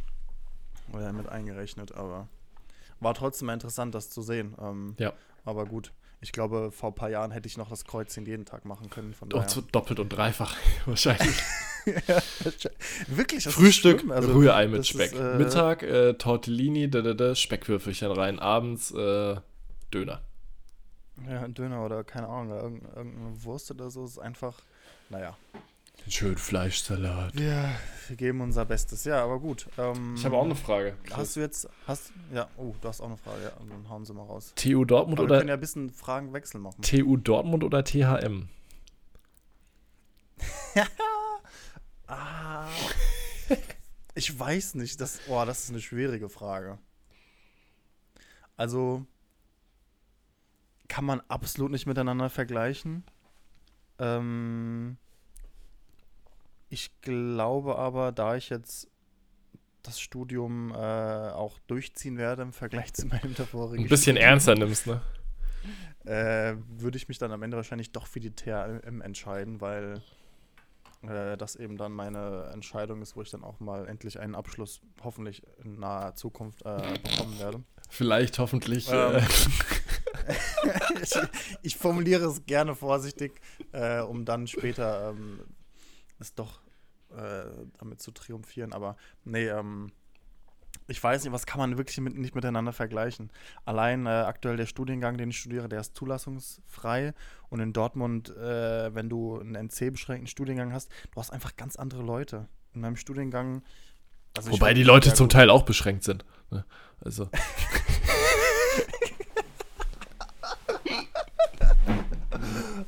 äh, 0.92 1.12
mit 1.12 1.28
eingerechnet, 1.28 1.92
aber 1.92 2.28
war 3.00 3.14
trotzdem 3.14 3.48
interessant, 3.50 3.94
das 3.94 4.10
zu 4.10 4.22
sehen. 4.22 4.54
Ähm, 4.60 4.94
Ja. 4.98 5.12
Aber 5.44 5.66
gut, 5.66 5.92
ich 6.20 6.32
glaube, 6.32 6.70
vor 6.72 6.90
ein 6.90 6.94
paar 6.94 7.10
Jahren 7.10 7.30
hätte 7.30 7.46
ich 7.46 7.58
noch 7.58 7.68
das 7.68 7.84
Kreuzchen 7.84 8.24
jeden 8.24 8.46
Tag 8.46 8.64
machen 8.64 8.88
können. 8.88 9.12
Von 9.12 9.28
daher. 9.28 9.48
so 9.48 9.60
doppelt 9.60 10.00
und 10.00 10.08
dreifach 10.08 10.56
wahrscheinlich. 10.86 11.36
Wirklich? 13.08 13.44
das 13.44 13.52
ist 13.52 13.60
Frühstück. 13.60 14.10
Also, 14.10 14.32
Rührei 14.32 14.66
mit 14.66 14.86
Speck. 14.86 15.12
ist, 15.12 15.18
äh, 15.18 15.36
Mittag, 15.36 15.82
äh, 15.82 16.14
Tortellini, 16.14 16.90
da, 16.90 17.02
da, 17.02 17.12
da, 17.12 17.34
Speckwürfelchen 17.34 18.10
rein. 18.10 18.38
Abends 18.38 18.90
äh, 18.92 19.36
Döner. 19.92 20.22
Ja, 21.28 21.46
Döner 21.46 21.84
oder 21.84 22.04
keine 22.04 22.28
Ahnung, 22.28 22.80
irgendeine 22.96 23.44
Wurst 23.44 23.70
oder 23.70 23.90
so 23.90 24.04
ist 24.04 24.18
einfach, 24.18 24.58
naja. 25.10 25.36
Schön 26.08 26.36
Fleischsalat. 26.36 27.34
Wir, 27.34 27.70
wir 28.08 28.16
geben 28.16 28.40
unser 28.42 28.64
Bestes. 28.66 29.04
Ja, 29.04 29.24
aber 29.24 29.40
gut. 29.40 29.68
Ähm, 29.78 30.14
Ich 30.16 30.24
habe 30.24 30.36
auch 30.36 30.44
eine 30.44 30.54
Frage. 30.54 30.96
Hast 31.12 31.36
du 31.36 31.40
jetzt, 31.40 31.68
hast, 31.86 32.12
ja, 32.32 32.48
oh, 32.56 32.74
du 32.80 32.88
hast 32.88 33.00
auch 33.00 33.06
eine 33.06 33.16
Frage, 33.16 33.42
ja, 33.44 33.52
dann 33.68 33.88
hauen 33.88 34.04
sie 34.04 34.12
mal 34.12 34.24
raus. 34.24 34.52
TU 34.54 34.84
Dortmund 34.84 35.18
Aber 35.18 35.28
wir 35.28 35.36
können 35.38 35.44
oder 35.44 35.48
ja 35.48 35.54
ein 35.54 35.60
bisschen 35.60 35.90
Fragenwechsel 35.90 36.60
machen. 36.60 36.82
TU 36.82 37.16
Dortmund 37.16 37.64
oder 37.64 37.84
THM? 37.84 38.48
Ah. 42.06 42.68
Ich 44.14 44.38
weiß 44.38 44.74
nicht. 44.74 45.00
Das, 45.00 45.20
oh, 45.28 45.42
das 45.46 45.64
ist 45.64 45.70
eine 45.70 45.80
schwierige 45.80 46.28
Frage. 46.28 46.78
Also 48.58 49.06
kann 50.86 51.06
man 51.06 51.22
absolut 51.28 51.70
nicht 51.70 51.86
miteinander 51.86 52.28
vergleichen. 52.28 53.04
Ähm, 53.98 54.98
ich 56.74 56.90
glaube 57.02 57.76
aber, 57.78 58.12
da 58.12 58.36
ich 58.36 58.50
jetzt 58.50 58.88
das 59.82 60.00
Studium 60.00 60.72
äh, 60.72 60.74
auch 60.74 61.58
durchziehen 61.66 62.18
werde 62.18 62.42
im 62.42 62.52
Vergleich 62.52 62.92
zu 62.92 63.06
meinem 63.06 63.34
davorigen 63.34 63.84
Ein 63.84 63.88
bisschen 63.88 64.16
Studium, 64.16 64.30
ernster 64.30 64.54
nimmst, 64.56 64.86
ne? 64.86 65.00
äh, 66.04 66.56
würde 66.68 66.96
ich 66.96 67.08
mich 67.08 67.18
dann 67.18 67.32
am 67.32 67.42
Ende 67.42 67.56
wahrscheinlich 67.56 67.92
doch 67.92 68.06
für 68.06 68.20
die 68.20 68.34
THM 68.34 69.00
entscheiden, 69.02 69.60
weil 69.60 70.02
äh, 71.02 71.36
das 71.36 71.54
eben 71.54 71.76
dann 71.76 71.92
meine 71.92 72.50
Entscheidung 72.52 73.02
ist, 73.02 73.14
wo 73.14 73.22
ich 73.22 73.30
dann 73.30 73.44
auch 73.44 73.60
mal 73.60 73.86
endlich 73.86 74.18
einen 74.18 74.34
Abschluss 74.34 74.80
hoffentlich 75.02 75.42
in 75.62 75.78
naher 75.78 76.16
Zukunft 76.16 76.62
äh, 76.62 76.98
bekommen 77.02 77.38
werde. 77.38 77.62
Vielleicht, 77.88 78.38
hoffentlich. 78.38 78.88
Ähm. 78.90 79.16
Äh, 79.16 79.22
ich, 81.02 81.14
ich 81.62 81.76
formuliere 81.76 82.24
es 82.24 82.44
gerne 82.46 82.74
vorsichtig, 82.74 83.40
äh, 83.72 84.00
um 84.00 84.24
dann 84.24 84.46
später 84.46 85.10
ähm, 85.10 85.40
es 86.18 86.34
doch 86.34 86.63
äh, 87.16 87.66
damit 87.78 88.00
zu 88.00 88.10
triumphieren. 88.10 88.72
Aber 88.72 88.96
nee, 89.24 89.46
ähm, 89.46 89.92
ich 90.86 91.02
weiß 91.02 91.24
nicht, 91.24 91.32
was 91.32 91.46
kann 91.46 91.58
man 91.58 91.78
wirklich 91.78 91.98
mit, 91.98 92.16
nicht 92.16 92.34
miteinander 92.34 92.72
vergleichen. 92.72 93.30
Allein 93.64 94.06
äh, 94.06 94.10
aktuell 94.10 94.56
der 94.56 94.66
Studiengang, 94.66 95.16
den 95.16 95.30
ich 95.30 95.38
studiere, 95.38 95.68
der 95.68 95.80
ist 95.80 95.96
zulassungsfrei. 95.96 97.14
Und 97.48 97.60
in 97.60 97.72
Dortmund, 97.72 98.30
äh, 98.36 98.94
wenn 98.94 99.08
du 99.08 99.38
einen 99.38 99.54
NC-beschränkten 99.68 100.26
Studiengang 100.26 100.72
hast, 100.72 100.90
du 101.12 101.20
hast 101.20 101.30
einfach 101.30 101.56
ganz 101.56 101.76
andere 101.76 102.02
Leute. 102.02 102.48
In 102.74 102.80
meinem 102.80 102.96
Studiengang. 102.96 103.62
also 104.36 104.50
wobei 104.50 104.74
die 104.74 104.82
Leute 104.82 105.14
zum 105.14 105.26
gut. 105.26 105.32
Teil 105.32 105.50
auch 105.50 105.62
beschränkt 105.62 106.04
sind. 106.04 106.24
Ne? 106.50 106.64
Also, 107.00 107.28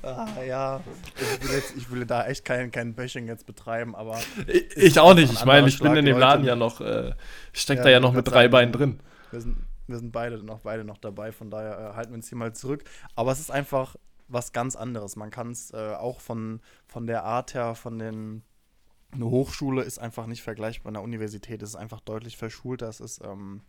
Ah, 0.06 0.42
ja, 0.46 0.80
ich 1.16 1.48
will, 1.48 1.56
jetzt, 1.56 1.76
ich 1.76 1.90
will 1.90 2.06
da 2.06 2.26
echt 2.26 2.44
kein, 2.44 2.70
kein 2.70 2.94
Bashing 2.94 3.26
jetzt 3.26 3.44
betreiben, 3.46 3.96
aber 3.96 4.18
ich, 4.46 4.76
ich 4.76 4.98
auch 5.00 5.14
nicht. 5.14 5.32
Ich 5.32 5.44
meine, 5.44 5.68
ich 5.68 5.78
bin 5.80 5.96
in 5.96 6.04
dem 6.04 6.14
Leute. 6.14 6.20
Laden 6.20 6.44
ja 6.46 6.54
noch, 6.54 6.80
äh, 6.80 7.12
ich 7.52 7.60
steck 7.60 7.78
Ja, 7.78 7.84
da 7.84 7.90
ja 7.90 8.00
noch 8.00 8.12
mit 8.12 8.26
drei 8.28 8.42
sagen, 8.42 8.50
Beinen 8.52 8.72
drin. 8.72 9.00
wir 9.32 9.40
sind, 9.40 9.56
wir 9.88 9.98
sind 9.98 10.12
beide 10.12 10.42
noch 10.44 10.60
beide 10.60 10.84
noch 10.84 10.98
dabei, 10.98 11.32
von 11.32 11.50
daher 11.50 11.90
äh, 11.92 11.96
halten 11.96 12.12
wir 12.12 12.16
uns 12.16 12.28
hier 12.28 12.38
mal 12.38 12.54
zurück. 12.54 12.84
Aber 13.16 13.32
es 13.32 13.40
ist 13.40 13.50
einfach 13.50 13.96
was 14.28 14.52
ganz 14.52 14.76
anderes. 14.76 15.16
Man 15.16 15.30
kann 15.30 15.50
es 15.50 15.72
äh, 15.72 15.94
auch 15.94 16.20
von, 16.20 16.60
von 16.86 17.06
der 17.06 17.24
Art 17.24 17.54
her, 17.54 17.74
von 17.74 17.98
den 17.98 18.42
eine 19.12 19.26
Hochschule 19.26 19.82
ist 19.82 19.98
einfach 19.98 20.26
nicht 20.26 20.42
vergleichbar 20.42 20.90
mit 20.92 20.98
einer 20.98 21.04
Universität. 21.04 21.62
Es 21.62 21.70
ist 21.70 21.76
einfach 21.76 22.00
deutlich 22.00 22.36
verschulter. 22.36 22.88
Es 22.88 23.00
ist 23.00 23.22
ähm, 23.24 23.62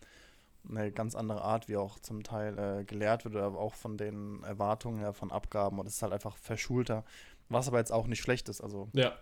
eine 0.69 0.91
ganz 0.91 1.15
andere 1.15 1.41
Art, 1.41 1.67
wie 1.67 1.77
auch 1.77 1.99
zum 1.99 2.23
Teil 2.23 2.57
äh, 2.57 2.83
gelehrt 2.85 3.23
wird, 3.25 3.35
oder 3.35 3.47
auch 3.57 3.73
von 3.75 3.97
den 3.97 4.43
Erwartungen 4.43 4.99
her, 4.99 5.13
von 5.13 5.31
Abgaben. 5.31 5.79
Und 5.79 5.87
es 5.87 5.95
ist 5.95 6.01
halt 6.01 6.13
einfach 6.13 6.37
verschulter, 6.37 7.03
was 7.49 7.67
aber 7.67 7.79
jetzt 7.79 7.91
auch 7.91 8.07
nicht 8.07 8.21
schlecht 8.21 8.49
ist. 8.49 8.61
Also 8.61 8.89
Ja. 8.93 9.13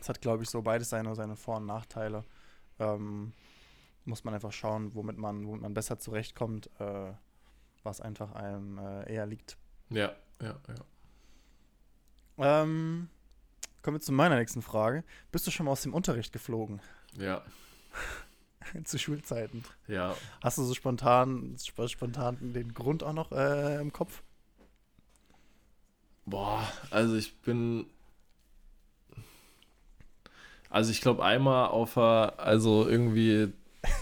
es 0.00 0.08
hat, 0.08 0.20
glaube 0.20 0.42
ich, 0.42 0.50
so 0.50 0.62
beides 0.62 0.90
seine, 0.90 1.14
seine 1.14 1.36
Vor- 1.36 1.56
und 1.56 1.66
Nachteile. 1.66 2.24
Ähm, 2.78 3.32
muss 4.04 4.24
man 4.24 4.34
einfach 4.34 4.52
schauen, 4.52 4.94
womit 4.94 5.16
man, 5.16 5.46
womit 5.46 5.62
man 5.62 5.74
besser 5.74 5.98
zurechtkommt, 5.98 6.68
äh, 6.80 7.12
was 7.84 8.00
einfach 8.00 8.32
einem 8.32 8.78
äh, 8.78 9.12
eher 9.12 9.26
liegt. 9.26 9.56
Ja, 9.90 10.12
ja, 10.40 10.56
ja. 10.68 12.62
Ähm, 12.62 13.08
kommen 13.82 13.96
wir 13.96 14.00
zu 14.00 14.12
meiner 14.12 14.36
nächsten 14.36 14.62
Frage. 14.62 15.04
Bist 15.30 15.46
du 15.46 15.50
schon 15.50 15.66
mal 15.66 15.72
aus 15.72 15.82
dem 15.82 15.94
Unterricht 15.94 16.32
geflogen? 16.32 16.80
Ja, 17.16 17.42
zu 18.84 18.98
Schulzeiten? 18.98 19.64
ja. 19.88 20.14
Hast 20.42 20.58
du 20.58 20.64
so 20.64 20.74
spontan, 20.74 21.54
sp- 21.58 21.88
spontan 21.88 22.52
den 22.52 22.74
Grund 22.74 23.02
auch 23.02 23.12
noch 23.12 23.32
äh, 23.32 23.80
im 23.80 23.92
Kopf? 23.92 24.22
Boah, 26.26 26.62
also 26.90 27.16
ich 27.16 27.36
bin. 27.40 27.86
Also 30.70 30.90
ich 30.90 31.00
glaube 31.00 31.22
einmal 31.24 31.66
auf 31.68 31.98
also 31.98 32.88
irgendwie 32.88 33.52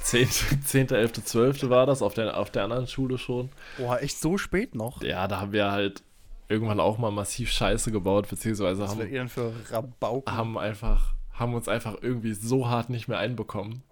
10., 0.03 0.29
10., 0.65 0.89
11., 0.91 1.25
12. 1.25 1.69
war 1.69 1.87
das, 1.87 2.03
auf 2.03 2.15
der, 2.15 2.37
auf 2.37 2.51
der 2.51 2.65
anderen 2.65 2.87
Schule 2.87 3.19
schon. 3.19 3.49
Boah, 3.77 4.01
echt 4.01 4.21
so 4.21 4.39
spät 4.39 4.75
noch? 4.75 5.03
Ja, 5.03 5.27
da 5.27 5.41
haben 5.41 5.53
wir 5.53 5.73
halt 5.73 6.03
irgendwann 6.49 6.79
auch 6.79 6.99
mal 6.99 7.11
massiv 7.11 7.51
Scheiße 7.51 7.91
gebaut, 7.91 8.29
beziehungsweise 8.29 8.83
Was 8.83 8.91
haben, 8.91 8.99
denn 9.11 9.29
für 9.29 9.53
Rabauken? 9.71 10.33
haben 10.37 10.59
einfach, 10.59 11.15
haben 11.33 11.55
uns 11.55 11.67
einfach 11.69 11.97
irgendwie 12.03 12.35
so 12.35 12.69
hart 12.69 12.91
nicht 12.91 13.09
mehr 13.09 13.19
einbekommen, 13.19 13.83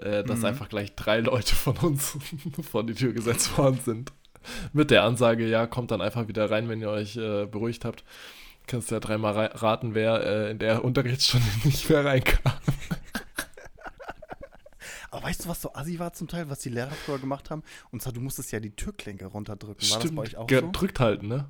äh, 0.00 0.24
dass 0.24 0.40
Mhm. 0.40 0.44
einfach 0.46 0.68
gleich 0.68 0.94
drei 0.94 1.20
Leute 1.20 1.54
von 1.54 1.76
uns 1.78 2.16
vor 2.70 2.84
die 2.84 2.94
Tür 2.94 3.12
gesetzt 3.12 3.56
worden 3.58 3.80
sind. 3.84 4.12
Mit 4.72 4.90
der 4.90 5.02
Ansage, 5.04 5.46
ja, 5.48 5.66
kommt 5.66 5.90
dann 5.90 6.00
einfach 6.00 6.28
wieder 6.28 6.50
rein, 6.50 6.68
wenn 6.68 6.80
ihr 6.80 6.90
euch 6.90 7.16
äh, 7.16 7.46
beruhigt 7.46 7.84
habt. 7.84 8.04
Kannst 8.66 8.90
ja 8.90 9.00
dreimal 9.00 9.32
ra- 9.32 9.50
raten, 9.56 9.94
wer 9.94 10.24
äh, 10.24 10.50
in 10.50 10.58
der 10.58 10.84
Unterrichtsstunde 10.84 11.46
nicht 11.64 11.88
mehr 11.90 12.04
reinkam. 12.04 12.52
Aber 15.10 15.22
weißt 15.22 15.44
du, 15.44 15.48
was 15.48 15.62
so 15.62 15.72
assi 15.74 15.98
war 15.98 16.12
zum 16.12 16.28
Teil, 16.28 16.50
was 16.50 16.58
die 16.60 16.68
Lehrer 16.68 16.90
früher 16.90 17.18
gemacht 17.18 17.50
haben? 17.50 17.62
Und 17.90 18.02
zwar, 18.02 18.12
du 18.12 18.20
musstest 18.20 18.52
ja 18.52 18.60
die 18.60 18.70
Türklinke 18.72 19.24
runterdrücken. 19.26 19.88
War 19.90 20.00
das 20.00 20.14
bei 20.14 20.22
euch 20.22 20.36
auch 20.36 20.42
so? 20.42 20.46
gedrückt 20.60 21.00
halten, 21.00 21.28
ne? 21.28 21.48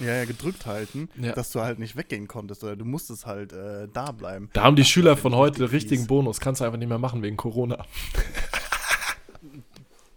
Ja, 0.00 0.14
ja, 0.14 0.24
gedrückt 0.24 0.66
halten, 0.66 1.08
Ja. 1.16 1.32
dass 1.32 1.50
du 1.52 1.60
halt 1.60 1.78
nicht 1.78 1.96
weggehen 1.96 2.28
konntest. 2.28 2.62
Oder 2.64 2.76
du 2.76 2.84
musstest 2.84 3.26
halt 3.26 3.52
äh, 3.52 3.88
da 3.92 4.12
bleiben. 4.12 4.50
Da 4.52 4.62
haben 4.64 4.76
die 4.76 4.84
Schüler 4.84 5.12
find 5.16 5.22
von 5.22 5.34
heute 5.36 5.60
richtig 5.62 5.72
richtigen 5.72 6.02
fies. 6.02 6.08
Bonus. 6.08 6.40
Kannst 6.40 6.60
du 6.60 6.64
einfach 6.64 6.78
nicht 6.78 6.88
mehr 6.88 6.98
machen 6.98 7.22
wegen 7.22 7.36
Corona. 7.36 7.84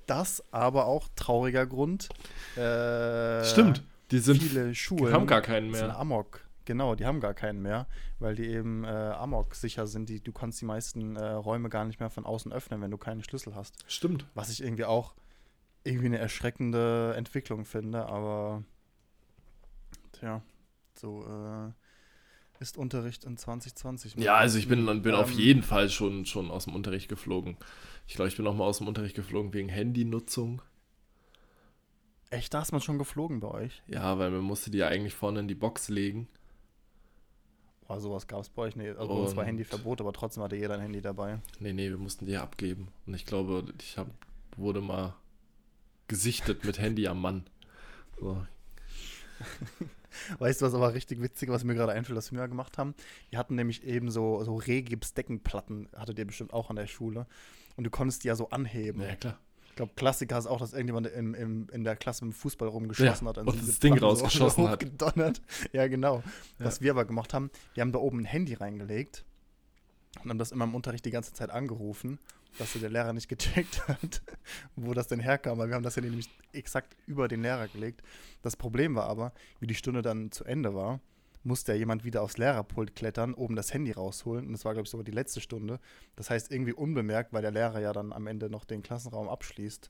Das 0.05 0.43
aber 0.51 0.85
auch 0.87 1.07
trauriger 1.15 1.67
Grund. 1.67 2.09
Äh, 2.55 3.43
Stimmt. 3.45 3.83
Die 4.09 4.17
sind 4.17 4.41
viele 4.41 4.73
Schulen 4.73 5.13
haben 5.13 5.27
gar 5.27 5.41
keinen 5.41 5.71
sind 5.71 5.87
mehr. 5.87 5.99
Amok. 5.99 6.41
Genau, 6.65 6.95
die 6.95 7.05
haben 7.05 7.19
gar 7.19 7.35
keinen 7.35 7.61
mehr, 7.61 7.87
weil 8.17 8.33
die 8.35 8.47
eben 8.47 8.83
äh, 8.85 8.87
Amok 8.87 9.53
sicher 9.53 9.85
sind. 9.85 10.09
Die, 10.09 10.19
du 10.19 10.31
kannst 10.31 10.61
die 10.61 10.65
meisten 10.65 11.15
äh, 11.15 11.23
Räume 11.23 11.69
gar 11.69 11.85
nicht 11.85 11.99
mehr 11.99 12.09
von 12.09 12.25
außen 12.25 12.51
öffnen, 12.51 12.81
wenn 12.81 12.89
du 12.89 12.97
keinen 12.97 13.23
Schlüssel 13.23 13.53
hast. 13.55 13.75
Stimmt. 13.87 14.25
Was 14.33 14.49
ich 14.49 14.63
irgendwie 14.63 14.85
auch 14.85 15.13
irgendwie 15.83 16.07
eine 16.07 16.17
erschreckende 16.17 17.13
Entwicklung 17.15 17.65
finde, 17.65 18.07
aber 18.07 18.63
tja, 20.19 20.41
so 20.95 21.25
äh, 21.25 21.71
ist 22.61 22.77
Unterricht 22.77 23.23
in 23.23 23.37
2020. 23.37 24.15
Ja, 24.15 24.35
also 24.35 24.57
ich 24.57 24.67
bin, 24.67 24.85
bin 25.01 25.15
auf 25.15 25.31
Ähm, 25.31 25.37
jeden 25.37 25.63
Fall 25.63 25.89
schon, 25.89 26.25
schon 26.25 26.51
aus 26.51 26.65
dem 26.65 26.75
Unterricht 26.75 27.07
geflogen. 27.07 27.57
Ich 28.07 28.15
glaube, 28.15 28.29
ich 28.29 28.37
bin 28.37 28.45
auch 28.47 28.55
mal 28.55 28.65
aus 28.65 28.79
dem 28.79 28.87
Unterricht 28.87 29.15
geflogen 29.15 29.53
wegen 29.53 29.69
Handynutzung. 29.69 30.61
Echt, 32.31 32.53
da 32.53 32.61
ist 32.61 32.71
man 32.71 32.81
schon 32.81 32.97
geflogen 32.99 33.39
bei 33.39 33.47
euch? 33.47 33.81
Ja, 33.87 34.19
weil 34.19 34.29
man 34.29 34.41
musste 34.41 34.69
die 34.69 34.79
ja 34.79 34.87
eigentlich 34.87 35.15
vorne 35.15 35.39
in 35.39 35.47
die 35.47 35.55
Box 35.55 35.89
legen. 35.89 36.27
Boah, 37.87 37.99
sowas 37.99 38.27
gab 38.27 38.41
es 38.41 38.49
bei 38.49 38.63
euch 38.63 38.75
nicht. 38.75 38.97
Also 38.97 39.11
uns 39.13 39.35
war 39.35 39.45
Handyverbot, 39.45 39.99
aber 40.01 40.13
trotzdem 40.13 40.43
hatte 40.43 40.55
jeder 40.55 40.75
ein 40.75 40.81
Handy 40.81 41.01
dabei. 41.01 41.39
Nee, 41.59 41.73
nee, 41.73 41.89
wir 41.89 41.97
mussten 41.97 42.27
die 42.27 42.33
ja 42.33 42.43
abgeben. 42.43 42.89
Und 43.07 43.15
ich 43.15 43.25
glaube, 43.25 43.63
ich 43.81 43.97
hab, 43.97 44.07
wurde 44.57 44.81
mal 44.81 45.15
gesichtet 46.07 46.65
mit 46.65 46.77
Handy 46.77 47.07
am 47.07 47.21
Mann. 47.21 47.45
So. 48.19 48.45
Weißt 50.39 50.61
du, 50.61 50.65
was 50.65 50.73
aber 50.73 50.93
richtig 50.93 51.21
witzig, 51.21 51.49
was 51.49 51.63
mir 51.63 51.75
gerade 51.75 51.91
einfällt, 51.93 52.17
was 52.17 52.31
wir 52.31 52.47
gemacht 52.47 52.77
haben? 52.77 52.93
Wir 53.29 53.39
hatten 53.39 53.55
nämlich 53.55 53.83
eben 53.83 54.11
so, 54.11 54.43
so 54.43 54.55
Rehgips-Deckenplatten, 54.55 55.89
hattet 55.95 56.19
ihr 56.19 56.25
bestimmt 56.25 56.53
auch 56.53 56.69
an 56.69 56.75
der 56.75 56.87
Schule. 56.87 57.25
Und 57.75 57.83
du 57.85 57.89
konntest 57.89 58.23
die 58.23 58.27
ja 58.27 58.35
so 58.35 58.49
anheben. 58.49 59.01
Ja, 59.01 59.15
klar. 59.15 59.39
Ich 59.69 59.75
glaube, 59.75 59.93
Klassiker 59.95 60.37
ist 60.37 60.47
auch, 60.47 60.59
dass 60.59 60.73
irgendjemand 60.73 61.07
im, 61.07 61.33
im, 61.33 61.67
in 61.71 61.83
der 61.85 61.95
Klasse 61.95 62.25
mit 62.25 62.33
dem 62.33 62.37
Fußball 62.37 62.67
rumgeschossen 62.67 63.25
Ja, 63.25 63.29
hat. 63.29 63.37
und 63.37 63.53
diese 63.53 63.67
das 63.67 63.79
Ding 63.79 63.93
Platten 63.95 64.05
rausgeschossen 64.05 64.65
hat. 64.67 64.73
hochgedonnert. 64.73 65.41
Ja, 65.71 65.87
genau. 65.87 66.21
Was 66.57 66.81
wir 66.81 66.91
aber 66.91 67.05
gemacht 67.05 67.33
haben, 67.33 67.49
wir 67.75 67.81
haben 67.81 67.93
da 67.93 67.99
oben 67.99 68.19
ein 68.19 68.25
Handy 68.25 68.55
reingelegt 68.55 69.23
und 70.23 70.31
haben 70.31 70.39
das 70.39 70.51
immer 70.51 70.65
im 70.65 70.75
Unterricht 70.75 71.05
die 71.05 71.11
ganze 71.11 71.31
Zeit 71.33 71.49
angerufen, 71.51 72.19
dass 72.57 72.73
der 72.73 72.89
Lehrer 72.89 73.13
nicht 73.13 73.29
gecheckt 73.29 73.87
hat, 73.87 74.21
wo 74.75 74.93
das 74.93 75.07
denn 75.07 75.19
herkam, 75.19 75.57
weil 75.57 75.67
wir 75.69 75.75
haben 75.75 75.83
das 75.83 75.95
Handy 75.95 76.09
nämlich 76.09 76.29
exakt 76.51 76.95
über 77.05 77.27
den 77.27 77.41
Lehrer 77.41 77.67
gelegt. 77.67 78.01
Das 78.41 78.55
Problem 78.55 78.95
war 78.95 79.05
aber, 79.05 79.33
wie 79.59 79.67
die 79.67 79.75
Stunde 79.75 80.01
dann 80.01 80.31
zu 80.31 80.43
Ende 80.43 80.73
war, 80.73 80.99
musste 81.43 81.71
ja 81.71 81.77
jemand 81.77 82.03
wieder 82.03 82.21
aufs 82.21 82.37
Lehrerpult 82.37 82.95
klettern, 82.95 83.33
oben 83.33 83.55
das 83.55 83.73
Handy 83.73 83.91
rausholen. 83.91 84.47
Und 84.47 84.51
das 84.51 84.65
war, 84.65 84.73
glaube 84.73 84.85
ich, 84.85 84.89
sogar 84.89 85.05
die 85.05 85.11
letzte 85.11 85.41
Stunde. 85.41 85.79
Das 86.15 86.29
heißt, 86.29 86.51
irgendwie 86.51 86.73
unbemerkt, 86.73 87.31
weil 87.31 87.41
der 87.41 87.51
Lehrer 87.51 87.79
ja 87.79 87.93
dann 87.93 88.11
am 88.11 88.27
Ende 88.27 88.49
noch 88.49 88.65
den 88.65 88.83
Klassenraum 88.83 89.29
abschließt. 89.29 89.89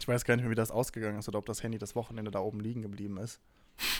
Ich 0.00 0.08
weiß 0.08 0.24
gar 0.24 0.36
nicht 0.36 0.44
mehr, 0.44 0.50
wie 0.50 0.56
das 0.56 0.70
ausgegangen 0.70 1.18
ist 1.18 1.28
oder 1.28 1.38
ob 1.38 1.46
das 1.46 1.62
Handy 1.62 1.78
das 1.78 1.94
Wochenende 1.94 2.30
da 2.30 2.40
oben 2.40 2.60
liegen 2.60 2.80
geblieben 2.82 3.18
ist. 3.18 3.40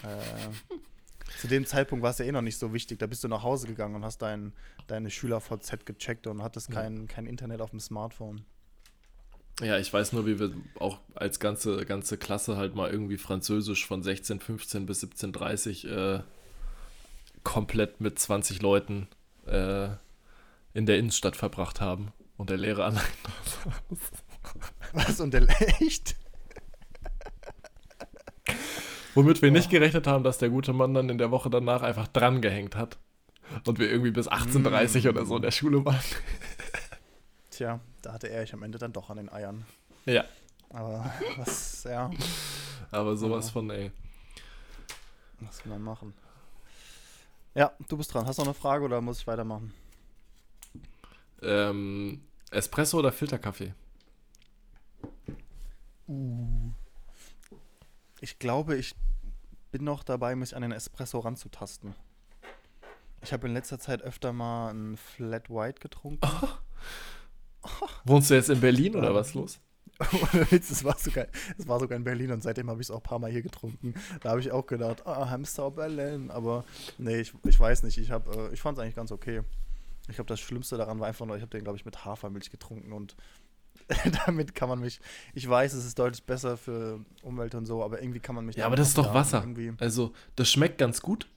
äh, 0.02 0.74
zu 1.38 1.48
dem 1.48 1.66
Zeitpunkt 1.66 2.02
war 2.02 2.10
es 2.10 2.18
ja 2.18 2.24
eh 2.24 2.32
noch 2.32 2.42
nicht 2.42 2.58
so 2.58 2.72
wichtig. 2.72 2.98
Da 2.98 3.06
bist 3.06 3.24
du 3.24 3.28
nach 3.28 3.42
Hause 3.42 3.66
gegangen 3.66 3.94
und 3.94 4.04
hast 4.04 4.18
dein, 4.22 4.52
deine 4.86 5.10
Schüler-VZ 5.10 5.84
gecheckt 5.86 6.26
und 6.26 6.42
hattest 6.42 6.68
Ja. 6.68 6.76
kein, 6.82 7.08
kein 7.08 7.26
Internet 7.26 7.60
auf 7.60 7.70
dem 7.70 7.80
Smartphone. 7.80 8.44
Ja, 9.60 9.78
ich 9.78 9.92
weiß 9.92 10.12
nur, 10.12 10.26
wie 10.26 10.38
wir 10.40 10.52
auch 10.78 10.98
als 11.14 11.38
ganze, 11.38 11.84
ganze 11.84 12.16
Klasse 12.16 12.56
halt 12.56 12.74
mal 12.74 12.90
irgendwie 12.90 13.18
Französisch 13.18 13.86
von 13.86 14.02
16.15 14.02 14.86
bis 14.86 15.02
17.30 15.04 15.88
äh, 15.88 16.22
komplett 17.44 18.00
mit 18.00 18.18
20 18.18 18.62
Leuten 18.62 19.08
äh, 19.46 19.88
in 20.74 20.86
der 20.86 20.98
Innenstadt 20.98 21.36
verbracht 21.36 21.80
haben. 21.80 22.12
Und 22.38 22.50
der 22.50 22.56
Lehrer 22.56 22.84
allein. 22.86 23.02
Was? 24.92 25.20
Und 25.20 25.32
der 25.34 25.46
echt? 25.80 26.16
Womit 29.14 29.42
wir 29.42 29.50
nicht 29.50 29.70
gerechnet 29.70 30.06
haben, 30.06 30.24
dass 30.24 30.38
der 30.38 30.48
gute 30.48 30.72
Mann 30.72 30.94
dann 30.94 31.08
in 31.08 31.18
der 31.18 31.30
Woche 31.30 31.50
danach 31.50 31.82
einfach 31.82 32.08
dran 32.08 32.40
gehängt 32.40 32.76
hat. 32.76 32.98
Und 33.66 33.78
wir 33.78 33.90
irgendwie 33.90 34.10
bis 34.10 34.28
18.30 34.28 35.08
oder 35.08 35.26
so 35.26 35.36
in 35.36 35.42
der 35.42 35.50
Schule 35.50 35.84
waren. 35.84 36.00
Tja, 37.50 37.80
da 38.00 38.12
hatte 38.14 38.28
er 38.28 38.42
ich 38.42 38.54
am 38.54 38.62
Ende 38.62 38.78
dann 38.78 38.92
doch 38.92 39.10
an 39.10 39.18
den 39.18 39.30
Eiern. 39.30 39.66
Ja. 40.06 40.24
Aber 40.70 41.12
was, 41.36 41.84
ja, 41.84 42.10
Aber 42.90 43.16
sowas 43.16 43.50
von, 43.50 43.68
ey. 43.70 43.90
was 45.40 45.64
will 45.64 45.72
man 45.72 45.82
machen? 45.82 46.14
Ja, 47.54 47.72
du 47.88 47.98
bist 47.98 48.14
dran. 48.14 48.26
Hast 48.26 48.38
du 48.38 48.42
noch 48.42 48.48
eine 48.48 48.54
Frage 48.54 48.84
oder 48.86 49.02
muss 49.02 49.20
ich 49.20 49.26
weitermachen? 49.26 49.74
Ähm, 51.42 52.22
Espresso 52.50 52.98
oder 52.98 53.12
Filterkaffee? 53.12 53.74
Ich 58.22 58.38
glaube, 58.38 58.76
ich 58.76 58.94
bin 59.72 59.82
noch 59.82 60.04
dabei, 60.04 60.36
mich 60.36 60.54
an 60.54 60.62
den 60.62 60.70
Espresso 60.70 61.18
ranzutasten. 61.18 61.92
Ich 63.20 63.32
habe 63.32 63.48
in 63.48 63.52
letzter 63.52 63.80
Zeit 63.80 64.00
öfter 64.00 64.32
mal 64.32 64.70
einen 64.70 64.96
Flat 64.96 65.50
White 65.50 65.80
getrunken. 65.80 66.20
Wohnst 68.04 68.30
du 68.30 68.34
jetzt 68.34 68.48
in 68.48 68.60
Berlin 68.60 68.94
oder 68.94 69.12
was 69.12 69.34
los? 69.34 69.58
Es 70.50 70.84
war, 70.84 70.96
sogar, 70.98 71.26
es 71.58 71.66
war 71.66 71.80
sogar 71.80 71.96
in 71.96 72.04
Berlin 72.04 72.30
und 72.30 72.44
seitdem 72.44 72.70
habe 72.70 72.80
ich 72.80 72.86
es 72.86 72.90
auch 72.92 72.98
ein 72.98 73.02
paar 73.02 73.18
Mal 73.18 73.30
hier 73.32 73.42
getrunken. 73.42 73.94
Da 74.20 74.30
habe 74.30 74.40
ich 74.40 74.52
auch 74.52 74.66
gedacht, 74.66 75.04
ah, 75.04 75.28
Hamster 75.28 75.72
Berlin. 75.72 76.30
Aber 76.30 76.64
nee, 76.98 77.20
ich, 77.20 77.34
ich 77.44 77.58
weiß 77.58 77.82
nicht. 77.82 77.98
Ich, 77.98 78.12
hab, 78.12 78.32
äh, 78.34 78.52
ich 78.52 78.62
fand 78.62 78.78
es 78.78 78.82
eigentlich 78.82 78.94
ganz 78.94 79.10
okay. 79.10 79.42
Ich 80.08 80.14
glaube, 80.14 80.28
das 80.28 80.38
Schlimmste 80.38 80.76
daran 80.76 81.00
war 81.00 81.08
einfach 81.08 81.26
nur, 81.26 81.36
ich 81.36 81.42
habe 81.42 81.50
den, 81.50 81.64
glaube 81.64 81.76
ich, 81.76 81.84
mit 81.84 82.04
Hafermilch 82.04 82.50
getrunken 82.50 82.92
und 82.92 83.16
damit 84.26 84.54
kann 84.54 84.68
man 84.68 84.80
mich. 84.80 85.00
Ich 85.34 85.48
weiß, 85.48 85.72
es 85.74 85.84
ist 85.84 85.98
deutlich 85.98 86.24
besser 86.24 86.56
für 86.56 87.04
Umwelt 87.22 87.54
und 87.54 87.66
so, 87.66 87.82
aber 87.84 88.00
irgendwie 88.02 88.20
kann 88.20 88.34
man 88.34 88.44
mich. 88.46 88.56
Ja, 88.56 88.66
aber 88.66 88.76
das 88.76 88.88
ist 88.88 88.98
doch 88.98 89.14
Wasser. 89.14 89.40
Irgendwie. 89.40 89.72
Also, 89.78 90.12
das 90.36 90.50
schmeckt 90.50 90.78
ganz 90.78 91.00
gut. 91.02 91.28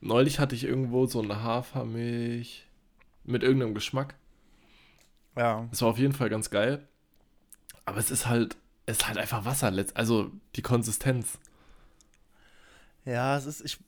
Neulich 0.00 0.38
hatte 0.38 0.54
ich 0.54 0.64
irgendwo 0.64 1.06
so 1.06 1.20
eine 1.22 1.42
Hafermilch 1.42 2.66
mit 3.24 3.42
irgendeinem 3.42 3.74
Geschmack. 3.74 4.14
Ja, 5.36 5.66
Das 5.70 5.82
war 5.82 5.88
auf 5.88 5.98
jeden 5.98 6.12
Fall 6.12 6.28
ganz 6.30 6.50
geil. 6.50 6.86
Aber 7.84 7.98
es 7.98 8.10
ist 8.10 8.26
halt, 8.26 8.56
es 8.86 8.98
ist 8.98 9.08
halt 9.08 9.18
einfach 9.18 9.44
Wasser. 9.44 9.70
letzt- 9.70 9.96
Also 9.96 10.30
die 10.54 10.62
Konsistenz. 10.62 11.38
Ja, 13.04 13.36
es 13.36 13.46
ist, 13.46 13.60
ich, 13.64 13.78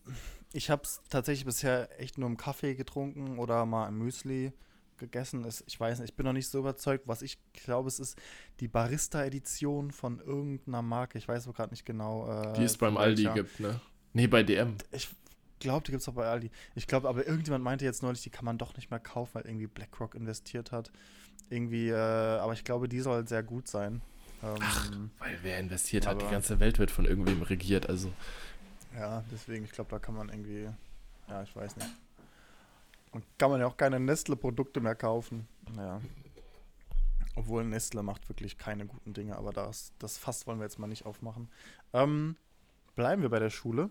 ich 0.52 0.70
habe 0.70 0.82
es 0.84 1.00
tatsächlich 1.10 1.44
bisher 1.44 1.88
echt 2.00 2.18
nur 2.18 2.28
im 2.28 2.36
Kaffee 2.36 2.74
getrunken 2.74 3.38
oder 3.38 3.66
mal 3.66 3.88
im 3.88 3.98
Müsli 3.98 4.52
gegessen. 4.98 5.44
Es, 5.44 5.64
ich 5.66 5.78
weiß 5.78 6.00
nicht, 6.00 6.10
ich 6.10 6.16
bin 6.16 6.26
noch 6.26 6.32
nicht 6.32 6.48
so 6.48 6.58
überzeugt. 6.58 7.06
Was 7.08 7.22
ich 7.22 7.38
glaube, 7.52 7.88
es 7.88 7.98
ist 7.98 8.18
die 8.60 8.68
Barista-Edition 8.68 9.90
von 9.92 10.20
irgendeiner 10.20 10.82
Marke. 10.82 11.18
Ich 11.18 11.26
weiß 11.28 11.44
aber 11.46 11.54
gerade 11.54 11.70
nicht 11.70 11.84
genau. 11.86 12.28
Äh, 12.28 12.54
Die 12.54 12.64
es 12.64 12.76
beim 12.76 12.96
Aldi 12.96 13.24
welcher. 13.24 13.34
gibt, 13.34 13.60
ne? 13.60 13.80
Nee, 14.12 14.26
bei 14.26 14.42
DM. 14.42 14.76
Ich 14.92 15.08
glaube, 15.60 15.84
die 15.84 15.92
gibt 15.92 16.02
es 16.02 16.08
auch 16.08 16.14
bei 16.14 16.26
Aldi. 16.26 16.50
Ich 16.74 16.86
glaube, 16.86 17.08
aber 17.08 17.26
irgendjemand 17.26 17.64
meinte 17.64 17.84
jetzt 17.84 18.02
neulich, 18.02 18.22
die 18.22 18.30
kann 18.30 18.44
man 18.44 18.58
doch 18.58 18.76
nicht 18.76 18.90
mehr 18.90 19.00
kaufen, 19.00 19.34
weil 19.34 19.46
irgendwie 19.46 19.66
BlackRock 19.66 20.14
investiert 20.14 20.72
hat. 20.72 20.90
Irgendwie, 21.50 21.88
äh, 21.88 21.94
aber 21.94 22.52
ich 22.52 22.64
glaube, 22.64 22.88
die 22.88 23.00
soll 23.00 23.26
sehr 23.26 23.42
gut 23.42 23.68
sein. 23.68 24.02
Ähm, 24.42 25.10
Weil 25.18 25.38
wer 25.42 25.58
investiert 25.58 26.06
hat, 26.06 26.22
die 26.22 26.30
ganze 26.30 26.60
Welt 26.60 26.78
wird 26.78 26.90
von 26.92 27.06
irgendwem 27.06 27.42
regiert. 27.42 27.88
Also, 27.88 28.12
Ja, 28.94 29.24
deswegen, 29.32 29.64
ich 29.64 29.72
glaube, 29.72 29.90
da 29.90 29.98
kann 29.98 30.14
man 30.14 30.28
irgendwie, 30.28 30.68
ja, 31.28 31.42
ich 31.42 31.54
weiß 31.56 31.76
nicht. 31.76 31.88
Kann 33.38 33.50
man 33.50 33.60
ja 33.60 33.66
auch 33.66 33.76
keine 33.76 34.00
Nestle-Produkte 34.00 34.80
mehr 34.80 34.96
kaufen. 34.96 35.46
Naja. 35.74 36.00
Obwohl 37.36 37.64
Nestle 37.64 38.02
macht 38.02 38.28
wirklich 38.28 38.58
keine 38.58 38.84
guten 38.84 39.14
Dinge, 39.14 39.36
aber 39.36 39.52
das, 39.52 39.92
das 40.00 40.18
Fass 40.18 40.46
wollen 40.48 40.58
wir 40.58 40.64
jetzt 40.64 40.80
mal 40.80 40.88
nicht 40.88 41.06
aufmachen. 41.06 41.48
Ähm, 41.92 42.36
bleiben 42.96 43.22
wir 43.22 43.28
bei 43.28 43.38
der 43.38 43.50
Schule. 43.50 43.90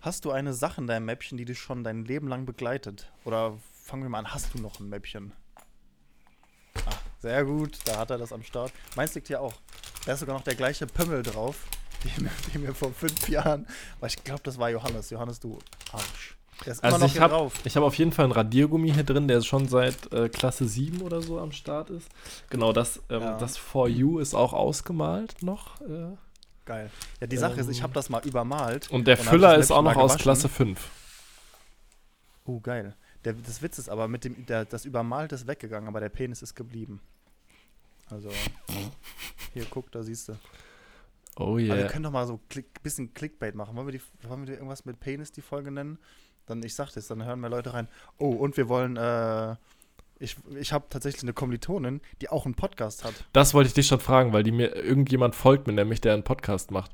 Hast 0.00 0.24
du 0.24 0.32
eine 0.32 0.54
Sache 0.54 0.80
in 0.80 0.88
deinem 0.88 1.04
Mäppchen, 1.04 1.38
die 1.38 1.44
dich 1.44 1.60
schon 1.60 1.84
dein 1.84 2.04
Leben 2.04 2.26
lang 2.26 2.46
begleitet? 2.46 3.12
Oder 3.24 3.56
fangen 3.84 4.02
wir 4.02 4.08
mal 4.08 4.18
an, 4.18 4.34
hast 4.34 4.54
du 4.54 4.58
noch 4.58 4.80
ein 4.80 4.88
Mäppchen? 4.88 5.32
Ah, 6.86 6.94
sehr 7.20 7.44
gut, 7.44 7.78
da 7.84 7.98
hat 7.98 8.10
er 8.10 8.18
das 8.18 8.32
am 8.32 8.42
Start. 8.42 8.72
Meins 8.96 9.14
liegt 9.14 9.28
hier 9.28 9.40
auch. 9.40 9.54
Da 10.04 10.14
ist 10.14 10.20
sogar 10.20 10.36
noch 10.36 10.44
der 10.44 10.54
gleiche 10.56 10.86
Pömmel 10.86 11.22
drauf, 11.22 11.66
den, 12.04 12.28
den 12.52 12.62
wir 12.62 12.74
vor 12.74 12.92
fünf 12.92 13.28
Jahren. 13.28 13.66
Aber 13.98 14.08
ich 14.08 14.22
glaube, 14.24 14.42
das 14.42 14.58
war 14.58 14.70
Johannes. 14.70 15.10
Johannes, 15.10 15.38
du 15.38 15.58
Arsch. 15.92 16.37
Also 16.66 16.82
immer 16.82 16.98
noch 16.98 17.06
ich 17.06 17.20
habe 17.20 17.34
hab 17.34 17.82
auf 17.82 17.94
jeden 17.94 18.12
Fall 18.12 18.24
einen 18.24 18.32
Radiergummi 18.32 18.92
hier 18.92 19.04
drin, 19.04 19.28
der 19.28 19.40
schon 19.42 19.68
seit 19.68 20.12
äh, 20.12 20.28
Klasse 20.28 20.66
7 20.66 21.02
oder 21.02 21.22
so 21.22 21.38
am 21.38 21.52
Start 21.52 21.90
ist. 21.90 22.08
Genau, 22.50 22.72
das, 22.72 23.00
ähm, 23.10 23.20
Ja. 23.22 23.38
das 23.38 23.56
For 23.56 23.88
You 23.88 24.18
ist 24.18 24.34
auch 24.34 24.52
ausgemalt 24.52 25.42
noch. 25.42 25.80
Äh, 25.82 26.16
Geil. 26.64 26.90
Ja, 27.20 27.26
die 27.26 27.36
Sache 27.38 27.60
ist, 27.60 27.68
ich 27.70 27.78
Ähm, 27.78 27.82
habe 27.84 27.94
das 27.94 28.10
mal 28.10 28.26
übermalt. 28.26 28.90
und 28.90 29.06
der 29.06 29.16
Füller 29.16 29.56
ist 29.56 29.70
auch 29.70 29.82
noch 29.82 29.96
aus. 29.96 30.16
Klasse 30.18 30.48
5. 30.50 30.78
Oh, 32.44 32.60
geil. 32.60 32.94
Der, 33.24 33.32
das 33.32 33.62
Witz 33.62 33.78
ist 33.78 33.88
aber, 33.88 34.06
mit 34.08 34.24
dem, 34.24 34.44
der, 34.46 34.64
das 34.64 34.84
Übermalte 34.84 35.34
ist 35.34 35.46
weggegangen, 35.46 35.88
aber 35.88 36.00
der 36.00 36.08
Penis 36.08 36.42
ist 36.42 36.54
geblieben. 36.54 37.00
Also, 38.10 38.30
hier, 39.54 39.66
guck, 39.70 39.90
da 39.92 40.02
siehst 40.02 40.28
du. 40.28 40.32
Oh 41.36 41.52
Aber 41.52 41.58
wir 41.58 41.76
yeah. 41.76 41.88
können 41.88 42.02
doch 42.04 42.10
mal 42.10 42.26
so 42.26 42.40
ein 42.54 42.64
bisschen 42.82 43.14
Clickbait 43.14 43.54
machen. 43.54 43.76
Wollen 43.76 43.86
wir, 43.86 43.92
die, 43.92 44.02
wollen 44.28 44.46
wir 44.46 44.54
irgendwas 44.54 44.84
mit 44.84 44.98
Penis 44.98 45.30
die 45.30 45.42
Folge 45.42 45.70
nennen? 45.70 45.98
Dann, 46.48 46.62
ich 46.62 46.74
sag 46.74 46.90
das, 46.92 47.06
dann 47.08 47.24
hören 47.24 47.40
mehr 47.40 47.50
Leute 47.50 47.74
rein. 47.74 47.88
Oh, 48.18 48.30
und 48.30 48.56
wir 48.56 48.68
wollen, 48.68 48.96
äh, 48.96 49.56
ich, 50.18 50.36
ich 50.58 50.72
habe 50.72 50.86
tatsächlich 50.90 51.22
eine 51.22 51.32
Kommilitonin, 51.32 52.00
die 52.20 52.28
auch 52.28 52.44
einen 52.44 52.54
Podcast 52.54 53.04
hat. 53.04 53.14
Das 53.32 53.54
wollte 53.54 53.68
ich 53.68 53.74
dich 53.74 53.86
schon 53.86 54.00
fragen, 54.00 54.32
weil 54.32 54.42
die 54.42 54.52
mir 54.52 54.74
irgendjemand 54.74 55.34
folgt 55.36 55.66
mir, 55.66 55.72
nämlich 55.72 56.00
der 56.00 56.14
einen 56.14 56.24
Podcast 56.24 56.70
macht. 56.70 56.92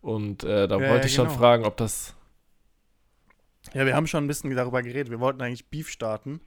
Und 0.00 0.44
äh, 0.44 0.66
da 0.68 0.76
Ja, 0.78 0.88
wollte 0.90 1.02
ja, 1.02 1.04
ich 1.06 1.14
schon 1.14 1.28
genau. 1.28 1.38
fragen, 1.38 1.64
ob 1.64 1.76
das. 1.76 2.14
Ja, 3.72 3.86
wir 3.86 3.94
haben 3.96 4.06
schon 4.06 4.24
ein 4.24 4.28
bisschen 4.28 4.54
darüber 4.54 4.82
geredet. 4.82 5.10
Wir 5.10 5.20
wollten 5.20 5.40
eigentlich 5.42 5.70
Beef 5.70 5.88
starten 5.88 6.40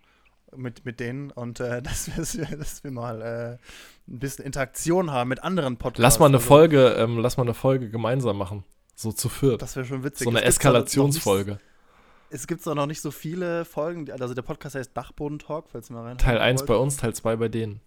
mit, 0.55 0.85
mit 0.85 0.99
denen 0.99 1.31
und 1.31 1.59
äh, 1.59 1.81
dass, 1.83 2.07
wir, 2.37 2.45
dass 2.57 2.83
wir 2.83 2.91
mal 2.91 3.21
äh, 3.21 3.57
ein 4.11 4.19
bisschen 4.19 4.45
Interaktion 4.45 5.11
haben 5.11 5.29
mit 5.29 5.43
anderen 5.43 5.77
Podcasts. 5.77 6.01
Lass 6.01 6.19
mal 6.19 6.27
eine 6.27 6.37
Also, 6.37 6.47
Folge, 6.47 6.89
ähm, 6.97 7.17
lass 7.19 7.37
mal 7.37 7.43
eine 7.43 7.53
Folge 7.53 7.89
gemeinsam 7.89 8.37
machen. 8.37 8.63
So 8.95 9.11
zu 9.11 9.29
viert. 9.29 9.61
Das 9.61 9.75
wäre 9.75 9.85
schon 9.85 10.03
witzig. 10.03 10.25
So 10.25 10.29
eine 10.31 10.43
Eskalationsfolge. 10.43 11.59
Es 12.29 12.47
gibt 12.47 12.61
zwar 12.61 12.75
noch 12.75 12.85
nicht 12.87 13.01
so 13.01 13.11
viele 13.11 13.65
Folgen. 13.65 14.11
Also 14.11 14.33
der 14.33 14.41
Podcast 14.41 14.75
heißt 14.75 14.95
Dachboden-Talk, 14.95 15.69
falls 15.71 15.89
ihr 15.89 15.93
mal 15.95 16.03
rein. 16.03 16.17
Teil 16.17 16.39
1 16.39 16.65
bei 16.65 16.75
uns, 16.75 16.97
Teil 16.97 17.13
2 17.13 17.35
bei 17.37 17.47
denen. 17.47 17.81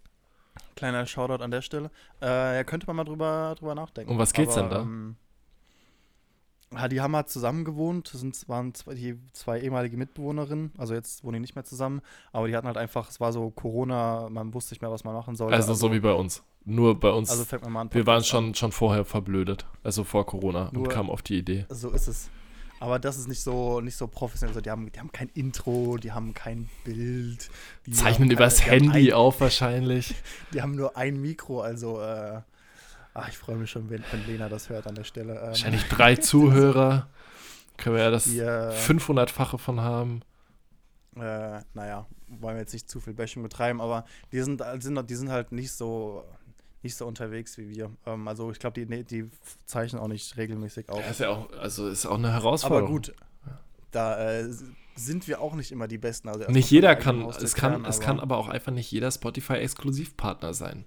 Kleiner 0.77 1.07
Shoutout 1.07 1.43
an 1.43 1.51
der 1.51 1.63
Stelle. 1.63 1.91
Äh, 2.23 2.57
ja, 2.57 2.65
könnte 2.65 2.87
man 2.87 2.97
mal 2.97 3.05
drüber, 3.05 3.55
drüber 3.59 3.75
nachdenken. 3.75 4.13
Um 4.13 4.19
was 4.19 4.33
geht's 4.33 4.55
denn 4.55 4.71
da? 4.71 4.81
Ähm, 4.81 5.17
ja, 6.73 6.89
die 6.89 7.01
haben 7.01 7.15
halt 7.17 7.29
zusammen 7.29 7.65
gewohnt. 7.65 8.13
Das 8.13 8.21
sind, 8.21 8.49
waren 8.49 8.73
zwei, 8.75 8.95
die 8.95 9.19
zwei 9.33 9.61
ehemalige 9.61 9.97
Mitbewohnerinnen. 9.97 10.73
Also 10.79 10.95
jetzt 10.95 11.25
wohnen 11.25 11.35
die 11.35 11.41
nicht 11.41 11.55
mehr 11.57 11.65
zusammen. 11.65 12.01
Aber 12.33 12.47
die 12.49 12.57
hatten 12.57 12.67
halt 12.67 12.77
einfach, 12.77 13.11
es 13.11 13.21
war 13.21 13.33
so 13.33 13.51
Corona, 13.51 14.29
man 14.31 14.55
wusste 14.55 14.73
nicht 14.75 14.81
mehr, 14.81 14.91
was 14.91 15.05
man 15.05 15.15
machen 15.15 15.35
sollte. 15.37 15.55
Also, 15.57 15.75
so 15.75 15.93
wie 15.93 16.01
bei 16.01 16.13
uns. 16.13 16.43
Nur 16.65 16.99
bei 16.99 17.11
uns. 17.11 17.31
also 17.31 17.45
fängt 17.45 17.63
man 17.65 17.73
mal 17.73 17.81
an. 17.83 17.89
wir 17.93 18.07
waren 18.07 18.19
an. 18.19 18.25
schon, 18.25 18.55
schon 18.55 18.71
vorher 18.73 19.05
verblödet. 19.05 19.67
Also 19.83 20.05
vor 20.05 20.27
Corona 20.27 20.67
und 20.67 20.75
Nur- 20.75 20.89
kamen 20.89 21.11
auf 21.11 21.23
die 21.23 21.39
Idee. 21.39 21.67
So 21.69 21.91
ist 21.91 22.07
es. 22.07 22.31
Aber 22.81 22.99
das 22.99 23.17
ist 23.19 23.29
nicht 23.29 23.43
so, 23.43 23.81
nicht 23.81 23.97
so 23.97 24.07
professionell. 24.09 24.51
Also 24.53 24.61
die, 24.63 24.71
haben, 24.71 24.91
die 24.91 24.99
haben 24.99 25.13
kein 25.13 25.29
Intro, 25.35 25.99
die 25.99 26.13
haben 26.13 26.33
kein 26.35 26.69
Bild. 26.85 27.49
Die 27.87 27.91
Zeichnen 27.93 28.29
haben 28.31 28.37
übers 28.37 28.59
keine- 28.61 28.81
die 28.81 28.87
Handy 28.89 29.09
ein, 29.13 29.17
auf 29.19 29.41
wahrscheinlich. 29.41 30.15
Die 30.55 30.63
haben 30.63 30.75
nur 30.75 30.97
ein 30.97 31.21
Mikro, 31.21 31.61
also 31.61 32.01
äh, 32.01 32.41
ach, 33.15 33.29
ich 33.29 33.37
freue 33.39 33.57
mich 33.57 33.71
schon, 33.71 33.89
wenn, 33.91 34.03
wenn 34.11 34.27
Lena 34.27 34.49
das 34.49 34.71
hört 34.71 34.87
an 34.87 34.95
der 34.95 35.05
Stelle. 35.05 35.35
Ähm, 35.39 35.47
Wahrscheinlich 35.49 35.85
drei 35.89 36.17
Zuhörer. 36.31 37.09
Können 37.77 37.97
wir 37.97 38.03
ja 38.05 38.11
das 38.11 38.25
die, 38.25 38.39
äh, 38.41 38.73
500-fache 38.73 39.59
von 39.59 39.81
haben. 39.81 40.23
äh, 41.17 41.61
naja, 41.75 42.07
wollen 42.29 42.57
wir 42.57 42.61
jetzt 42.63 42.73
nicht 42.73 42.89
zu 42.89 43.01
viel 43.01 43.13
Bashing 43.15 43.43
betreiben, 43.43 43.81
aber 43.81 44.05
die 44.33 44.41
sind, 44.41 44.63
sind, 44.79 45.11
die 45.11 45.15
sind 45.15 45.31
halt 45.31 45.53
nicht 45.53 45.73
so 45.73 46.25
nicht 46.83 46.97
so 46.97 47.07
unterwegs 47.07 47.59
wie 47.59 47.69
wir. 47.69 47.91
Ähm, 48.07 48.27
also 48.29 48.51
ich 48.51 48.59
glaube, 48.59 48.85
die, 48.85 49.05
die 49.05 49.31
zeichnen 49.67 50.01
auch 50.01 50.09
nicht 50.09 50.37
regelmäßig 50.37 50.89
auf. 50.89 51.09
ist 51.11 51.21
ja 51.21 51.31
auch, 51.31 51.51
also 51.59 51.89
ist 51.89 52.07
auch 52.07 52.19
eine 52.19 52.33
Herausforderung. 52.33 52.85
Aber 52.85 52.93
gut, 52.93 53.15
da 53.91 54.41
äh, 54.41 54.49
sind 54.97 55.29
wir 55.29 55.41
auch 55.41 55.55
nicht 55.55 55.73
immer 55.73 55.89
die 55.89 55.99
Besten. 55.99 56.29
Also 56.29 56.51
Nicht 56.51 56.71
jeder 56.71 56.97
kann, 56.97 57.23
es 57.23 57.55
kann, 57.55 57.73
klären, 57.73 57.85
es 57.85 58.01
kann 58.01 58.21
aber 58.21 58.37
auch 58.37 58.49
einfach 58.49 58.73
nicht 58.73 58.91
jeder 58.91 59.11
Spotify-Exklusivpartner 59.11 60.55
sein. 60.55 60.85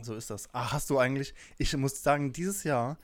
So 0.00 0.14
ist 0.14 0.30
das. 0.30 0.48
Ah, 0.52 0.72
hast 0.72 0.90
du 0.90 0.98
eigentlich, 0.98 1.34
ich 1.58 1.76
muss 1.76 2.02
sagen, 2.02 2.32
dieses 2.32 2.64
Jahr 2.64 2.98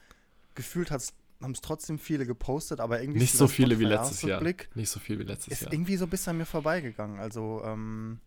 gefühlt 0.55 0.91
haben 0.91 1.53
es 1.53 1.61
trotzdem 1.61 1.99
viele 1.99 2.27
gepostet, 2.27 2.81
aber 2.81 3.01
irgendwie 3.01 3.21
Nicht 3.21 3.35
so 3.35 3.47
viele 3.47 3.79
wie 3.79 3.85
letztes 3.85 4.23
Jahr. 4.23 4.41
Spotify-Jahresrückblick 4.41 4.77
Nicht 4.77 4.91
so 4.91 4.99
viel 5.01 5.19
wie 5.19 5.25
letztes 5.25 5.53
Ist 5.53 5.63
Jahr. 5.63 5.73
irgendwie 5.73 5.97
so 5.97 6.07
ein 6.07 6.11
bisschen 6.11 6.31
an 6.33 6.39
mir 6.39 6.47
vorbeigegangen. 6.47 7.21
Also, 7.21 7.63
ähm, 7.65 8.21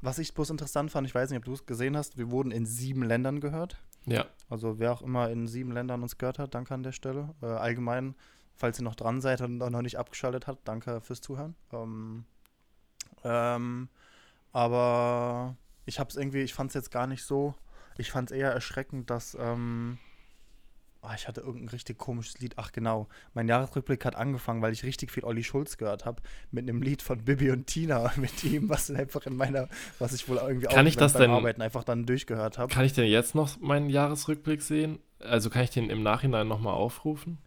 was 0.00 0.18
ich 0.18 0.34
bloß 0.34 0.50
interessant 0.50 0.90
fand, 0.90 1.06
ich 1.06 1.14
weiß 1.14 1.30
nicht, 1.30 1.38
ob 1.38 1.44
du 1.44 1.52
es 1.52 1.66
gesehen 1.66 1.96
hast, 1.96 2.18
wir 2.18 2.30
wurden 2.30 2.50
in 2.50 2.66
sieben 2.66 3.02
Ländern 3.02 3.40
gehört. 3.40 3.78
Ja, 4.04 4.26
Also 4.48 4.78
wer 4.78 4.92
auch 4.92 5.02
immer 5.02 5.30
in 5.30 5.48
sieben 5.48 5.72
Ländern 5.72 6.02
uns 6.02 6.16
gehört 6.16 6.38
hat, 6.38 6.54
danke 6.54 6.74
an 6.74 6.84
der 6.84 6.92
Stelle. 6.92 7.34
Äh, 7.42 7.46
allgemein, 7.46 8.14
falls 8.54 8.78
ihr 8.78 8.84
noch 8.84 8.94
dran 8.94 9.20
seid 9.20 9.40
und 9.40 9.58
noch 9.58 9.82
nicht 9.82 9.98
abgeschaltet 9.98 10.46
habt, 10.46 10.68
danke 10.68 11.00
fürs 11.00 11.20
Zuhören. 11.20 11.56
Ähm, 11.72 12.24
ähm, 13.24 13.88
aber 14.52 15.56
ich 15.86 15.98
habe 15.98 16.08
es 16.10 16.16
irgendwie, 16.16 16.42
ich 16.42 16.54
fand 16.54 16.70
es 16.70 16.74
jetzt 16.74 16.90
gar 16.90 17.06
nicht 17.06 17.24
so. 17.24 17.54
Ich 17.98 18.12
fand 18.12 18.30
es 18.30 18.36
eher 18.36 18.52
erschreckend, 18.52 19.10
dass 19.10 19.36
ähm, 19.40 19.98
ah, 21.06 21.14
ich 21.14 21.28
hatte 21.28 21.40
irgendein 21.40 21.68
richtig 21.68 21.98
komisches 21.98 22.38
Lied. 22.40 22.54
Ach 22.56 22.72
genau, 22.72 23.08
mein 23.34 23.48
Jahresrückblick 23.48 24.04
hat 24.04 24.16
angefangen, 24.16 24.60
weil 24.62 24.72
ich 24.72 24.82
richtig 24.84 25.10
viel 25.12 25.24
Olli 25.24 25.44
Schulz 25.44 25.76
gehört 25.78 26.04
habe 26.04 26.20
mit 26.50 26.68
einem 26.68 26.82
Lied 26.82 27.02
von 27.02 27.24
Bibi 27.24 27.50
und 27.50 27.66
Tina 27.66 28.12
mit 28.16 28.42
ihm, 28.44 28.68
was 28.68 28.90
einfach 28.90 29.24
in 29.26 29.36
meiner, 29.36 29.68
was 29.98 30.12
ich 30.12 30.28
wohl 30.28 30.36
irgendwie 30.38 30.66
Kann 30.66 30.86
ich 30.86 30.96
das 30.96 31.12
beim 31.14 31.22
denn- 31.22 31.30
Arbeiten 31.30 31.62
einfach 31.62 31.84
dann 31.84 32.06
durchgehört 32.06 32.58
habe. 32.58 32.72
kann 32.72 32.84
ich 32.84 32.92
denn 32.92 33.06
jetzt 33.06 33.34
noch 33.34 33.58
meinen 33.60 33.88
Jahresrückblick 33.88 34.62
sehen? 34.62 34.98
Also 35.20 35.48
kann 35.50 35.62
ich 35.62 35.70
den 35.70 35.88
im 35.90 36.02
Nachhinein 36.02 36.46
nochmal 36.48 36.74
aufrufen? 36.74 37.38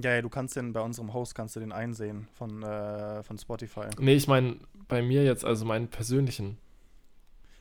Ja, 0.00 0.14
ja, 0.14 0.22
du 0.22 0.28
kannst 0.28 0.54
den 0.54 0.72
bei 0.72 0.80
unserem 0.80 1.12
Host 1.12 1.34
kannst 1.34 1.56
du 1.56 1.60
den 1.60 1.72
einsehen 1.72 2.28
von, 2.34 2.62
äh, 2.62 3.22
von 3.24 3.36
Spotify. 3.36 3.86
Nee, 3.98 4.14
ich 4.14 4.28
meine 4.28 4.58
bei 4.86 5.02
mir 5.02 5.24
jetzt, 5.24 5.44
also 5.44 5.64
meinen 5.64 5.88
persönlichen. 5.88 6.56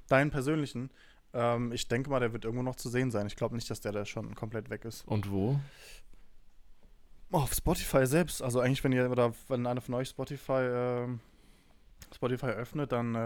Deinen 0.08 0.30
persönlichen, 0.30 0.90
ähm, 1.38 1.72
ich 1.72 1.88
denke 1.88 2.10
mal, 2.10 2.20
der 2.20 2.34
wird 2.34 2.46
irgendwo 2.46 2.64
noch 2.64 2.76
zu 2.76 2.90
sehen 2.90 3.12
sein. 3.12 3.28
Ich 3.28 3.36
glaube 3.36 3.56
nicht, 3.56 3.70
dass 3.70 3.80
der 3.80 3.92
da 3.92 4.06
schon 4.06 4.34
komplett 4.34 4.70
weg 4.72 4.84
ist. 4.86 5.08
Und 5.08 5.30
wo? 5.32 5.60
Oh, 7.32 7.38
auf 7.38 7.54
Spotify 7.54 8.06
selbst. 8.08 8.42
Also 8.42 8.60
eigentlich, 8.60 8.84
wenn 8.84 8.92
ihr 8.92 9.12
oder 9.12 9.34
wenn 9.48 9.68
einer 9.68 9.82
von 9.82 9.94
euch 9.96 10.10
Spotify 10.10 10.62
ähm, 10.64 11.20
Spotify 12.16 12.48
öffnet, 12.48 12.92
dann 12.92 13.14
äh, 13.16 13.20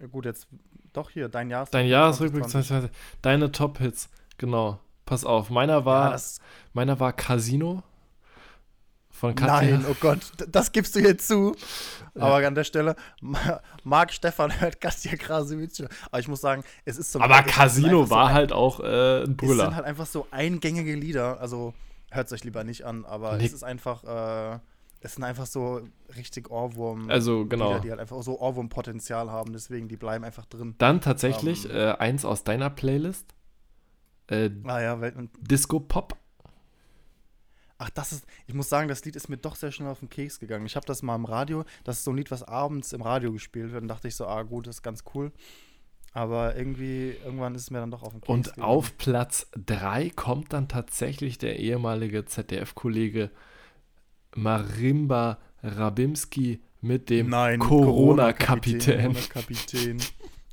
ja 0.00 0.06
gut, 0.10 0.26
jetzt 0.26 0.46
doch 0.92 1.10
hier, 1.10 1.28
dein 1.28 1.50
Jahresrückblick. 1.50 1.82
Dein 1.82 1.90
Jahresrückblick 1.90 2.44
2020. 2.44 2.90
2020. 2.92 3.22
Deine 3.22 3.50
Top-Hits. 3.52 4.10
Genau. 4.38 4.78
Pass 5.06 5.24
auf. 5.24 5.50
Meiner 5.50 5.84
war, 5.84 6.12
Ja, 6.12 6.22
meiner 6.72 7.00
war 7.00 7.12
Casino. 7.12 7.82
Von 9.24 9.34
Katja. 9.34 9.78
nein, 9.78 9.84
oh 9.90 9.94
Gott, 10.00 10.20
das 10.48 10.72
gibst 10.72 10.94
du 10.96 11.00
jetzt 11.00 11.26
zu. 11.28 11.54
Aber 12.16 12.46
an 12.46 12.54
der 12.54 12.64
Stelle, 12.64 12.94
Ma- 13.20 13.60
Marc 13.82 14.12
Stefan 14.12 14.60
hört 14.60 14.80
Katja 14.80 15.16
Krasowitsch. 15.16 15.82
Aber 16.10 16.20
ich 16.20 16.28
muss 16.28 16.40
sagen, 16.40 16.62
es 16.84 16.96
ist 16.98 17.10
zum 17.12 17.22
Aber 17.22 17.40
ist 17.40 17.46
Casino 17.52 17.86
einfach 18.00 18.06
so 18.06 18.10
war 18.10 18.26
ein- 18.28 18.34
halt 18.34 18.52
auch 18.52 18.80
äh, 18.80 18.84
ein 18.84 18.88
Es 19.22 19.24
sind 19.26 19.36
Brüller. 19.36 19.74
halt 19.74 19.84
einfach 19.84 20.06
so 20.06 20.26
eingängige 20.30 20.94
Lieder. 20.94 21.40
Also 21.40 21.74
hört 22.10 22.26
es 22.28 22.32
euch 22.32 22.44
lieber 22.44 22.62
nicht 22.64 22.84
an, 22.84 23.04
aber 23.04 23.36
Nee. 23.36 23.46
es 23.46 23.52
ist 23.52 23.64
einfach, 23.64 24.04
äh, 24.04 24.58
es 25.00 25.14
sind 25.14 25.24
einfach 25.24 25.46
so 25.46 25.80
richtig 26.16 26.50
Ohrwurm. 26.50 27.10
Also, 27.10 27.44
genau. 27.46 27.68
Lieder, 27.70 27.80
die 27.80 27.90
halt 27.90 28.00
einfach 28.00 28.22
so 28.22 28.38
Ohrwurmpotenzial 28.40 29.30
haben, 29.30 29.52
deswegen 29.52 29.88
die 29.88 29.96
bleiben 29.96 30.24
einfach 30.24 30.46
drin. 30.46 30.76
Dann 30.78 31.00
tatsächlich 31.00 31.64
Ähm. 31.68 31.76
äh, 31.76 31.92
eins 31.98 32.24
aus 32.24 32.44
deiner 32.44 32.70
Playlist. 32.70 33.34
Äh, 34.28 34.50
Ah 34.64 34.80
ja, 34.80 34.98
Disco 35.40 35.80
Pop. 35.80 36.16
Ach, 37.84 37.90
das 37.90 38.12
ist, 38.12 38.26
ich 38.46 38.54
muss 38.54 38.68
sagen, 38.68 38.88
das 38.88 39.04
Lied 39.04 39.16
ist 39.16 39.28
mir 39.28 39.36
doch 39.36 39.56
sehr 39.56 39.70
schnell 39.72 39.88
auf 39.88 40.00
den 40.00 40.08
Keks 40.08 40.40
gegangen. 40.40 40.66
Ich 40.66 40.76
habe 40.76 40.86
das 40.86 41.02
mal 41.02 41.14
im 41.16 41.24
Radio, 41.24 41.64
das 41.84 41.98
ist 41.98 42.04
so 42.04 42.12
ein 42.12 42.16
Lied, 42.16 42.30
was 42.30 42.42
abends 42.42 42.92
im 42.92 43.02
Radio 43.02 43.32
gespielt 43.32 43.72
wird, 43.72 43.82
und 43.82 43.88
dachte 43.88 44.08
ich 44.08 44.16
so, 44.16 44.26
ah 44.26 44.42
gut, 44.42 44.66
das 44.66 44.76
ist 44.76 44.82
ganz 44.82 45.04
cool. 45.14 45.32
Aber 46.12 46.56
irgendwie, 46.56 47.16
irgendwann 47.24 47.54
ist 47.54 47.62
es 47.62 47.70
mir 47.70 47.80
dann 47.80 47.90
doch 47.90 48.02
auf 48.02 48.12
den 48.12 48.20
Keks 48.20 48.30
Und 48.30 48.44
gegangen. 48.46 48.62
auf 48.62 48.96
Platz 48.98 49.46
3 49.66 50.10
kommt 50.10 50.52
dann 50.52 50.68
tatsächlich 50.68 51.38
der 51.38 51.58
ehemalige 51.58 52.24
ZDF-Kollege 52.24 53.30
Marimba 54.36 55.38
Rabimski 55.62 56.60
mit 56.80 57.10
dem 57.10 57.30
Corona-Kapitän. 57.30 59.12
Corona-Kapitän. 59.12 59.98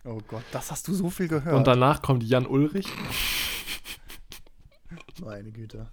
Oh 0.03 0.17
Gott, 0.27 0.43
das 0.51 0.71
hast 0.71 0.87
du 0.87 0.93
so 0.93 1.09
viel 1.11 1.27
gehört. 1.27 1.55
Und 1.55 1.67
danach 1.67 2.01
kommt 2.01 2.23
Jan 2.23 2.47
Ulrich. 2.47 2.87
Meine 5.23 5.51
Güte. 5.51 5.87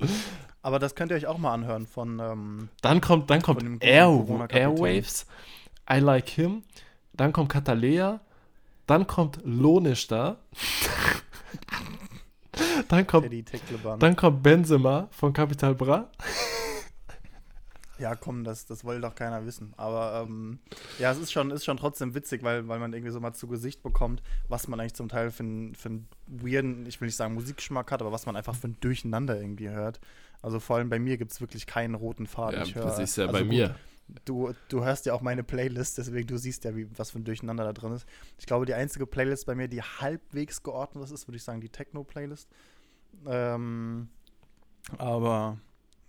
Aber 0.62 0.78
das 0.78 0.94
könnt 0.94 1.10
ihr 1.12 1.16
euch 1.16 1.26
auch 1.26 1.36
mal 1.36 1.52
anhören 1.52 1.86
von, 1.86 2.18
ähm, 2.18 2.68
Dann 2.80 3.02
kommt, 3.02 3.28
dann 3.28 3.42
kommt 3.42 3.62
Air. 3.82 4.24
Airwaves. 4.48 5.26
I 5.90 5.98
Like 5.98 6.30
Him. 6.30 6.62
Dann 7.12 7.32
kommt 7.32 7.50
Katalea. 7.50 8.20
Dann 8.86 9.06
kommt 9.06 9.38
Lonisch 9.44 10.06
da. 10.08 10.38
dann 12.88 13.06
kommt. 13.06 13.30
Dann 13.98 14.16
kommt 14.16 14.42
Benzema 14.42 15.08
von 15.10 15.34
Capital 15.34 15.74
Bra. 15.74 16.10
Ja, 17.98 18.14
komm, 18.14 18.44
das, 18.44 18.64
das 18.66 18.84
wollte 18.84 19.00
doch 19.00 19.14
keiner 19.14 19.44
wissen. 19.44 19.72
Aber 19.76 20.24
ähm, 20.24 20.60
ja, 20.98 21.10
es 21.10 21.18
ist 21.18 21.32
schon, 21.32 21.50
ist 21.50 21.64
schon 21.64 21.76
trotzdem 21.76 22.14
witzig, 22.14 22.42
weil, 22.42 22.68
weil 22.68 22.78
man 22.78 22.92
irgendwie 22.92 23.12
so 23.12 23.20
mal 23.20 23.32
zu 23.32 23.48
Gesicht 23.48 23.82
bekommt, 23.82 24.22
was 24.48 24.68
man 24.68 24.78
eigentlich 24.78 24.94
zum 24.94 25.08
Teil 25.08 25.30
für 25.30 25.42
einen 25.42 25.74
für 25.74 25.88
einen 25.88 26.08
weirden, 26.26 26.86
ich 26.86 27.00
will 27.00 27.06
nicht 27.06 27.16
sagen 27.16 27.34
Musikgeschmack 27.34 27.90
hat, 27.90 28.00
aber 28.00 28.12
was 28.12 28.26
man 28.26 28.36
einfach 28.36 28.54
für 28.54 28.68
ein 28.68 28.76
Durcheinander 28.80 29.40
irgendwie 29.40 29.70
hört. 29.70 30.00
Also 30.42 30.60
vor 30.60 30.76
allem 30.76 30.88
bei 30.88 30.98
mir 30.98 31.16
gibt 31.16 31.32
es 31.32 31.40
wirklich 31.40 31.66
keinen 31.66 31.94
roten 31.94 32.26
Faden. 32.26 32.60
Ja, 32.60 32.66
ich 32.66 32.74
hör, 32.74 32.84
das 32.84 32.98
ist 32.98 33.16
ja 33.16 33.24
also 33.26 33.32
bei 33.32 33.40
gut, 33.40 33.48
mir. 33.48 33.74
Du, 34.24 34.54
du 34.68 34.84
hörst 34.84 35.04
ja 35.04 35.12
auch 35.12 35.20
meine 35.20 35.42
Playlist, 35.42 35.98
deswegen 35.98 36.26
du 36.26 36.38
siehst 36.38 36.64
ja, 36.64 36.74
wie, 36.74 36.88
was 36.96 37.10
für 37.10 37.18
ein 37.18 37.24
Durcheinander 37.24 37.64
da 37.64 37.72
drin 37.72 37.92
ist. 37.92 38.06
Ich 38.38 38.46
glaube, 38.46 38.64
die 38.64 38.74
einzige 38.74 39.06
Playlist 39.06 39.44
bei 39.44 39.54
mir, 39.54 39.68
die 39.68 39.82
halbwegs 39.82 40.62
geordnet 40.62 41.10
ist, 41.10 41.28
würde 41.28 41.36
ich 41.36 41.44
sagen, 41.44 41.60
die 41.60 41.68
Techno-Playlist. 41.68 42.48
Ähm, 43.26 44.08
aber, 44.96 45.58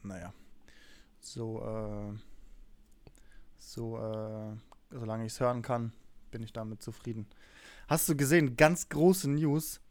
naja. 0.03 0.33
So, 1.19 1.61
äh, 1.61 2.17
So, 3.57 3.97
äh, 3.97 4.55
solange 4.91 5.25
ich 5.25 5.33
es 5.33 5.39
hören 5.39 5.61
kann, 5.61 5.93
bin 6.31 6.41
ich 6.41 6.53
damit 6.53 6.81
zufrieden. 6.81 7.27
Hast 7.87 8.07
du 8.09 8.15
gesehen, 8.15 8.55
ganz 8.55 8.89
große 8.89 9.29
News. 9.29 9.81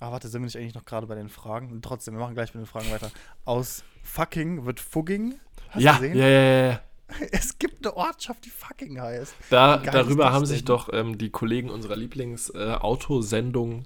Ah, 0.00 0.10
warte, 0.10 0.28
sind 0.28 0.42
wir 0.42 0.46
nicht 0.46 0.56
eigentlich 0.56 0.74
noch 0.74 0.84
gerade 0.84 1.06
bei 1.06 1.14
den 1.14 1.28
Fragen? 1.28 1.70
Und 1.70 1.84
trotzdem, 1.84 2.14
wir 2.14 2.20
machen 2.20 2.34
gleich 2.34 2.54
mit 2.54 2.62
den 2.62 2.66
Fragen 2.66 2.90
weiter. 2.90 3.10
Aus 3.44 3.84
fucking 4.02 4.64
wird 4.64 4.80
Fugging. 4.80 5.38
Hast 5.70 5.82
ja, 5.82 5.92
du 5.94 6.00
gesehen? 6.00 6.18
ja, 6.18 6.28
ja, 6.28 6.66
ja. 6.70 6.80
Es 7.30 7.58
gibt 7.58 7.86
eine 7.86 7.96
Ortschaft, 7.96 8.44
die 8.44 8.50
fucking 8.50 9.00
heißt. 9.00 9.34
Da, 9.50 9.76
darüber 9.78 10.32
haben 10.32 10.46
sich 10.46 10.64
doch 10.64 10.88
ähm, 10.92 11.18
die 11.18 11.30
Kollegen 11.30 11.70
unserer 11.70 11.96
Lieblings-Autosendung 11.96 13.82
äh, 13.82 13.84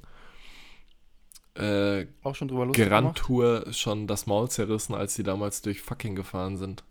Auch 2.22 2.34
schon 2.34 2.48
drüber 2.48 2.66
Grand 2.72 2.88
gemacht? 2.88 3.18
Tour 3.18 3.72
schon 3.72 4.06
das 4.06 4.26
Maul 4.26 4.50
zerrissen, 4.50 4.94
als 4.94 5.14
sie 5.14 5.22
damals 5.22 5.62
durch 5.62 5.80
fucking 5.80 6.14
gefahren 6.14 6.56
sind. 6.56 6.84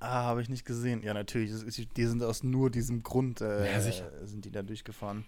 Ah, 0.00 0.24
habe 0.24 0.42
ich 0.42 0.50
nicht 0.50 0.66
gesehen. 0.66 1.02
Ja, 1.02 1.14
natürlich. 1.14 1.50
Ist, 1.50 1.96
die 1.96 2.04
sind 2.06 2.22
aus 2.22 2.42
nur 2.42 2.70
diesem 2.70 3.02
Grund 3.02 3.40
äh, 3.40 3.72
Ja, 3.72 3.80
sicher. 3.80 4.10
sind 4.24 4.44
die 4.44 4.50
da 4.50 4.62
durchgefahren. 4.62 5.24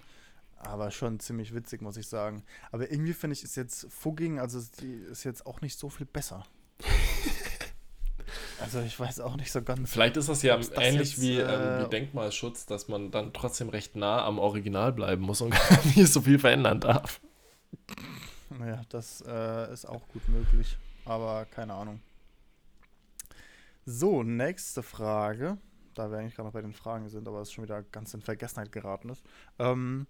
Aber 0.58 0.90
schon 0.90 1.20
ziemlich 1.20 1.54
witzig, 1.54 1.80
muss 1.82 1.96
ich 1.96 2.08
sagen. 2.08 2.42
Aber 2.72 2.90
irgendwie 2.90 3.12
finde 3.12 3.34
ich, 3.34 3.42
ist 3.42 3.56
jetzt 3.56 3.86
Fugging, 3.90 4.38
also 4.38 4.58
ist, 4.58 4.80
die, 4.80 4.92
ist 5.10 5.24
jetzt 5.24 5.46
auch 5.46 5.60
nicht 5.60 5.78
so 5.78 5.88
viel 5.88 6.06
besser. 6.06 6.44
also 8.60 8.80
ich 8.80 8.98
weiß 8.98 9.20
auch 9.20 9.36
nicht 9.36 9.52
so 9.52 9.62
ganz. 9.62 9.92
Vielleicht 9.92 10.16
ist 10.16 10.28
das 10.28 10.42
ja 10.42 10.56
das 10.56 10.70
ähnlich 10.70 11.12
jetzt, 11.12 11.20
wie, 11.20 11.36
äh, 11.38 11.78
ähm, 11.78 11.84
wie 11.84 11.90
Denkmalschutz, 11.90 12.66
dass 12.66 12.88
man 12.88 13.10
dann 13.10 13.32
trotzdem 13.32 13.68
recht 13.68 13.96
nah 13.96 14.24
am 14.24 14.38
Original 14.38 14.92
bleiben 14.92 15.22
muss 15.22 15.40
und 15.40 15.50
gar 15.68 15.86
nicht 15.86 16.08
so 16.08 16.22
viel 16.22 16.38
verändern 16.38 16.80
darf. 16.80 17.20
Naja, 18.58 18.82
das 18.88 19.22
äh, 19.26 19.72
ist 19.72 19.86
auch 19.86 20.06
gut 20.08 20.28
möglich. 20.28 20.78
Aber 21.04 21.44
keine 21.46 21.74
Ahnung. 21.74 22.00
So, 23.84 24.22
nächste 24.22 24.82
Frage. 24.82 25.58
Da 25.94 26.10
wir 26.10 26.18
eigentlich 26.18 26.34
gerade 26.34 26.48
noch 26.48 26.52
bei 26.52 26.60
den 26.60 26.74
Fragen 26.74 27.08
sind, 27.08 27.26
aber 27.26 27.40
es 27.40 27.52
schon 27.52 27.64
wieder 27.64 27.82
ganz 27.82 28.12
in 28.12 28.20
Vergessenheit 28.20 28.70
geraten 28.70 29.08
ist. 29.08 29.24
Ähm, 29.58 30.06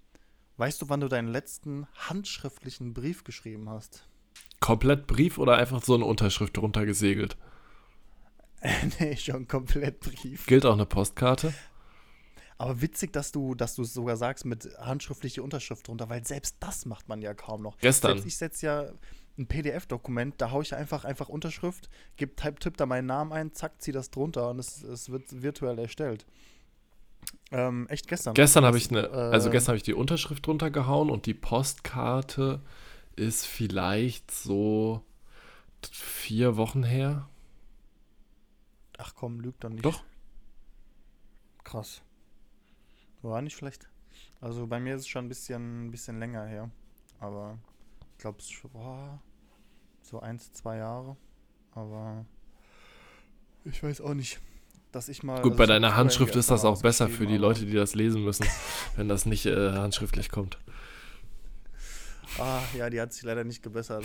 weißt 0.56 0.82
du, 0.82 0.88
wann 0.88 1.00
du 1.00 1.08
deinen 1.08 1.28
letzten 1.28 1.86
handschriftlichen 1.94 2.92
Brief 2.92 3.22
geschrieben 3.22 3.70
hast? 3.70 4.08
Komplett 4.58 5.06
Brief 5.06 5.38
oder 5.38 5.56
einfach 5.56 5.82
so 5.82 5.94
eine 5.94 6.04
Unterschrift 6.04 6.56
drunter 6.56 6.86
gesegelt? 6.86 7.36
nee, 8.98 9.16
schon 9.16 9.46
komplett 9.46 10.00
Brief. 10.00 10.46
Gilt 10.46 10.66
auch 10.66 10.72
eine 10.72 10.86
Postkarte? 10.86 11.54
Aber 12.58 12.80
witzig, 12.80 13.12
dass 13.12 13.32
du, 13.32 13.54
dass 13.54 13.74
du 13.74 13.82
es 13.82 13.92
sogar 13.92 14.16
sagst 14.16 14.44
mit 14.44 14.68
handschriftliche 14.78 15.42
Unterschrift 15.42 15.86
drunter, 15.88 16.08
weil 16.08 16.24
selbst 16.24 16.56
das 16.60 16.86
macht 16.86 17.08
man 17.08 17.20
ja 17.20 17.34
kaum 17.34 17.62
noch. 17.62 17.76
Gestern. 17.78 18.12
Selbst 18.12 18.26
ich 18.26 18.36
setze 18.36 18.66
ja 18.66 18.92
ein 19.38 19.46
PDF-Dokument, 19.46 20.34
da 20.38 20.50
haue 20.50 20.62
ich 20.62 20.74
einfach 20.74 21.04
einfach 21.04 21.28
Unterschrift, 21.28 21.90
gib, 22.16 22.38
typ, 22.38 22.58
tipp 22.60 22.76
da 22.78 22.86
meinen 22.86 23.06
Namen 23.06 23.32
ein, 23.32 23.52
zack, 23.52 23.82
zieh 23.82 23.92
das 23.92 24.10
drunter 24.10 24.48
und 24.48 24.58
es, 24.58 24.82
es 24.82 25.10
wird 25.10 25.42
virtuell 25.42 25.78
erstellt. 25.78 26.24
Ähm, 27.50 27.86
echt 27.88 28.08
gestern. 28.08 28.34
Gestern 28.34 28.64
habe 28.64 28.78
ich 28.78 28.90
eine, 28.90 29.10
also 29.10 29.48
äh, 29.48 29.52
gestern 29.52 29.72
habe 29.72 29.76
ich 29.76 29.82
die 29.82 29.94
Unterschrift 29.94 30.46
drunter 30.46 30.70
gehauen 30.70 31.10
und 31.10 31.26
die 31.26 31.34
Postkarte 31.34 32.62
ist 33.14 33.46
vielleicht 33.46 34.30
so 34.30 35.02
vier 35.90 36.56
Wochen 36.56 36.82
her. 36.82 37.28
Ach 38.98 39.14
komm, 39.14 39.40
lügt 39.40 39.62
doch 39.62 39.68
nicht. 39.68 39.84
Doch. 39.84 40.02
Krass. 41.62 42.00
War 43.26 43.42
nicht 43.42 43.56
schlecht. 43.56 43.88
Also 44.40 44.66
bei 44.66 44.78
mir 44.78 44.94
ist 44.94 45.02
es 45.02 45.08
schon 45.08 45.26
ein 45.26 45.28
bisschen, 45.28 45.86
ein 45.86 45.90
bisschen 45.90 46.20
länger 46.20 46.44
her. 46.44 46.70
Aber 47.18 47.58
ich 48.12 48.18
glaube, 48.18 48.38
es 48.38 48.52
war 48.72 49.20
so 50.02 50.20
eins, 50.20 50.52
zwei 50.52 50.76
Jahre. 50.76 51.16
Aber 51.72 52.24
ich 53.64 53.82
weiß 53.82 54.00
auch 54.00 54.14
nicht, 54.14 54.40
dass 54.92 55.08
ich 55.08 55.22
mal. 55.22 55.42
Gut, 55.42 55.52
also 55.52 55.58
bei 55.58 55.66
deiner 55.66 55.96
Handschrift 55.96 56.36
ist 56.36 56.50
das 56.50 56.64
auch 56.64 56.80
besser 56.82 57.08
für 57.08 57.26
die 57.26 57.36
Leute, 57.36 57.66
die 57.66 57.72
das 57.74 57.94
lesen 57.94 58.22
müssen, 58.22 58.46
wenn 58.96 59.08
das 59.08 59.26
nicht 59.26 59.46
äh, 59.46 59.72
handschriftlich 59.72 60.30
kommt. 60.30 60.58
Ah, 62.38 62.60
ja, 62.76 62.90
die 62.90 63.00
hat 63.00 63.12
sich 63.12 63.24
leider 63.24 63.44
nicht 63.44 63.62
gebessert. 63.62 64.04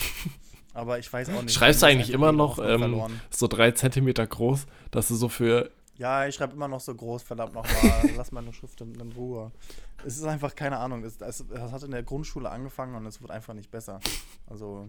Aber 0.73 0.97
ich 0.99 1.11
weiß 1.11 1.29
auch 1.29 1.41
nicht. 1.43 1.53
Schreibst 1.53 1.81
du 1.81 1.85
eigentlich 1.85 2.11
immer 2.11 2.31
die 2.31 2.37
noch 2.37 2.57
ähm, 2.57 3.03
so 3.29 3.47
drei 3.47 3.71
Zentimeter 3.71 4.25
groß, 4.25 4.65
dass 4.89 5.09
du 5.09 5.15
so 5.15 5.29
für 5.29 5.69
Ja, 6.01 6.25
ich 6.25 6.33
schreibe 6.33 6.53
immer 6.53 6.67
noch 6.67 6.79
so 6.79 6.95
groß, 6.95 7.21
verdammt 7.21 7.53
nochmal. 7.53 8.09
Lass 8.17 8.31
meine 8.31 8.51
Schrift 8.53 8.81
in, 8.81 8.95
in 8.95 9.11
Ruhe. 9.11 9.51
Es 10.03 10.17
ist 10.17 10.23
einfach 10.23 10.55
keine 10.55 10.77
Ahnung. 10.77 11.03
Es, 11.03 11.21
es, 11.21 11.45
es 11.47 11.71
hat 11.71 11.83
in 11.83 11.91
der 11.91 12.01
Grundschule 12.01 12.49
angefangen 12.49 12.95
und 12.95 13.05
es 13.05 13.21
wird 13.21 13.29
einfach 13.29 13.53
nicht 13.53 13.69
besser. 13.69 13.99
Also, 14.47 14.87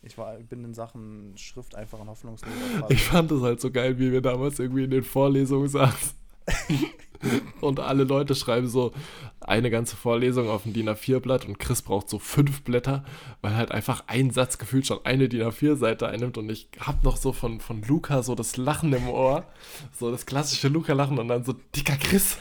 ich 0.00 0.16
war, 0.16 0.38
bin 0.38 0.64
in 0.64 0.72
Sachen 0.72 1.36
Schrift 1.36 1.74
einfach 1.74 2.00
ein 2.00 2.08
hoffnungsloser. 2.08 2.86
Ich 2.88 3.04
fand 3.04 3.30
es 3.32 3.42
halt 3.42 3.60
so 3.60 3.70
geil, 3.70 3.98
wie 3.98 4.10
wir 4.10 4.22
damals 4.22 4.58
irgendwie 4.58 4.84
in 4.84 4.90
den 4.90 5.04
Vorlesungen 5.04 5.68
saßen. 5.68 6.25
und 7.60 7.80
alle 7.80 8.04
Leute 8.04 8.34
schreiben 8.34 8.68
so 8.68 8.92
eine 9.40 9.70
ganze 9.70 9.96
Vorlesung 9.96 10.48
auf 10.48 10.66
ein 10.66 10.72
DIN 10.72 10.88
A4-Blatt 10.88 11.46
und 11.46 11.58
Chris 11.58 11.82
braucht 11.82 12.08
so 12.08 12.18
fünf 12.18 12.62
Blätter, 12.62 13.04
weil 13.42 13.56
halt 13.56 13.72
einfach 13.72 14.04
ein 14.06 14.30
Satz 14.30 14.58
gefühlt 14.58 14.86
schon 14.86 15.04
eine 15.04 15.28
DIN 15.28 15.42
A4-Seite 15.42 16.08
einnimmt 16.08 16.38
und 16.38 16.50
ich 16.50 16.68
hab 16.80 17.04
noch 17.04 17.16
so 17.16 17.32
von, 17.32 17.60
von 17.60 17.82
Luca 17.82 18.22
so 18.22 18.34
das 18.34 18.56
Lachen 18.56 18.92
im 18.92 19.08
Ohr, 19.08 19.44
so 19.92 20.10
das 20.10 20.26
klassische 20.26 20.68
Luca-Lachen 20.68 21.18
und 21.18 21.28
dann 21.28 21.44
so, 21.44 21.54
dicker 21.74 21.96
Chris. 21.96 22.38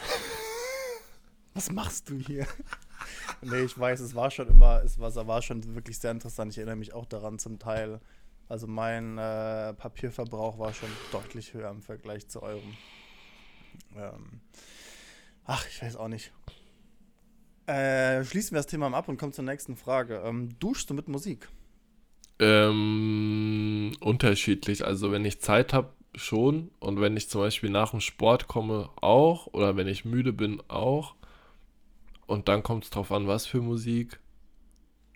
Was 1.54 1.72
machst 1.72 2.10
du 2.10 2.18
hier? 2.18 2.48
nee, 3.42 3.62
ich 3.62 3.78
weiß, 3.78 4.00
es 4.00 4.16
war 4.16 4.32
schon 4.32 4.48
immer, 4.48 4.82
es 4.84 5.00
war, 5.00 5.10
es 5.10 5.16
war 5.16 5.42
schon 5.42 5.76
wirklich 5.76 6.00
sehr 6.00 6.12
interessant. 6.12 6.52
Ich 6.52 6.58
erinnere 6.58 6.76
mich 6.76 6.94
auch 6.94 7.06
daran 7.06 7.40
zum 7.40 7.60
Teil. 7.60 8.00
Also 8.48 8.68
mein 8.68 9.18
äh, 9.18 9.74
Papierverbrauch 9.74 10.60
war 10.60 10.74
schon 10.74 10.90
deutlich 11.12 11.54
höher 11.54 11.70
im 11.72 11.82
Vergleich 11.82 12.28
zu 12.28 12.44
eurem. 12.44 12.76
Ähm, 13.96 14.42
ach, 15.46 15.66
ich 15.68 15.82
weiß 15.82 15.96
auch 15.96 16.08
nicht. 16.08 16.32
Äh, 17.68 18.24
schließen 18.24 18.52
wir 18.52 18.60
das 18.60 18.68
Thema 18.68 18.90
mal 18.90 18.98
ab 18.98 19.08
und 19.08 19.18
kommen 19.18 19.34
zur 19.34 19.44
nächsten 19.44 19.76
Frage. 19.76 20.22
Ähm, 20.26 20.58
duschst 20.60 20.90
du 20.90 20.94
mit 20.94 21.08
Musik? 21.08 21.50
Ähm, 22.40 23.94
unterschiedlich. 24.02 24.86
Also 24.86 25.12
wenn 25.12 25.26
ich 25.26 25.42
Zeit 25.42 25.74
habe, 25.74 25.94
schon. 26.18 26.72
Und 26.80 27.00
wenn 27.02 27.18
ich 27.18 27.30
zum 27.30 27.42
Beispiel 27.42 27.70
nach 27.70 27.92
dem 27.92 28.02
Sport 28.02 28.48
komme, 28.48 28.90
auch. 29.02 29.48
Oder 29.48 29.76
wenn 29.78 29.88
ich 29.88 30.06
müde 30.06 30.34
bin, 30.34 30.62
auch. 30.68 31.16
Und 32.28 32.48
dann 32.48 32.64
kommt 32.64 32.86
es 32.86 32.90
drauf 32.90 33.12
an, 33.12 33.28
was 33.28 33.46
für 33.46 33.62
Musik. 33.62 34.20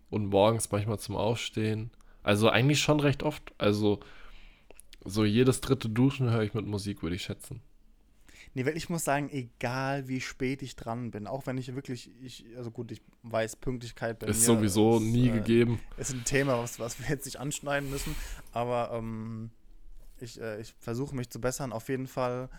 Und 0.09 0.27
morgens 0.27 0.71
manchmal 0.71 0.99
zum 0.99 1.15
Aufstehen. 1.15 1.91
Also 2.23 2.49
eigentlich 2.49 2.81
schon 2.81 2.99
recht 2.99 3.23
oft. 3.23 3.53
Also 3.57 3.99
so 5.05 5.25
jedes 5.25 5.61
dritte 5.61 5.89
Duschen 5.89 6.29
höre 6.29 6.43
ich 6.43 6.53
mit 6.53 6.65
Musik, 6.65 7.01
würde 7.01 7.15
ich 7.15 7.23
schätzen. 7.23 7.61
Nee, 8.55 8.65
weil 8.65 8.75
ich 8.75 8.89
muss 8.89 9.03
sagen, 9.03 9.29
egal 9.29 10.07
wie 10.07 10.21
spät 10.21 10.61
ich 10.63 10.75
dran 10.75 11.11
bin, 11.11 11.27
auch 11.27 11.45
wenn 11.45 11.57
ich 11.57 11.75
wirklich, 11.75 12.09
ich, 12.21 12.45
also 12.57 12.71
gut, 12.71 12.91
ich 12.91 13.01
weiß, 13.23 13.57
Pünktlichkeit 13.57 14.19
bei 14.19 14.27
Ist 14.27 14.39
mir 14.39 14.45
sowieso 14.45 14.97
ist, 14.97 15.03
nie 15.03 15.29
äh, 15.29 15.33
gegeben. 15.33 15.79
ist 15.97 16.13
ein 16.13 16.23
Thema, 16.25 16.57
was, 16.57 16.79
was 16.79 16.99
wir 16.99 17.07
jetzt 17.09 17.25
nicht 17.25 17.39
anschneiden 17.39 17.89
müssen. 17.89 18.15
Aber 18.51 18.91
ähm, 18.93 19.51
ich, 20.19 20.41
äh, 20.41 20.59
ich 20.59 20.73
versuche 20.79 21.15
mich 21.15 21.29
zu 21.29 21.39
bessern. 21.39 21.71
Auf 21.71 21.89
jeden 21.89 22.07
Fall, 22.07 22.49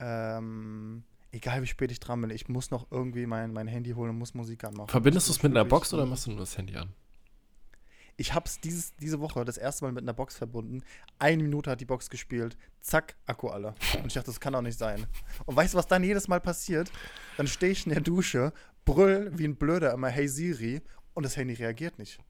ähm, 0.00 1.04
egal 1.30 1.62
wie 1.62 1.66
spät 1.66 1.92
ich 1.92 2.00
dran 2.00 2.20
bin, 2.20 2.30
ich 2.30 2.48
muss 2.48 2.70
noch 2.70 2.90
irgendwie 2.90 3.26
mein, 3.26 3.52
mein 3.52 3.68
Handy 3.68 3.92
holen 3.92 4.10
und 4.10 4.18
muss 4.18 4.34
Musik 4.34 4.64
anmachen. 4.64 4.88
Verbindest 4.88 5.28
du 5.28 5.32
es 5.32 5.42
mit 5.42 5.52
einer 5.52 5.64
Box 5.64 5.94
oder 5.94 6.06
machst 6.06 6.26
du 6.26 6.30
nur 6.30 6.40
das 6.40 6.58
Handy 6.58 6.76
an? 6.76 6.92
Ich 8.16 8.32
habe 8.32 8.46
es 8.46 8.60
diese 8.60 9.20
Woche 9.20 9.44
das 9.44 9.58
erste 9.58 9.84
Mal 9.84 9.92
mit 9.92 10.04
einer 10.04 10.12
Box 10.12 10.36
verbunden. 10.36 10.82
Eine 11.18 11.42
Minute 11.42 11.70
hat 11.70 11.80
die 11.80 11.84
Box 11.84 12.10
gespielt. 12.10 12.56
Zack, 12.80 13.16
Akku 13.26 13.48
alle. 13.48 13.74
Und 13.98 14.06
ich 14.06 14.14
dachte, 14.14 14.26
das 14.26 14.40
kann 14.40 14.52
doch 14.52 14.62
nicht 14.62 14.78
sein. 14.78 15.06
Und 15.46 15.56
weißt 15.56 15.74
du, 15.74 15.78
was 15.78 15.88
dann 15.88 16.04
jedes 16.04 16.28
Mal 16.28 16.40
passiert? 16.40 16.92
Dann 17.36 17.48
stehe 17.48 17.72
ich 17.72 17.86
in 17.86 17.92
der 17.92 18.02
Dusche, 18.02 18.52
brüll 18.84 19.32
wie 19.34 19.44
ein 19.44 19.56
Blöder 19.56 19.92
immer 19.92 20.08
Hey 20.08 20.28
Siri 20.28 20.80
und 21.14 21.24
das 21.24 21.36
Handy 21.36 21.54
reagiert 21.54 21.98
nicht. 21.98 22.20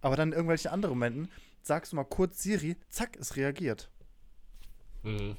Aber 0.00 0.16
dann 0.16 0.28
in 0.28 0.34
irgendwelchen 0.34 0.70
anderen 0.70 0.94
Momenten 0.94 1.28
sagst 1.62 1.92
du 1.92 1.96
mal 1.96 2.04
kurz 2.04 2.42
Siri, 2.42 2.76
zack, 2.88 3.16
es 3.16 3.36
reagiert. 3.36 3.90
Mhm. 5.02 5.36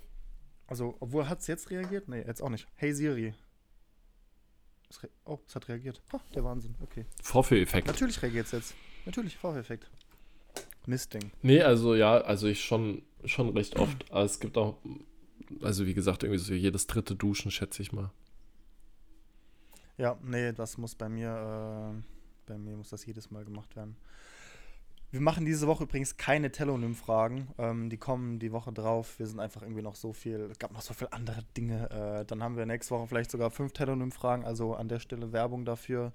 Also, 0.67 0.95
obwohl 0.99 1.29
hat 1.29 1.39
es 1.39 1.47
jetzt 1.47 1.69
reagiert? 1.69 2.07
Nee, 2.07 2.23
jetzt 2.25 2.41
auch 2.41 2.49
nicht. 2.49 2.67
Hey 2.75 2.93
Siri. 2.93 3.33
Es 4.93 5.09
oh, 5.25 5.39
es 5.47 5.55
hat 5.55 5.67
reagiert. 5.69 6.01
Ha, 6.11 6.21
der 6.35 6.43
Wahnsinn. 6.43 6.75
Okay. 6.81 7.05
Vorführeffekt. 7.21 7.87
Natürlich 7.87 8.21
reagiert 8.21 8.45
es 8.45 8.51
jetzt. 8.51 8.75
Natürlich, 9.05 9.35
Voreffekt. 9.37 9.89
Mistding. 10.85 11.31
Nee, 11.41 11.61
also 11.61 11.95
ja, 11.95 12.19
also 12.19 12.47
ich 12.47 12.63
schon, 12.63 13.01
schon 13.25 13.49
recht 13.49 13.77
oft. 13.77 14.11
Aber 14.11 14.23
es 14.23 14.39
gibt 14.39 14.57
auch, 14.57 14.77
also 15.61 15.87
wie 15.87 15.93
gesagt, 15.93 16.23
irgendwie 16.23 16.39
so 16.39 16.53
jedes 16.53 16.87
dritte 16.87 17.15
Duschen, 17.15 17.49
schätze 17.49 17.81
ich 17.81 17.91
mal. 17.91 18.11
Ja, 19.97 20.17
nee, 20.21 20.51
das 20.51 20.77
muss 20.77 20.95
bei 20.95 21.09
mir, 21.09 21.95
äh, 21.95 22.01
bei 22.45 22.57
mir 22.57 22.75
muss 22.75 22.89
das 22.89 23.05
jedes 23.05 23.31
Mal 23.31 23.45
gemacht 23.45 23.75
werden. 23.75 23.95
Wir 25.13 25.21
machen 25.21 25.45
diese 25.45 25.67
Woche 25.67 25.83
übrigens 25.83 26.17
keine 26.17 26.51
Telonym-Fragen. 26.51 27.49
Ähm, 27.59 27.91
die 27.91 27.97
kommen 27.97 28.39
die 28.39 28.51
Woche 28.51 28.73
drauf. 28.73 29.19
Wir 29.19 29.27
sind 29.27 29.39
einfach 29.39 29.61
irgendwie 29.61 29.83
noch 29.83 29.93
so 29.93 30.11
viel, 30.11 30.49
es 30.51 30.57
gab 30.57 30.71
noch 30.71 30.81
so 30.81 30.95
viele 30.95 31.13
andere 31.13 31.43
Dinge. 31.55 31.87
Äh, 31.91 32.25
dann 32.25 32.41
haben 32.41 32.57
wir 32.57 32.65
nächste 32.65 32.95
Woche 32.95 33.05
vielleicht 33.05 33.29
sogar 33.29 33.51
fünf 33.51 33.73
Telonym-Fragen. 33.73 34.43
Also 34.43 34.73
an 34.73 34.87
der 34.87 34.97
Stelle 34.97 35.31
Werbung 35.31 35.65
dafür. 35.65 36.13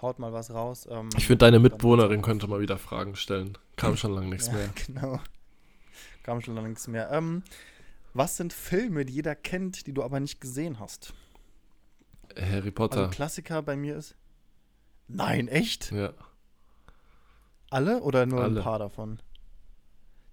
Haut 0.00 0.20
mal 0.20 0.32
was 0.32 0.54
raus. 0.54 0.86
Ähm, 0.88 1.08
Ich 1.16 1.26
finde, 1.26 1.38
deine 1.38 1.58
Mitbewohnerin 1.58 2.22
könnte 2.22 2.46
mal 2.46 2.60
wieder 2.60 2.78
Fragen 2.78 3.16
stellen. 3.16 3.58
Kam 3.74 3.96
schon 3.96 4.12
lange 4.12 4.28
nichts 4.28 4.46
ja, 4.46 4.52
mehr. 4.52 4.68
Genau. 4.86 5.18
Kam 6.22 6.40
schon 6.40 6.54
lange 6.54 6.68
nichts 6.68 6.86
mehr. 6.86 7.10
Ähm, 7.10 7.42
Was 8.14 8.36
sind 8.36 8.52
Filme, 8.52 9.04
die 9.04 9.12
jeder 9.12 9.34
kennt, 9.34 9.88
die 9.88 9.92
du 9.92 10.04
aber 10.04 10.20
nicht 10.20 10.40
gesehen 10.40 10.78
hast? 10.78 11.14
Harry 12.38 12.70
Potter. 12.70 12.98
Also 13.00 13.10
Klassiker 13.10 13.60
bei 13.60 13.74
mir 13.74 13.96
ist. 13.96 14.14
Nein, 15.08 15.48
echt? 15.48 15.90
ja. 15.90 16.12
Alle 17.70 18.02
oder 18.02 18.26
nur 18.26 18.42
Alle. 18.42 18.60
ein 18.60 18.64
paar 18.64 18.78
davon? 18.78 19.20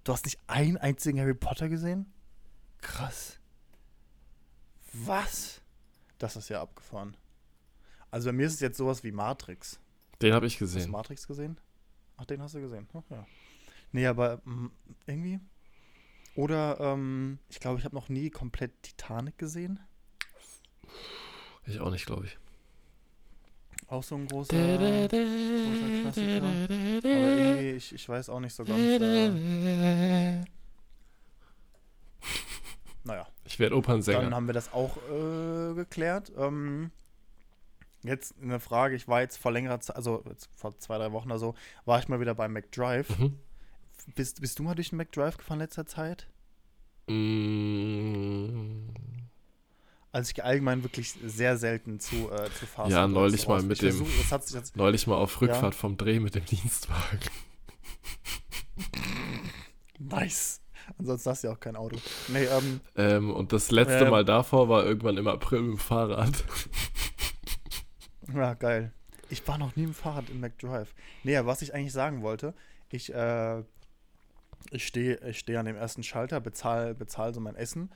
Du 0.03 0.11
hast 0.13 0.25
nicht 0.25 0.39
einen 0.47 0.77
einzigen 0.77 1.19
Harry 1.19 1.33
Potter 1.33 1.69
gesehen? 1.69 2.11
Krass. 2.81 3.39
Was? 4.93 5.61
Das 6.17 6.35
ist 6.35 6.49
ja 6.49 6.61
abgefahren. 6.61 7.15
Also 8.09 8.29
bei 8.29 8.33
mir 8.33 8.47
ist 8.47 8.55
es 8.55 8.59
jetzt 8.59 8.77
sowas 8.77 9.03
wie 9.03 9.11
Matrix. 9.11 9.79
Den 10.21 10.33
habe 10.33 10.47
ich 10.47 10.53
Hast 10.53 10.61
du 10.61 10.65
gesehen. 10.65 10.91
Matrix 10.91 11.27
gesehen? 11.27 11.59
Ach, 12.15 12.25
den 12.25 12.41
hast 12.41 12.55
du 12.55 12.61
gesehen. 12.61 12.87
Ach, 12.93 13.03
ja. 13.09 13.25
Nee, 13.91 14.07
aber 14.07 14.41
mm, 14.45 14.71
irgendwie. 15.05 15.39
Oder, 16.35 16.79
ähm, 16.79 17.39
ich 17.49 17.59
glaube, 17.59 17.79
ich 17.79 17.85
habe 17.85 17.95
noch 17.95 18.09
nie 18.09 18.29
komplett 18.29 18.81
Titanic 18.81 19.37
gesehen. 19.37 19.79
Ich 21.65 21.79
auch 21.79 21.91
nicht, 21.91 22.05
glaube 22.05 22.25
ich. 22.25 22.37
Auch 23.89 24.03
so 24.03 24.15
ein 24.15 24.27
großer, 24.27 24.53
großer 24.53 25.07
Klassiker. 26.01 26.37
Aber 26.37 26.47
irgendwie, 26.69 27.69
ich, 27.71 27.93
ich 27.93 28.09
weiß 28.09 28.29
auch 28.29 28.39
nicht 28.41 28.53
so 28.53 28.65
ganz. 28.65 28.77
Äh, 28.79 30.41
naja, 33.03 33.27
Ich 33.45 33.57
werde 33.59 33.71
dann 33.71 33.79
Opernsänger. 33.79 34.31
haben 34.35 34.47
wir 34.47 34.53
das 34.53 34.73
auch 34.73 34.97
äh, 35.09 35.73
geklärt. 35.73 36.31
Ähm, 36.37 36.91
jetzt 38.03 38.35
eine 38.41 38.59
Frage, 38.59 38.95
ich 38.95 39.07
war 39.07 39.21
jetzt 39.21 39.37
vor 39.37 39.51
längerer 39.53 39.79
Zeit, 39.79 39.95
also 39.95 40.21
jetzt 40.27 40.49
vor 40.55 40.77
zwei, 40.79 40.97
drei 40.97 41.11
Wochen 41.13 41.27
oder 41.29 41.39
so, 41.39 41.55
war 41.85 41.99
ich 41.99 42.09
mal 42.09 42.19
wieder 42.19 42.35
bei 42.35 42.49
McDrive. 42.49 43.17
Mhm. 43.17 43.39
Bist, 44.15 44.41
bist 44.41 44.59
du 44.59 44.63
mal 44.63 44.75
durch 44.75 44.89
den 44.89 44.97
McDrive 44.97 45.37
gefahren 45.37 45.59
in 45.59 45.63
letzter 45.65 45.85
Zeit? 45.85 46.27
Mm, 47.07 48.89
Also 50.17 50.31
ich 50.35 50.43
allgemein 50.43 50.81
wirklich 50.81 51.13
sehr 51.23 51.57
selten 51.59 51.99
zu, 51.99 52.31
äh, 52.31 52.49
zu 52.57 52.65
Fast 52.65 52.89
Ja, 52.91 53.07
neulich 53.07 53.47
mal 53.47 53.61
mit 53.61 53.73
Ich 53.83 53.87
dem- 53.87 54.03
versuch- 54.03 54.29
das 54.31 54.51
jetzt, 54.51 54.75
neulich 54.75 55.05
mal 55.05 55.13
auf 55.13 55.39
Rückfahrt 55.41 55.75
vom 55.75 55.95
Dreh 55.95 56.19
mit 56.19 56.33
dem 56.33 56.43
Dienstwagen. 56.43 57.19
nice. 59.99 60.59
Ansonsten 60.97 61.29
hast 61.29 61.43
du 61.43 61.49
ja 61.49 61.53
auch 61.53 61.59
kein 61.59 61.75
Auto. 61.75 61.97
Nee, 62.29 62.45
ähm, 62.45 62.81
Ähm, 62.95 63.29
und 63.31 63.53
das 63.53 63.69
letzte 63.69 64.05
Ähm. 64.05 64.09
Mal 64.09 64.25
davor 64.25 64.69
war 64.69 64.83
irgendwann 64.87 65.17
im 65.17 65.27
April 65.27 65.61
mit 65.61 65.71
dem 65.73 65.77
Fahrrad. 65.77 66.43
ja, 68.33 68.55
geil. 68.55 68.91
Ich 69.29 69.47
war 69.47 69.59
noch 69.59 69.75
nie 69.75 69.83
im 69.83 69.93
Fahrrad 69.93 70.31
in 70.31 70.39
McDrive. 70.39 70.95
Nee, 71.23 71.37
was 71.43 71.61
ich 71.61 71.75
eigentlich 71.75 71.93
sagen 71.93 72.23
wollte, 72.23 72.55
ich, 72.89 73.13
äh, 73.13 73.59
ich 74.71 74.87
stehe 74.87 75.19
ich 75.29 75.37
steh 75.37 75.57
an 75.57 75.67
dem 75.67 75.75
ersten 75.75 76.01
Schalter, 76.01 76.39
bezahle 76.39 76.95
bezahl 76.95 77.35
so 77.35 77.39
mein 77.39 77.55
Essen 77.55 77.91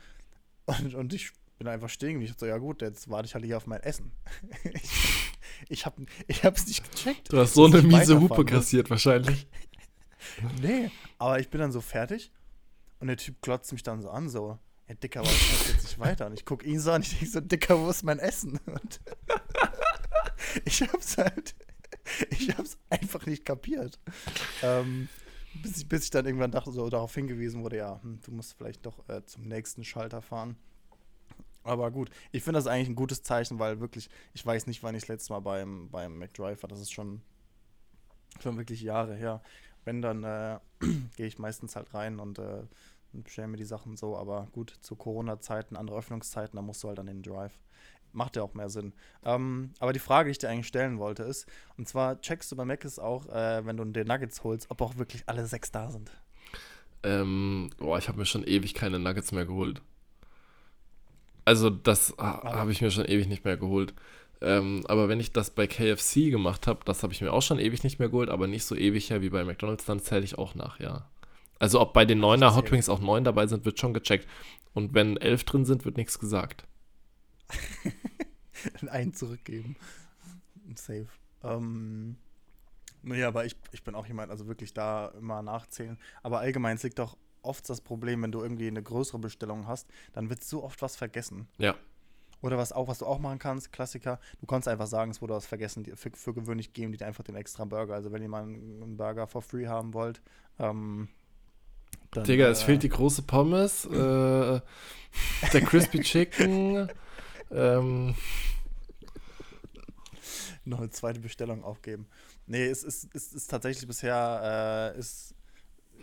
und, 0.67 0.93
und 0.93 1.13
ich 1.13 1.32
bin 1.62 1.68
einfach 1.68 1.89
stehen 1.89 2.14
geblieben. 2.14 2.34
Ich 2.34 2.39
so, 2.39 2.47
ja 2.47 2.57
gut, 2.57 2.82
jetzt 2.82 3.07
warte 3.07 3.28
ich 3.28 3.36
halt 3.36 3.45
hier 3.45 3.55
auf 3.55 3.68
mein 3.68 3.82
Essen. 3.82 4.12
ich, 4.74 5.32
ich, 5.70 5.86
hab, 5.86 5.95
ich 6.28 6.43
hab's 6.43 6.66
nicht 6.66 6.91
gecheckt. 6.91 7.32
Du 7.32 7.38
hast 7.38 7.53
so 7.53 7.66
eine 7.66 7.84
miese 7.84 8.20
Hupe 8.20 8.45
kassiert 8.45 8.89
wahrscheinlich. 8.89 9.47
Nee, 10.62 10.91
aber 11.18 11.39
ich 11.39 11.49
bin 11.49 11.59
dann 11.59 11.72
so 11.72 11.82
fertig 11.82 12.32
und 12.99 13.07
der 13.07 13.18
Typ 13.18 13.41
glotzt 13.41 13.72
mich 13.72 13.82
dann 13.82 14.01
so 14.03 14.12
an, 14.12 14.30
so, 14.30 14.59
ja, 14.88 14.93
Dicker, 14.93 15.26
fährst 15.26 15.68
du 15.68 15.74
jetzt 15.74 15.84
nicht 15.84 15.99
weiter? 15.99 16.28
Und 16.28 16.34
ich 16.34 16.45
guck 16.45 16.64
ihn 16.64 16.80
so 16.80 16.91
an, 16.91 17.01
ich 17.01 17.09
denke 17.09 17.26
so, 17.26 17.41
Dicker, 17.41 17.80
wo 17.80 17.89
ist 17.89 18.03
mein 18.03 18.20
Essen? 18.20 18.59
Und 18.68 19.01
ich 20.64 20.84
hab's 20.84 21.18
halt, 21.18 21.55
ich 22.30 22.55
hab's 22.55 22.78
einfach 22.91 23.26
nicht 23.26 23.43
kapiert. 23.43 23.99
Ähm, 24.62 25.09
bis, 25.55 25.78
ich, 25.80 25.89
bis 25.89 26.03
ich 26.03 26.12
dann 26.12 26.28
irgendwann 26.28 26.51
dachte, 26.51 26.72
so 26.72 26.88
darauf 26.88 27.14
hingewiesen 27.16 27.64
wurde, 27.64 27.78
ja, 27.78 27.99
hm, 28.03 28.20
du 28.24 28.32
musst 28.32 28.53
vielleicht 28.53 28.86
doch 28.86 29.09
äh, 29.09 29.26
zum 29.26 29.47
nächsten 29.47 29.84
Schalter 29.84 30.22
fahren. 30.22 30.55
Aber 31.64 31.91
gut, 31.91 32.09
ich 32.32 32.43
finde 32.43 32.57
das 32.57 32.68
eigentlich 32.68 32.89
ein 32.89 32.95
gutes 32.95 33.24
Zeichen, 33.24 33.59
weil 33.59 33.80
wirklich, 33.80 34.09
ich 34.34 34.45
weiß 34.45 34.68
nicht, 34.68 34.82
wann 34.84 34.95
ich 34.95 35.03
das 35.03 35.09
letzte 35.09 35.34
Mal 35.34 35.39
beim, 35.39 35.89
beim 35.89 36.18
McDrive 36.18 36.64
war. 36.64 36.70
Das 36.70 36.80
ist 36.80 36.91
schon, 36.91 37.22
schon 38.41 38.57
wirklich 38.57 38.82
Jahre 38.82 39.16
her. 39.16 39.41
Wenn, 39.86 40.01
dann 40.01 40.24
äh, 40.24 40.59
gehe 41.18 41.28
ich 41.28 41.39
meistens 41.39 41.76
halt 41.76 41.93
rein 41.93 42.20
und 42.20 42.39
äh, 42.39 42.64
bestelle 43.14 43.47
mir 43.47 43.57
die 43.57 43.66
Sachen 43.66 43.95
so. 43.97 44.18
Aber 44.18 44.47
gut, 44.51 44.74
zu 44.82 44.95
Corona-Zeiten, 44.95 45.76
andere 45.76 45.97
Öffnungszeiten, 45.97 46.55
da 46.55 46.62
musst 46.62 46.84
du 46.84 46.88
halt 46.88 46.99
an 46.99 47.07
den 47.07 47.22
Drive. 47.22 47.53
Macht 48.14 48.36
ja 48.36 48.43
auch 48.43 48.53
mehr 48.53 48.70
Sinn. 48.70 48.93
Ähm, 49.24 49.72
aber 49.80 49.93
die 49.93 49.99
Frage, 49.99 50.28
die 50.28 50.32
ich 50.32 50.38
dir 50.38 50.49
eigentlich 50.49 50.68
stellen 50.68 50.99
wollte, 50.99 51.24
ist, 51.24 51.47
und 51.78 51.88
zwar 51.88 52.20
checkst 52.20 52.51
du 52.51 52.57
bei 52.57 52.66
Mac 52.66 52.84
ist 52.84 52.99
auch, 52.99 53.28
äh, 53.28 53.66
wenn 53.66 53.78
du 53.78 53.86
den 53.86 54.07
Nuggets 54.07 54.43
holst, 54.43 54.70
ob 54.70 54.82
auch 54.82 54.97
wirklich 54.97 55.24
alle 55.28 55.45
sechs 55.45 55.72
da 55.72 55.89
sind. 55.91 56.12
Ähm, 57.03 57.70
boah, 57.78 57.97
ich 57.97 58.09
habe 58.09 58.20
mir 58.20 58.26
schon 58.26 58.43
ewig 58.43 58.74
keine 58.74 58.99
Nuggets 58.99 59.32
mehr 59.32 59.45
geholt. 59.45 59.82
Also 61.45 61.69
das 61.69 62.17
Aber- 62.19 62.53
habe 62.53 62.71
ich 62.71 62.81
mir 62.81 62.91
schon 62.91 63.05
ewig 63.05 63.27
nicht 63.27 63.45
mehr 63.45 63.57
geholt. 63.57 63.93
Ähm, 64.43 64.83
aber 64.87 65.07
wenn 65.07 65.19
ich 65.19 65.33
das 65.33 65.51
bei 65.51 65.67
KFC 65.67 66.31
gemacht 66.31 66.65
habe, 66.65 66.79
das 66.85 67.03
habe 67.03 67.13
ich 67.13 67.21
mir 67.21 67.31
auch 67.31 67.43
schon 67.43 67.59
ewig 67.59 67.83
nicht 67.83 67.99
mehr 67.99 68.09
geholt, 68.09 68.29
aber 68.29 68.47
nicht 68.47 68.65
so 68.65 68.75
ewig 68.75 69.09
her 69.11 69.21
wie 69.21 69.29
bei 69.29 69.43
McDonald's, 69.43 69.85
dann 69.85 69.99
zähle 69.99 70.23
ich 70.23 70.37
auch 70.37 70.55
nach, 70.55 70.79
ja. 70.79 71.07
Also 71.59 71.79
ob 71.79 71.93
bei 71.93 72.05
den 72.05 72.19
neuner. 72.19 72.55
Hot 72.55 72.71
Wings 72.71 72.89
auch 72.89 72.99
neun 72.99 73.23
dabei 73.23 73.45
sind, 73.45 73.65
wird 73.65 73.79
schon 73.79 73.93
gecheckt. 73.93 74.27
Und 74.73 74.95
wenn 74.95 75.17
elf 75.17 75.43
drin 75.43 75.63
sind, 75.63 75.85
wird 75.85 75.97
nichts 75.97 76.17
gesagt. 76.17 76.65
einen 78.89 79.13
zurückgeben. 79.13 79.75
Safe. 80.75 81.07
Ähm, 81.43 82.15
nee, 83.03 83.23
aber 83.23 83.45
ich, 83.45 83.55
ich 83.71 83.83
bin 83.83 83.93
auch 83.93 84.07
jemand, 84.07 84.31
also 84.31 84.47
wirklich 84.47 84.73
da 84.73 85.07
immer 85.19 85.41
nachzählen. 85.43 85.99
Aber 86.23 86.39
allgemein 86.39 86.77
es 86.77 86.83
liegt 86.83 86.97
doch 86.97 87.15
oft 87.41 87.69
das 87.69 87.81
Problem, 87.81 88.21
wenn 88.23 88.31
du 88.31 88.41
irgendwie 88.41 88.67
eine 88.67 88.83
größere 88.83 89.19
Bestellung 89.19 89.67
hast, 89.67 89.87
dann 90.13 90.29
wird 90.29 90.43
so 90.43 90.63
oft 90.63 90.81
was 90.81 90.95
vergessen. 90.95 91.47
Ja. 91.57 91.75
Oder 92.41 92.57
was 92.57 92.71
auch, 92.71 92.87
was 92.87 92.99
du 92.99 93.05
auch 93.05 93.19
machen 93.19 93.37
kannst, 93.37 93.71
Klassiker, 93.71 94.19
du 94.39 94.47
kannst 94.47 94.67
einfach 94.67 94.87
sagen, 94.87 95.11
es 95.11 95.21
wurde 95.21 95.35
was 95.35 95.45
vergessen. 95.45 95.83
Die, 95.83 95.91
für, 95.91 96.09
für 96.11 96.33
gewöhnlich 96.33 96.73
geben 96.73 96.91
die 96.91 96.97
dir 96.97 97.05
einfach 97.05 97.23
den 97.23 97.35
extra 97.35 97.65
Burger. 97.65 97.93
Also 97.93 98.11
wenn 98.11 98.21
ihr 98.21 98.29
mal 98.29 98.43
einen, 98.43 98.97
Burger 98.97 99.27
for 99.27 99.41
free 99.41 99.67
haben 99.67 99.93
wollt, 99.93 100.21
ähm, 100.57 101.07
dann, 102.11 102.23
Digga, 102.23 102.47
es 102.47 102.63
äh, 102.63 102.65
fehlt 102.65 102.83
die 102.83 102.89
große 102.89 103.21
Pommes, 103.21 103.85
äh, 103.85 103.89
der 103.91 105.61
Crispy 105.61 105.99
Chicken, 106.01 106.89
ähm, 107.51 108.15
noch 110.65 110.79
eine 110.79 110.89
zweite 110.89 111.19
Bestellung 111.19 111.63
aufgeben. 111.63 112.07
Nee, 112.47 112.65
es 112.65 112.83
ist, 112.83 113.07
es 113.13 113.33
ist 113.33 113.47
tatsächlich 113.47 113.87
bisher, 113.87 114.93
äh, 114.95 114.99
ist, 114.99 115.35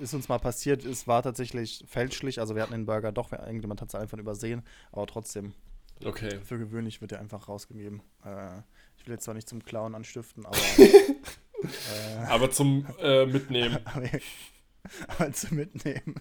ist 0.00 0.14
uns 0.14 0.28
mal 0.28 0.38
passiert, 0.38 0.84
es 0.84 1.06
war 1.06 1.22
tatsächlich 1.22 1.84
fälschlich, 1.86 2.40
also 2.40 2.54
wir 2.54 2.62
hatten 2.62 2.72
den 2.72 2.86
Burger 2.86 3.12
doch, 3.12 3.32
irgendjemand 3.32 3.80
hat 3.80 3.88
es 3.88 3.94
einfach 3.94 4.18
übersehen, 4.18 4.62
aber 4.92 5.06
trotzdem, 5.06 5.54
okay. 6.04 6.40
für 6.44 6.58
gewöhnlich 6.58 7.00
wird 7.00 7.10
der 7.10 7.20
einfach 7.20 7.48
rausgegeben. 7.48 8.02
Äh, 8.24 8.58
ich 8.96 9.06
will 9.06 9.14
jetzt 9.14 9.24
zwar 9.24 9.34
nicht 9.34 9.48
zum 9.48 9.64
Klauen 9.64 9.94
anstiften, 9.94 10.46
aber, 10.46 10.56
äh, 10.78 12.24
Aber 12.28 12.50
zum 12.50 12.86
äh, 13.00 13.26
Mitnehmen. 13.26 13.78
aber, 13.84 14.08
aber 15.08 15.32
zu 15.32 15.54
mitnehmen. 15.54 16.14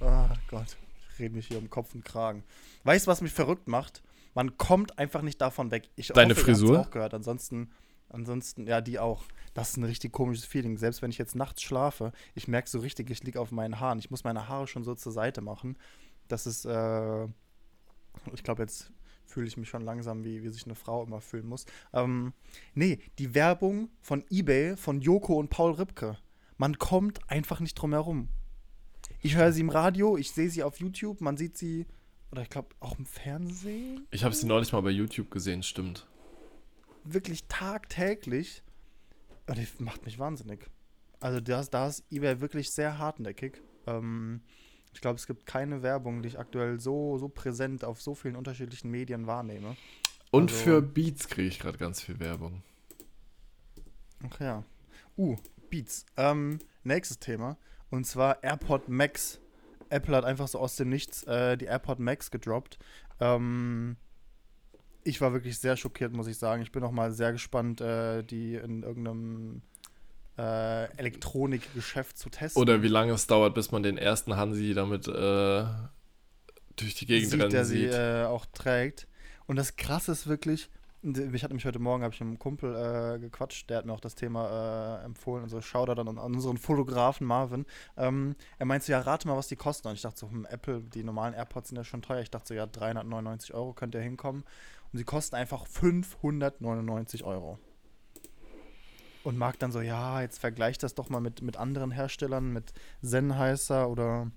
oh 0.00 0.28
Gott, 0.48 0.76
ich 1.12 1.18
rede 1.18 1.34
mich 1.34 1.48
hier 1.48 1.58
um 1.58 1.70
Kopf 1.70 1.94
und 1.94 2.04
Kragen. 2.04 2.44
Weißt 2.84 3.06
du, 3.06 3.10
was 3.10 3.20
mich 3.20 3.32
verrückt 3.32 3.68
macht? 3.68 4.02
Man 4.34 4.58
kommt 4.58 4.98
einfach 4.98 5.22
nicht 5.22 5.40
davon 5.40 5.70
weg. 5.70 5.88
Ich 5.94 6.08
Deine 6.08 6.34
hoffe, 6.34 6.44
Frisur? 6.44 6.80
auch 6.80 6.90
gehört. 6.90 7.14
Ansonsten, 7.14 7.70
ansonsten, 8.14 8.66
ja, 8.66 8.80
die 8.80 8.98
auch. 8.98 9.24
Das 9.52 9.70
ist 9.70 9.76
ein 9.76 9.84
richtig 9.84 10.12
komisches 10.12 10.44
Feeling. 10.44 10.76
Selbst 10.76 11.02
wenn 11.02 11.10
ich 11.10 11.18
jetzt 11.18 11.36
nachts 11.36 11.62
schlafe, 11.62 12.12
ich 12.34 12.48
merke 12.48 12.68
so 12.68 12.80
richtig, 12.80 13.10
ich 13.10 13.22
liege 13.22 13.40
auf 13.40 13.52
meinen 13.52 13.78
Haaren. 13.80 13.98
Ich 13.98 14.10
muss 14.10 14.24
meine 14.24 14.48
Haare 14.48 14.66
schon 14.66 14.84
so 14.84 14.94
zur 14.94 15.12
Seite 15.12 15.40
machen. 15.40 15.76
Das 16.28 16.46
ist, 16.46 16.64
äh, 16.64 17.24
ich 18.32 18.42
glaube, 18.42 18.62
jetzt 18.62 18.92
fühle 19.26 19.46
ich 19.46 19.56
mich 19.56 19.68
schon 19.68 19.82
langsam, 19.82 20.24
wie, 20.24 20.42
wie 20.42 20.48
sich 20.48 20.64
eine 20.64 20.74
Frau 20.74 21.04
immer 21.04 21.20
fühlen 21.20 21.46
muss. 21.46 21.66
Ähm, 21.92 22.32
nee, 22.74 22.98
die 23.18 23.34
Werbung 23.34 23.90
von 24.00 24.24
eBay 24.30 24.76
von 24.76 25.00
Joko 25.00 25.34
und 25.34 25.50
Paul 25.50 25.72
Ripke. 25.72 26.18
Man 26.56 26.78
kommt 26.78 27.18
einfach 27.28 27.60
nicht 27.60 27.74
drum 27.74 27.92
herum. 27.92 28.28
Ich 29.20 29.36
höre 29.36 29.52
sie 29.52 29.60
im 29.60 29.70
Radio, 29.70 30.16
ich 30.16 30.30
sehe 30.30 30.50
sie 30.50 30.62
auf 30.62 30.78
YouTube, 30.78 31.20
man 31.20 31.36
sieht 31.36 31.56
sie, 31.56 31.86
oder 32.30 32.42
ich 32.42 32.50
glaube 32.50 32.68
auch 32.80 32.98
im 32.98 33.06
Fernsehen, 33.06 34.06
Ich 34.10 34.24
habe 34.24 34.34
sie 34.34 34.46
neulich 34.46 34.72
mal 34.72 34.82
bei 34.82 34.90
YouTube 34.90 35.30
gesehen, 35.30 35.62
stimmt. 35.62 36.06
Wirklich 37.04 37.46
tagtäglich. 37.48 38.62
Und 39.46 39.58
das 39.58 39.78
macht 39.78 40.04
mich 40.04 40.18
wahnsinnig. 40.18 40.70
Also 41.20 41.40
da 41.40 41.60
ist, 41.60 41.70
da 41.70 41.88
ist 41.88 42.04
eBay 42.10 42.40
wirklich 42.40 42.70
sehr 42.70 42.98
hartnäckig. 42.98 43.62
Ähm, 43.86 44.42
ich 44.92 45.00
glaube, 45.00 45.16
es 45.16 45.26
gibt 45.26 45.46
keine 45.46 45.82
Werbung, 45.82 46.22
die 46.22 46.28
ich 46.28 46.38
aktuell 46.38 46.78
so, 46.80 47.18
so 47.18 47.28
präsent 47.28 47.84
auf 47.84 48.00
so 48.00 48.14
vielen 48.14 48.36
unterschiedlichen 48.36 48.90
Medien 48.90 49.26
wahrnehme. 49.26 49.76
Und 50.30 50.50
Also- 50.50 50.62
für 50.64 50.82
Beats 50.82 51.28
kriege 51.28 51.48
ich 51.48 51.58
gerade 51.58 51.78
ganz 51.78 52.00
viel 52.02 52.18
Werbung. 52.20 52.62
Ach 54.30 54.40
ja. 54.40 54.64
Uh, 55.16 55.36
Beats. 55.70 56.06
Ähm, 56.16 56.58
nächstes 56.82 57.18
Thema. 57.18 57.56
Und 57.90 58.04
zwar 58.06 58.42
AirPod 58.42 58.88
Max. 58.88 59.40
Apple 59.90 60.16
hat 60.16 60.24
einfach 60.24 60.48
so 60.48 60.58
aus 60.58 60.76
dem 60.76 60.88
Nichts 60.88 61.22
äh, 61.24 61.56
die 61.56 61.66
AirPod 61.66 61.98
Max 62.00 62.30
gedroppt. 62.30 62.78
Ähm, 63.20 63.96
ich 65.04 65.20
war 65.20 65.32
wirklich 65.32 65.58
sehr 65.58 65.76
schockiert, 65.76 66.12
muss 66.12 66.26
ich 66.26 66.38
sagen. 66.38 66.62
Ich 66.62 66.72
bin 66.72 66.82
auch 66.82 66.90
mal 66.90 67.12
sehr 67.12 67.32
gespannt, 67.32 67.80
äh, 67.80 68.22
die 68.22 68.54
in 68.54 68.82
irgendeinem 68.82 69.62
äh, 70.38 70.84
Elektronikgeschäft 70.96 72.18
zu 72.18 72.30
testen. 72.30 72.60
Oder 72.60 72.82
wie 72.82 72.88
lange 72.88 73.12
es 73.12 73.26
dauert, 73.26 73.54
bis 73.54 73.70
man 73.70 73.82
den 73.82 73.98
ersten 73.98 74.36
Hansi 74.36 74.74
damit 74.74 75.06
äh, 75.06 75.64
durch 76.76 76.94
die 76.94 77.06
Gegend 77.06 77.30
sieht, 77.30 77.40
rennen 77.40 77.52
der 77.52 77.64
sie 77.64 77.80
sieht. 77.80 77.92
äh, 77.92 78.24
auch 78.24 78.46
trägt. 78.46 79.06
Und 79.46 79.56
das 79.56 79.76
Krasse 79.76 80.12
ist 80.12 80.26
wirklich, 80.26 80.70
ich 81.02 81.44
hatte 81.44 81.52
mich 81.52 81.66
heute 81.66 81.78
Morgen, 81.78 82.02
habe 82.02 82.14
ich 82.14 82.20
mit 82.20 82.28
einem 82.28 82.38
Kumpel 82.38 82.74
äh, 82.74 83.18
gequatscht, 83.18 83.68
der 83.68 83.78
hat 83.78 83.86
mir 83.86 83.92
auch 83.92 84.00
das 84.00 84.14
Thema 84.14 85.00
äh, 85.02 85.04
empfohlen, 85.04 85.44
also 85.44 85.60
Shoutout 85.60 85.94
dann 85.94 86.08
an, 86.08 86.18
unseren 86.18 86.56
Fotografen 86.56 87.26
Marvin. 87.26 87.66
Ähm, 87.96 88.36
er 88.58 88.66
meinte 88.66 88.86
so, 88.86 88.92
ja, 88.92 89.00
rate 89.00 89.28
mal, 89.28 89.36
was 89.36 89.48
die 89.48 89.56
kosten. 89.56 89.88
Und 89.88 89.94
ich 89.94 90.02
dachte 90.02 90.18
so, 90.18 90.30
hm, 90.30 90.46
Apple, 90.46 90.80
die 90.80 91.04
normalen 91.04 91.34
AirPods 91.34 91.68
sind 91.68 91.76
ja 91.76 91.84
schon 91.84 92.00
teuer. 92.00 92.20
Ich 92.20 92.30
dachte 92.30 92.48
so, 92.48 92.54
ja, 92.54 92.66
399 92.66 93.52
Euro 93.54 93.74
könnt 93.74 93.94
ihr 93.94 94.00
hinkommen. 94.00 94.44
Und 94.94 94.98
sie 94.98 95.04
kosten 95.04 95.34
einfach 95.34 95.66
599 95.66 97.24
Euro. 97.24 97.58
Und 99.24 99.36
Marc 99.36 99.58
dann 99.58 99.72
so, 99.72 99.80
ja, 99.80 100.20
jetzt 100.20 100.38
vergleicht 100.38 100.84
das 100.84 100.94
doch 100.94 101.08
mal 101.08 101.18
mit, 101.18 101.42
mit 101.42 101.56
anderen 101.56 101.90
Herstellern, 101.90 102.52
mit 102.52 102.72
Sennheiser 103.02 103.90
oder 103.90 104.30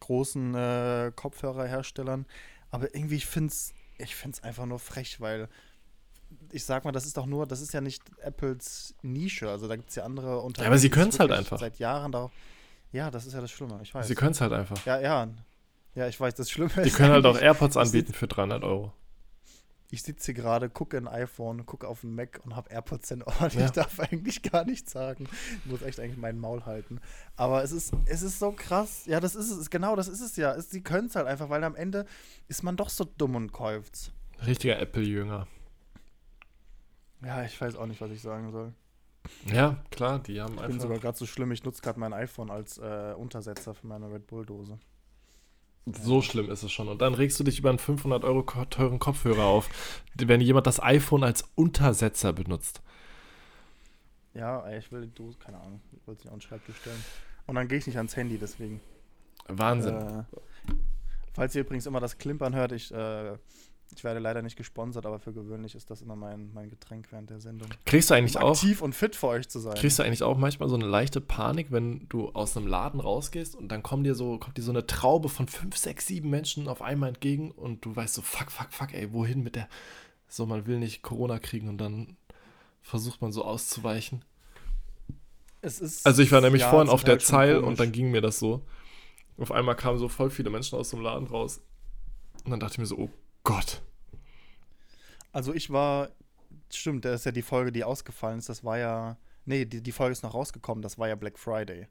großen 0.00 0.54
äh, 0.54 1.12
Kopfhörerherstellern. 1.14 2.24
Aber 2.70 2.94
irgendwie, 2.94 3.16
ich 3.16 3.26
finde 3.26 3.52
es 3.52 3.74
ich 3.98 4.16
find's 4.16 4.42
einfach 4.42 4.64
nur 4.64 4.78
frech, 4.78 5.20
weil 5.20 5.48
ich 6.50 6.64
sag 6.64 6.86
mal, 6.86 6.92
das 6.92 7.04
ist 7.04 7.18
doch 7.18 7.26
nur, 7.26 7.46
das 7.46 7.60
ist 7.60 7.74
ja 7.74 7.82
nicht 7.82 8.02
Apples 8.22 8.94
Nische. 9.02 9.50
Also 9.50 9.68
da 9.68 9.76
gibt 9.76 9.90
es 9.90 9.96
ja 9.96 10.04
andere 10.04 10.40
Unternehmen. 10.40 10.68
aber 10.68 10.78
sie 10.78 10.88
die 10.88 10.94
können's 10.94 11.20
halt 11.20 11.30
einfach. 11.30 11.58
Seit 11.58 11.78
Jahren 11.78 12.10
darauf. 12.10 12.32
Ja, 12.90 13.10
das 13.10 13.26
ist 13.26 13.34
ja 13.34 13.42
das 13.42 13.50
Schlimme, 13.50 13.78
ich 13.82 13.94
weiß. 13.94 14.08
Sie 14.08 14.14
können 14.14 14.32
es 14.32 14.40
halt 14.40 14.54
einfach. 14.54 14.82
ja, 14.86 14.98
ja. 14.98 15.28
Ja, 15.94 16.06
ich 16.06 16.18
weiß, 16.18 16.34
das 16.36 16.50
Schlimme 16.50 16.70
ist. 16.70 16.84
Die 16.84 16.90
können 16.90 17.12
halt 17.12 17.26
auch 17.26 17.38
AirPods 17.38 17.76
anbieten 17.76 18.14
für 18.14 18.28
300 18.28 18.62
Euro. 18.62 18.92
Ich 19.90 20.02
sitze 20.02 20.26
hier 20.26 20.34
gerade, 20.34 20.68
gucke 20.68 20.98
ein 20.98 21.08
iPhone, 21.08 21.64
gucke 21.64 21.88
auf 21.88 22.04
einen 22.04 22.14
Mac 22.14 22.40
und 22.44 22.54
habe 22.54 22.68
AirPods 22.70 23.10
in 23.10 23.22
Ohren. 23.22 23.50
Ja. 23.54 23.64
Ich 23.64 23.70
darf 23.70 23.98
eigentlich 24.00 24.42
gar 24.42 24.64
nichts 24.66 24.92
sagen. 24.92 25.26
Ich 25.64 25.70
muss 25.70 25.80
echt 25.82 25.98
eigentlich 25.98 26.18
meinen 26.18 26.38
Maul 26.38 26.66
halten. 26.66 27.00
Aber 27.36 27.62
es 27.62 27.72
ist, 27.72 27.94
es 28.04 28.20
ist 28.22 28.38
so 28.38 28.52
krass. 28.52 29.06
Ja, 29.06 29.18
das 29.18 29.34
ist 29.34 29.50
es. 29.50 29.70
Genau, 29.70 29.96
das 29.96 30.08
ist 30.08 30.20
es 30.20 30.36
ja. 30.36 30.60
Sie 30.60 30.82
können 30.82 31.06
es 31.06 31.16
halt 31.16 31.26
einfach, 31.26 31.48
weil 31.48 31.64
am 31.64 31.74
Ende 31.74 32.04
ist 32.48 32.62
man 32.62 32.76
doch 32.76 32.90
so 32.90 33.04
dumm 33.04 33.34
und 33.36 33.52
kauft's. 33.52 34.12
Richtiger 34.46 34.78
Apple-Jünger. 34.78 35.46
Ja, 37.24 37.42
ich 37.44 37.58
weiß 37.60 37.74
auch 37.76 37.86
nicht, 37.86 38.00
was 38.00 38.10
ich 38.10 38.20
sagen 38.20 38.52
soll. 38.52 38.72
Ja, 39.46 39.82
klar, 39.90 40.18
die 40.20 40.40
haben 40.40 40.54
Ich 40.54 40.60
bin 40.60 40.66
einfach. 40.72 40.82
sogar 40.82 40.98
gerade 40.98 41.18
so 41.18 41.26
schlimm, 41.26 41.50
ich 41.50 41.64
nutze 41.64 41.82
gerade 41.82 41.98
mein 41.98 42.12
iPhone 42.12 42.50
als 42.50 42.78
äh, 42.78 43.14
Untersetzer 43.16 43.74
für 43.74 43.86
meine 43.86 44.10
Red 44.10 44.26
Bull-Dose. 44.26 44.78
So 45.92 46.22
schlimm 46.22 46.50
ist 46.50 46.62
es 46.62 46.72
schon. 46.72 46.88
Und 46.88 47.02
dann 47.02 47.14
regst 47.14 47.38
du 47.38 47.44
dich 47.44 47.58
über 47.58 47.70
einen 47.70 47.78
500 47.78 48.24
Euro 48.24 48.42
teuren 48.42 48.98
Kopfhörer 48.98 49.44
auf, 49.44 49.68
wenn 50.14 50.40
jemand 50.40 50.66
das 50.66 50.82
iPhone 50.82 51.24
als 51.24 51.44
Untersetzer 51.54 52.32
benutzt. 52.32 52.82
Ja, 54.34 54.70
ich 54.70 54.92
will 54.92 55.02
die 55.02 55.14
Dose, 55.14 55.38
keine 55.38 55.58
Ahnung, 55.58 55.80
ich 55.92 56.06
wollte 56.06 56.22
sie 56.22 56.28
auf 56.28 56.34
den 56.34 56.40
Schreibtisch 56.40 56.76
stellen. 56.76 57.04
Und 57.46 57.54
dann 57.54 57.66
gehe 57.66 57.78
ich 57.78 57.86
nicht 57.86 57.96
ans 57.96 58.16
Handy, 58.16 58.38
deswegen. 58.38 58.80
Wahnsinn. 59.48 59.94
Äh, 59.94 60.24
falls 61.32 61.54
ihr 61.54 61.62
übrigens 61.62 61.86
immer 61.86 62.00
das 62.00 62.18
Klimpern 62.18 62.54
hört, 62.54 62.72
ich, 62.72 62.92
äh, 62.92 63.36
ich 63.94 64.04
werde 64.04 64.20
leider 64.20 64.42
nicht 64.42 64.56
gesponsert, 64.56 65.06
aber 65.06 65.18
für 65.18 65.32
gewöhnlich 65.32 65.74
ist 65.74 65.90
das 65.90 66.02
immer 66.02 66.14
mein, 66.16 66.52
mein 66.52 66.68
Getränk 66.68 67.06
während 67.10 67.30
der 67.30 67.40
Sendung. 67.40 67.68
kriegst 67.86 68.10
du 68.10 68.14
eigentlich 68.14 68.36
Um 68.36 68.42
auch, 68.42 68.50
aktiv 68.50 68.82
und 68.82 68.94
fit 68.94 69.16
für 69.16 69.28
euch 69.28 69.48
zu 69.48 69.58
sein. 69.60 69.74
kriegst 69.74 69.98
du 69.98 70.02
eigentlich 70.02 70.22
auch 70.22 70.36
manchmal 70.36 70.68
so 70.68 70.74
eine 70.74 70.86
leichte 70.86 71.20
Panik, 71.20 71.72
wenn 71.72 72.06
du 72.08 72.28
aus 72.30 72.56
einem 72.56 72.66
Laden 72.66 73.00
rausgehst 73.00 73.54
und 73.56 73.68
dann 73.68 73.82
kommt 73.82 74.04
dir 74.06 74.14
so, 74.14 74.38
kommt 74.38 74.56
dir 74.58 74.62
so 74.62 74.72
eine 74.72 74.86
Traube 74.86 75.28
von 75.28 75.48
fünf, 75.48 75.76
sechs, 75.76 76.06
sieben 76.06 76.30
Menschen 76.30 76.68
auf 76.68 76.82
einmal 76.82 77.08
entgegen 77.08 77.50
und 77.50 77.84
du 77.84 77.94
weißt 77.96 78.14
so, 78.14 78.22
fuck, 78.22 78.50
fuck, 78.50 78.72
fuck, 78.72 78.92
ey, 78.94 79.12
wohin 79.12 79.42
mit 79.42 79.56
der. 79.56 79.68
So, 80.28 80.44
man 80.44 80.66
will 80.66 80.78
nicht 80.78 81.02
Corona 81.02 81.38
kriegen 81.38 81.68
und 81.68 81.78
dann 81.78 82.16
versucht 82.82 83.22
man 83.22 83.32
so 83.32 83.44
auszuweichen. 83.44 84.22
Es 85.60 85.80
ist, 85.80 86.06
Also 86.06 86.22
ich 86.22 86.30
war 86.30 86.40
nämlich 86.40 86.62
ja, 86.62 86.70
vorhin 86.70 86.88
auf 86.88 87.02
der 87.04 87.18
Zeil 87.18 87.54
komisch. 87.54 87.68
und 87.68 87.80
dann 87.80 87.90
ging 87.92 88.10
mir 88.10 88.20
das 88.20 88.38
so. 88.38 88.62
Auf 89.38 89.50
einmal 89.52 89.74
kamen 89.76 89.98
so 89.98 90.08
voll 90.08 90.30
viele 90.30 90.50
Menschen 90.50 90.78
aus 90.78 90.90
dem 90.90 91.00
Laden 91.00 91.26
raus. 91.26 91.60
Und 92.44 92.50
dann 92.50 92.60
dachte 92.60 92.74
ich 92.74 92.78
mir 92.78 92.86
so, 92.86 92.96
oh 92.98 93.10
Gott. 93.44 93.82
Also 95.32 95.54
ich 95.54 95.70
war, 95.70 96.10
stimmt, 96.72 97.04
das 97.04 97.20
ist 97.20 97.24
ja 97.26 97.32
die 97.32 97.42
Folge, 97.42 97.72
die 97.72 97.84
ausgefallen 97.84 98.38
ist, 98.38 98.48
das 98.48 98.64
war 98.64 98.78
ja, 98.78 99.16
nee, 99.44 99.64
die, 99.64 99.82
die 99.82 99.92
Folge 99.92 100.12
ist 100.12 100.22
noch 100.22 100.34
rausgekommen, 100.34 100.82
das 100.82 100.98
war 100.98 101.08
ja 101.08 101.14
Black 101.14 101.38
Friday. 101.38 101.88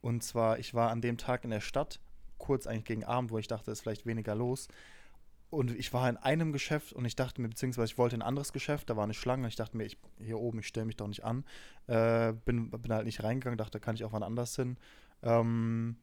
Und 0.00 0.22
zwar, 0.22 0.58
ich 0.58 0.74
war 0.74 0.90
an 0.90 1.00
dem 1.00 1.16
Tag 1.16 1.44
in 1.44 1.50
der 1.50 1.60
Stadt, 1.60 2.00
kurz 2.38 2.66
eigentlich 2.66 2.84
gegen 2.84 3.04
Abend, 3.04 3.30
wo 3.30 3.38
ich 3.38 3.48
dachte, 3.48 3.70
es 3.70 3.78
ist 3.78 3.82
vielleicht 3.82 4.06
weniger 4.06 4.34
los. 4.34 4.68
Und 5.50 5.70
ich 5.70 5.92
war 5.92 6.08
in 6.08 6.16
einem 6.16 6.52
Geschäft 6.52 6.92
und 6.92 7.04
ich 7.04 7.16
dachte 7.16 7.40
mir, 7.40 7.48
beziehungsweise 7.48 7.92
ich 7.92 7.98
wollte 7.98 8.16
in 8.16 8.22
ein 8.22 8.28
anderes 8.28 8.52
Geschäft, 8.52 8.90
da 8.90 8.96
war 8.96 9.04
eine 9.04 9.14
Schlange. 9.14 9.46
Ich 9.46 9.56
dachte 9.56 9.76
mir, 9.76 9.84
ich, 9.84 9.96
hier 10.18 10.38
oben, 10.38 10.58
ich 10.58 10.66
stelle 10.66 10.84
mich 10.86 10.96
doch 10.96 11.06
nicht 11.06 11.24
an. 11.24 11.44
Äh, 11.86 12.32
bin, 12.44 12.70
bin 12.70 12.92
halt 12.92 13.06
nicht 13.06 13.22
reingegangen, 13.22 13.56
dachte, 13.56 13.78
kann 13.78 13.94
ich 13.94 14.04
auch 14.04 14.12
wann 14.12 14.24
anders 14.24 14.56
hin. 14.56 14.76
Ähm, 15.22 15.96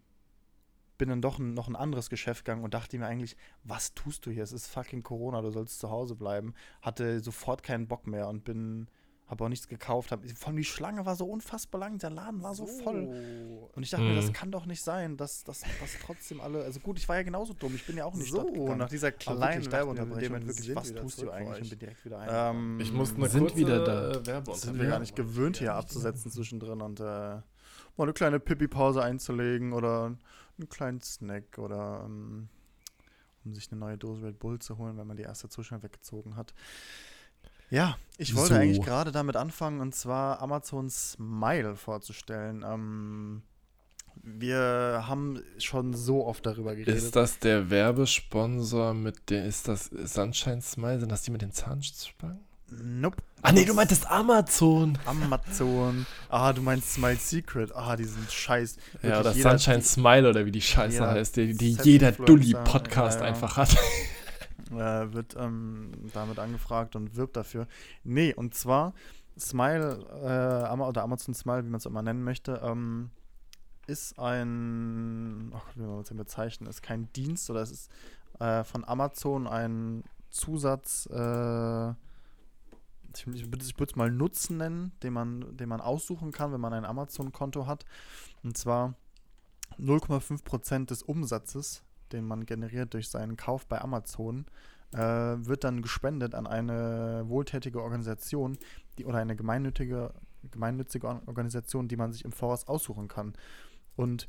bin 1.02 1.10
dann 1.10 1.22
doch 1.24 1.40
ein, 1.40 1.56
noch 1.56 1.68
ein 1.68 1.76
anderes 1.76 2.12
Geschäft 2.12 2.46
gegangen 2.46 2.64
und 2.64 2.76
dachte 2.76 2.96
mir 3.00 3.08
eigentlich, 3.08 3.36
was 3.64 3.96
tust 3.96 4.24
du 4.28 4.30
hier? 4.30 4.44
Es 4.44 4.52
ist 4.52 4.68
fucking 4.68 5.02
Corona, 5.02 5.42
du 5.42 5.50
sollst 5.50 5.80
zu 5.80 5.90
Hause 5.90 6.14
bleiben. 6.14 6.54
Hatte 6.84 7.20
sofort 7.22 7.64
keinen 7.64 7.88
Bock 7.88 8.06
mehr 8.06 8.28
und 8.28 8.44
bin, 8.44 8.88
habe 9.26 9.44
auch 9.44 9.50
nichts 9.50 9.68
gekauft. 9.68 10.12
Hab, 10.12 10.24
vor 10.38 10.50
allem 10.50 10.58
die 10.58 10.64
Schlange 10.64 11.04
war 11.04 11.16
so 11.16 11.26
unfassbar 11.26 11.80
lang, 11.82 11.98
der 11.98 12.12
Laden 12.12 12.44
war 12.44 12.54
so, 12.54 12.68
voll. 12.68 13.08
Und 13.74 13.82
ich 13.82 13.90
dachte 13.90 14.04
mir, 14.04 14.12
Mhm. 14.12 14.16
das 14.18 14.32
kann 14.32 14.52
doch 14.52 14.68
nicht 14.68 14.84
sein, 14.84 15.18
dass, 15.18 15.44
dass, 15.44 15.62
dass 15.62 15.98
trotzdem 16.06 16.40
alle, 16.40 16.64
also 16.64 16.80
gut, 16.80 17.00
ich 17.00 17.10
war 17.10 17.16
ja 17.16 17.24
genauso 17.24 17.54
dumm, 17.54 17.74
ich 17.74 17.88
bin 17.88 17.98
ja 17.98 18.06
auch 18.06 18.14
nicht 18.14 18.30
So, 18.32 18.76
nach 18.76 18.88
dieser 18.88 19.12
kleinen 19.12 19.64
mir 19.64 19.72
Werbeunterbrechung 19.72 20.46
wirklich, 20.48 20.76
was 20.76 20.94
tust 20.94 21.20
du 21.24 21.32
eigentlich 21.32 21.64
und 21.64 21.70
bin 21.72 21.80
direkt 21.80 22.06
wieder 22.06 22.20
ein. 22.20 22.30
Ähm, 22.56 22.80
Ich 22.80 22.94
muss 22.94 23.16
eine 23.16 23.28
Sind 23.28 23.40
äh, 23.40 23.46
kurze, 23.46 23.58
wieder 23.58 23.84
da. 23.84 23.86
da. 23.86 24.14
sind 24.14 24.28
wir 24.28 24.34
Werbeunterbrechung. 24.34 24.88
gar 24.92 25.00
nicht 25.00 25.16
gewöhnt, 25.16 25.58
hier 25.58 25.74
abzusetzen 25.74 26.30
zwischendrin 26.30 26.80
und 26.82 27.00
äh, 27.00 27.04
mal 27.04 27.44
eine 27.98 28.14
kleine 28.14 28.40
Pipi-Pause 28.40 29.02
einzulegen 29.02 29.74
oder 29.74 30.16
einen 30.62 30.70
kleinen 30.70 31.02
Snack 31.02 31.58
oder 31.58 32.04
ähm, 32.06 32.50
um 33.44 33.54
sich 33.54 33.72
eine 33.72 33.80
neue 33.80 33.98
Dose 33.98 34.24
Red 34.24 34.40
Bull 34.40 34.60
zu 34.60 34.78
holen, 34.78 34.98
wenn 34.98 35.08
man 35.08 35.18
die 35.18 35.24
erste 35.24 35.50
zu 35.50 35.64
schnell 35.64 35.84
weggezogen 35.84 36.36
hat. 36.36 36.54
Ja, 37.70 37.98
ich 38.18 38.36
wollte 38.36 38.56
So. 38.56 38.60
eigentlich 38.60 38.82
gerade 38.82 39.12
damit 39.12 39.36
anfangen 39.36 39.80
und 39.80 39.96
zwar 39.96 40.42
Amazon 40.42 40.90
Smile 40.90 41.76
vorzustellen. 41.76 42.64
Ähm, 42.68 43.44
wir 44.24 45.06
haben 45.08 45.42
schon 45.58 45.94
so 45.94 46.26
oft 46.26 46.46
darüber 46.46 46.76
geredet. 46.76 46.96
Ist 46.96 47.16
das 47.16 47.40
der 47.40 47.70
Werbesponsor 47.70 48.94
mit 48.94 49.30
der, 49.30 49.46
ist 49.46 49.68
das 49.68 49.86
Sunshine 49.86 50.62
Smile? 50.62 51.00
Sind 51.00 51.12
das 51.12 51.24
die 51.24 51.32
mit 51.32 51.42
den 51.42 51.52
Zahnspangen? 51.54 52.42
Nope. 52.72 53.18
Ah 53.42 53.52
nee, 53.52 53.66
du 53.66 53.74
meintest 53.74 54.10
Amazon. 54.10 54.98
Amazon. 55.06 56.06
Ah, 56.30 56.54
du 56.54 56.62
meinst 56.62 56.94
Smile 56.94 57.18
Secret. 57.18 57.76
Ah, 57.76 57.96
die 57.96 58.06
sind 58.06 58.32
scheiß. 58.32 58.78
Ja, 58.78 59.02
Wirklich 59.02 59.20
oder 59.20 59.32
jeder- 59.34 59.50
Sunshine 59.58 59.82
Smile 59.82 60.30
oder 60.30 60.46
wie 60.46 60.52
die 60.52 60.62
Scheiße 60.62 60.94
jeder 60.94 61.12
heißt, 61.12 61.36
die, 61.38 61.54
die 61.56 61.78
jeder 61.84 62.12
Dulli-Podcast 62.12 63.20
ja, 63.20 63.26
ja. 63.26 63.32
einfach 63.32 63.58
hat. 63.58 63.76
äh, 64.72 65.14
wird 65.14 65.36
ähm, 65.38 65.92
damit 66.14 66.40
angefragt 66.40 66.96
und 66.96 67.16
wirbt 67.16 67.36
dafür. 67.36 67.68
Nee, 68.04 68.34
und 68.34 68.56
zwar 68.56 68.94
Smile 69.38 70.00
äh, 70.24 70.80
oder 70.80 71.04
Amazon 71.04 71.34
Smile, 71.34 71.66
wie 71.66 71.70
man 71.70 71.80
es 71.80 71.86
immer 71.86 72.02
nennen 72.02 72.24
möchte, 72.24 72.62
ähm, 72.64 73.10
ist 73.88 74.18
ein, 74.20 75.52
ach, 75.56 75.64
wie 75.76 75.82
man 75.82 76.00
es 76.00 76.08
denn 76.08 76.18
bezeichnen, 76.18 76.70
ist 76.70 76.82
kein 76.82 77.12
Dienst 77.14 77.50
oder 77.50 77.62
es 77.62 77.72
ist 77.72 77.92
äh, 78.40 78.64
von 78.64 78.86
Amazon 78.86 79.48
ein 79.48 80.04
Zusatz, 80.30 81.08
ich, 83.16 83.28
ich 83.28 83.52
würde 83.52 83.86
es 83.86 83.96
mal 83.96 84.12
Nutzen 84.12 84.58
nennen, 84.58 84.92
den 85.04 85.14
man, 85.14 85.58
den 85.58 85.70
man 85.70 85.82
aussuchen 85.82 86.32
kann, 86.32 86.52
wenn 86.52 86.62
man 86.62 86.74
ein 86.74 86.86
Amazon-Konto 86.86 87.68
hat. 87.68 87.86
Und 88.44 88.58
zwar 88.58 88.96
0,5% 89.80 90.86
des 90.88 91.04
Umsatzes, 91.04 91.84
den 92.12 92.26
man 92.26 92.46
generiert 92.46 92.94
durch 92.94 93.10
seinen 93.10 93.38
Kauf 93.38 93.66
bei 93.68 93.82
Amazon, 93.82 94.46
äh, 94.94 94.98
wird 94.98 95.64
dann 95.64 95.82
gespendet 95.82 96.36
an 96.36 96.48
eine 96.48 97.24
wohltätige 97.28 97.82
Organisation 97.82 98.58
die, 98.98 99.06
oder 99.06 99.20
eine 99.20 99.36
gemeinnützige, 99.36 100.14
gemeinnützige 100.52 101.08
Or- 101.08 101.22
Organisation, 101.28 101.88
die 101.88 101.96
man 101.96 102.12
sich 102.12 102.26
im 102.26 102.32
Voraus 102.32 102.68
aussuchen 102.68 103.08
kann. 103.08 103.34
Und 103.96 104.28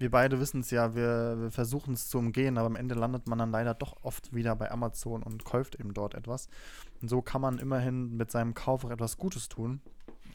wir 0.00 0.10
beide 0.10 0.40
wissen 0.40 0.60
es 0.62 0.70
ja, 0.70 0.94
wir, 0.96 1.36
wir 1.38 1.50
versuchen 1.52 1.94
es 1.94 2.08
zu 2.08 2.18
umgehen, 2.18 2.58
aber 2.58 2.66
am 2.66 2.74
Ende 2.76 2.94
landet 2.94 3.28
man 3.28 3.38
dann 3.38 3.50
leider 3.52 3.74
doch 3.74 3.96
oft 4.02 4.34
wieder 4.34 4.56
bei 4.56 4.70
Amazon 4.70 5.22
und 5.22 5.44
kauft 5.44 5.76
eben 5.76 5.94
dort 5.94 6.14
etwas. 6.14 6.48
Und 7.00 7.08
so 7.08 7.22
kann 7.22 7.40
man 7.40 7.58
immerhin 7.58 8.16
mit 8.16 8.30
seinem 8.32 8.54
Kauf 8.54 8.84
auch 8.84 8.90
etwas 8.90 9.16
Gutes 9.18 9.48
tun. 9.48 9.80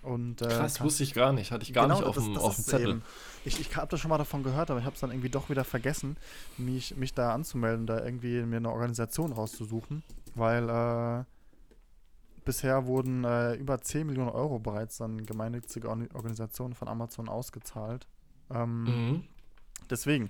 Und, 0.04 0.44
äh, 0.44 0.48
Krass, 0.48 0.82
wusste 0.82 1.02
ich 1.02 1.16
gar 1.16 1.34
nicht. 1.34 1.52
Hatte 1.52 1.64
ich 1.64 1.74
gar 1.74 1.86
Genau, 1.88 1.98
nicht 1.98 2.08
auf 2.08 2.16
dem, 2.16 2.38
auf 2.38 2.56
Zettel. 2.58 2.90
eben- 2.90 3.02
Ich, 3.44 3.60
ich 3.60 3.76
habe 3.76 3.88
das 3.88 4.00
schon 4.00 4.10
mal 4.10 4.20
davon 4.20 4.44
gehört, 4.44 4.70
aber 4.70 4.80
ich 4.80 4.86
habe 4.86 4.94
es 4.94 5.02
dann 5.02 5.10
irgendwie 5.10 5.30
doch 5.30 5.50
wieder 5.50 5.64
vergessen, 5.64 6.16
mich, 6.58 6.96
mich 6.96 7.16
da 7.16 7.34
anzumelden, 7.34 7.88
da 7.88 8.04
irgendwie 8.06 8.44
mir 8.44 8.58
eine 8.58 8.72
Organisation 8.72 9.32
rauszusuchen, 9.34 10.04
weil 10.36 10.70
äh, 10.70 11.24
bisher 12.46 12.86
wurden 12.86 13.24
äh, 13.24 13.56
über 13.56 13.82
10 13.82 14.06
Millionen 14.06 14.30
Euro 14.30 14.60
bereits 14.60 15.02
an 15.02 15.26
gemeinnützige 15.26 15.90
Organisationen 15.90 16.76
von 16.76 16.88
Amazon 16.88 17.28
ausgezahlt. 17.28 18.08
Ähm, 18.54 18.84
Mhm. 18.84 19.24
Deswegen, 19.92 20.30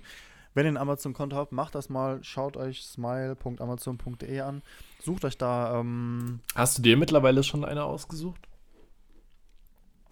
wenn 0.54 0.66
ihr 0.66 0.72
ein 0.72 0.76
Amazon-Konto 0.76 1.36
habt, 1.36 1.52
macht 1.52 1.74
das 1.74 1.88
mal, 1.88 2.22
schaut 2.22 2.56
euch 2.56 2.82
smile.amazon.de 2.82 4.40
an, 4.40 4.62
sucht 5.02 5.24
euch 5.24 5.36
da 5.36 5.80
ähm, 5.80 6.40
Hast 6.54 6.78
du 6.78 6.82
dir 6.82 6.96
mittlerweile 6.96 7.42
schon 7.42 7.64
eine 7.64 7.84
ausgesucht? 7.84 8.48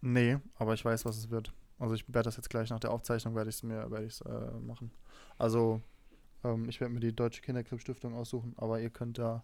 Nee, 0.01 0.39
aber 0.59 0.75
ich 0.75 0.85
weiß, 0.85 1.05
was 1.07 1.17
es 1.17 1.31
wird. 1.31 1.53
Also 1.79 1.95
ich 1.95 2.07
werde 2.09 2.25
das 2.25 2.37
jetzt 2.37 2.51
gleich 2.51 2.71
nach 2.71 2.81
der 2.81 2.91
Aufzeichnung, 2.91 3.35
werde 3.35 3.51
ich 3.51 3.57
es 3.57 3.63
mir, 3.63 3.91
werde 3.91 4.07
ich 4.07 4.21
äh, 4.27 4.61
machen. 4.61 4.91
Also 5.39 5.81
ähm, 6.45 6.69
ich 6.69 6.81
werde 6.81 6.93
mir 6.93 7.01
die 7.01 7.15
Deutsche 7.15 7.43
Kinderkrebsstiftung 7.43 8.15
aussuchen, 8.15 8.55
aber 8.57 8.81
ihr 8.81 8.91
könnt 8.91 9.19
da 9.19 9.43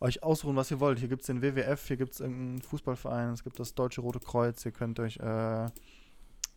euch 0.00 0.22
aussuchen, 0.22 0.56
was 0.56 0.70
ihr 0.70 0.80
wollt. 0.80 0.98
Hier 0.98 1.08
gibt 1.08 1.22
es 1.22 1.26
den 1.26 1.42
WWF, 1.42 1.86
hier 1.86 1.96
gibt 1.96 2.12
es 2.12 2.20
irgendeinen 2.20 2.62
Fußballverein, 2.62 3.32
es 3.32 3.44
gibt 3.44 3.58
das 3.58 3.74
Deutsche 3.74 4.02
Rote 4.02 4.20
Kreuz, 4.20 4.64
ihr 4.64 4.72
könnt 4.72 5.00
euch, 5.00 5.16
äh, 5.16 5.66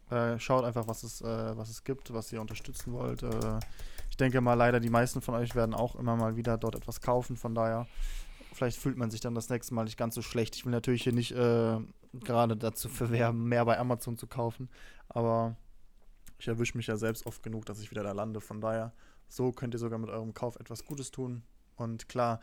äh, 0.10 0.40
schaut 0.40 0.64
einfach, 0.64 0.88
was 0.88 1.04
es, 1.04 1.22
äh, 1.22 1.58
was 1.58 1.70
es 1.70 1.84
gibt, 1.84 2.14
was 2.14 2.32
ihr 2.32 2.42
unterstützen 2.42 2.94
wollt. 2.94 3.24
Äh, 3.24 3.60
ich 4.10 4.18
denke 4.18 4.42
mal, 4.42 4.54
leider 4.54 4.80
die 4.80 4.90
meisten 4.90 5.22
von 5.22 5.36
euch 5.36 5.56
werden 5.56 5.76
auch 5.76 5.96
immer 5.96 6.16
mal 6.16 6.36
wieder 6.36 6.58
dort 6.58 6.76
etwas 6.76 7.02
kaufen, 7.02 7.36
von 7.38 7.54
daher 7.54 7.88
vielleicht 8.54 8.80
fühlt 8.80 8.98
man 8.98 9.12
sich 9.12 9.22
dann 9.22 9.36
das 9.36 9.50
nächste 9.50 9.74
Mal 9.74 9.84
nicht 9.84 9.98
ganz 9.98 10.16
so 10.16 10.22
schlecht. 10.22 10.56
Ich 10.56 10.66
will 10.66 10.72
natürlich 10.72 11.04
hier 11.04 11.14
nicht 11.14 11.32
äh, 11.32 11.78
gerade 12.14 12.58
dazu 12.58 12.90
verwerben, 12.90 13.48
mehr 13.48 13.66
bei 13.66 13.78
Amazon 13.78 14.18
zu 14.18 14.28
kaufen, 14.28 14.70
aber 15.10 15.56
ich 16.40 16.48
erwische 16.48 16.78
mich 16.78 16.88
ja 16.88 16.98
selbst 16.98 17.26
oft 17.26 17.44
genug, 17.44 17.66
dass 17.66 17.80
ich 17.80 17.92
wieder 17.92 18.04
da 18.04 18.12
lande. 18.12 18.42
Von 18.42 18.62
daher, 18.62 18.94
so 19.28 19.52
könnt 19.52 19.74
ihr 19.74 19.80
sogar 19.80 20.00
mit 20.00 20.10
eurem 20.10 20.34
Kauf 20.34 20.56
etwas 20.58 20.86
Gutes 20.86 21.12
tun. 21.12 21.44
Und 21.78 22.10
klar, 22.10 22.42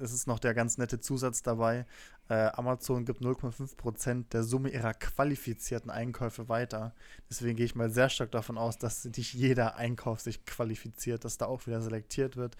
es 0.00 0.12
ist 0.12 0.26
noch 0.26 0.38
der 0.38 0.54
ganz 0.54 0.78
nette 0.78 1.00
Zusatz 1.00 1.42
dabei. 1.42 1.86
Äh, 2.28 2.34
Amazon 2.54 3.04
gibt 3.04 3.20
0,5% 3.20 4.30
der 4.30 4.44
Summe 4.44 4.70
ihrer 4.70 4.94
qualifizierten 4.94 5.90
Einkäufe 5.90 6.48
weiter. 6.48 6.94
Deswegen 7.30 7.56
gehe 7.56 7.66
ich 7.66 7.74
mal 7.74 7.90
sehr 7.90 8.08
stark 8.08 8.30
davon 8.32 8.58
aus, 8.58 8.78
dass 8.78 9.04
nicht 9.04 9.34
jeder 9.34 9.76
Einkauf 9.76 10.20
sich 10.20 10.44
qualifiziert, 10.46 11.24
dass 11.24 11.36
da 11.38 11.46
auch 11.46 11.66
wieder 11.66 11.82
selektiert 11.82 12.36
wird. 12.36 12.56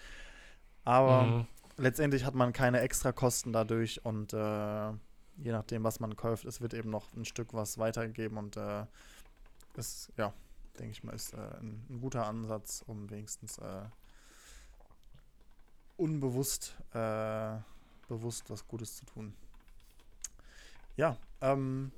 Aber 0.83 1.27
Mhm. 1.27 1.47
letztendlich 1.77 2.25
hat 2.25 2.35
man 2.35 2.53
keine 2.53 2.81
extra 2.81 3.11
Kosten 3.11 3.53
dadurch 3.53 4.05
und 4.05 4.33
äh, 4.33 4.91
je 5.37 5.51
nachdem, 5.51 5.83
was 5.83 5.99
man 5.99 6.15
kauft, 6.15 6.45
es 6.45 6.61
wird 6.61 6.73
eben 6.73 6.89
noch 6.89 7.13
ein 7.13 7.25
Stück 7.25 7.53
was 7.53 7.77
weitergegeben 7.77 8.37
und 8.37 8.57
äh, 8.57 8.85
ist, 9.75 10.11
ja, 10.17 10.33
denke 10.79 10.91
ich 10.91 11.03
mal, 11.03 11.13
ist 11.13 11.33
äh, 11.33 11.37
ein, 11.37 11.85
ein 11.89 11.99
guter 12.01 12.25
Ansatz, 12.27 12.83
um 12.87 13.09
wenigstens 13.09 13.57
äh, 13.57 13.81
unbewusst 15.97 16.75
äh, 16.93 17.57
bewusst 18.07 18.49
was 18.49 18.67
Gutes 18.67 18.95
zu 18.97 19.05
tun. 19.05 19.33
Ja, 20.95 21.17
ähm, 21.41 21.91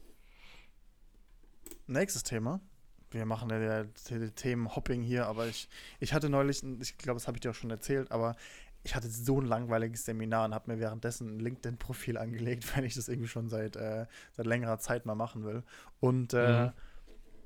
nächstes 1.88 2.24
Thema. 2.24 2.60
Wir 3.12 3.26
machen 3.26 3.50
ja 3.50 3.60
der, 3.60 3.86
der 4.10 4.36
Themen-Hopping 4.36 5.02
hier, 5.02 5.28
aber 5.28 5.48
ich, 5.48 5.70
ich 6.00 6.14
hatte 6.14 6.30
neulich, 6.30 6.62
ich 6.82 6.98
glaube, 6.98 7.18
das 7.20 7.28
habe 7.28 7.38
ich 7.38 7.42
dir 7.42 7.52
auch 7.52 7.56
schon 7.56 7.72
erzählt, 7.72 8.12
aber 8.12 8.36
ich 8.84 8.96
hatte 8.96 9.10
so 9.10 9.40
ein 9.40 9.46
langweiliges 9.46 10.06
Seminar 10.06 10.46
und 10.46 10.54
habe 10.54 10.72
mir 10.74 10.80
währenddessen 10.80 11.38
ein 11.38 11.40
LinkedIn-Profil 11.40 12.18
angelegt, 12.18 12.76
weil 12.76 12.86
ich 12.86 12.96
das 12.96 13.08
irgendwie 13.08 13.30
schon 13.30 13.50
seit, 13.50 13.76
äh, 13.76 14.08
seit 14.34 14.46
längerer 14.46 14.80
Zeit 14.80 15.06
mal 15.06 15.16
machen 15.16 15.44
will. 15.46 15.64
Und 16.00 16.34
äh, 16.34 16.68
Mhm. 16.68 16.74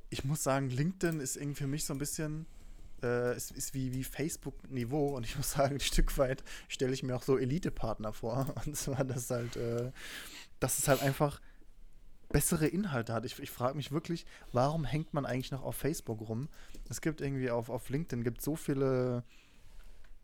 ich 0.09 0.23
muss 0.25 0.43
sagen, 0.43 0.69
LinkedIn 0.69 1.19
ist 1.19 1.37
irgendwie 1.37 1.61
für 1.63 1.67
mich 1.67 1.85
so 1.85 1.93
ein 1.93 1.99
bisschen, 1.99 2.45
äh, 3.03 3.35
ist, 3.35 3.51
ist 3.51 3.73
wie, 3.73 3.93
wie 3.93 4.03
Facebook-Niveau 4.03 5.15
und 5.15 5.25
ich 5.25 5.35
muss 5.37 5.51
sagen, 5.51 5.75
ein 5.75 5.79
Stück 5.79 6.17
weit 6.17 6.43
stelle 6.67 6.93
ich 6.93 7.03
mir 7.03 7.15
auch 7.15 7.23
so 7.23 7.37
Elite-Partner 7.37 8.13
vor. 8.13 8.53
Und 8.65 8.75
zwar, 8.75 9.03
dass 9.03 9.29
halt, 9.29 9.55
äh, 9.55 9.91
dass 10.59 10.79
es 10.79 10.87
halt 10.87 11.01
einfach 11.01 11.41
bessere 12.29 12.67
Inhalte 12.67 13.13
hat. 13.13 13.25
Ich, 13.25 13.37
ich 13.39 13.51
frage 13.51 13.75
mich 13.75 13.91
wirklich, 13.91 14.25
warum 14.53 14.85
hängt 14.85 15.13
man 15.13 15.25
eigentlich 15.25 15.51
noch 15.51 15.63
auf 15.63 15.75
Facebook 15.75 16.27
rum? 16.29 16.47
Es 16.89 17.01
gibt 17.01 17.19
irgendwie 17.21 17.49
auf, 17.51 17.69
auf 17.69 17.89
LinkedIn 17.89 18.23
gibt 18.23 18.41
so 18.41 18.55
viele 18.55 19.23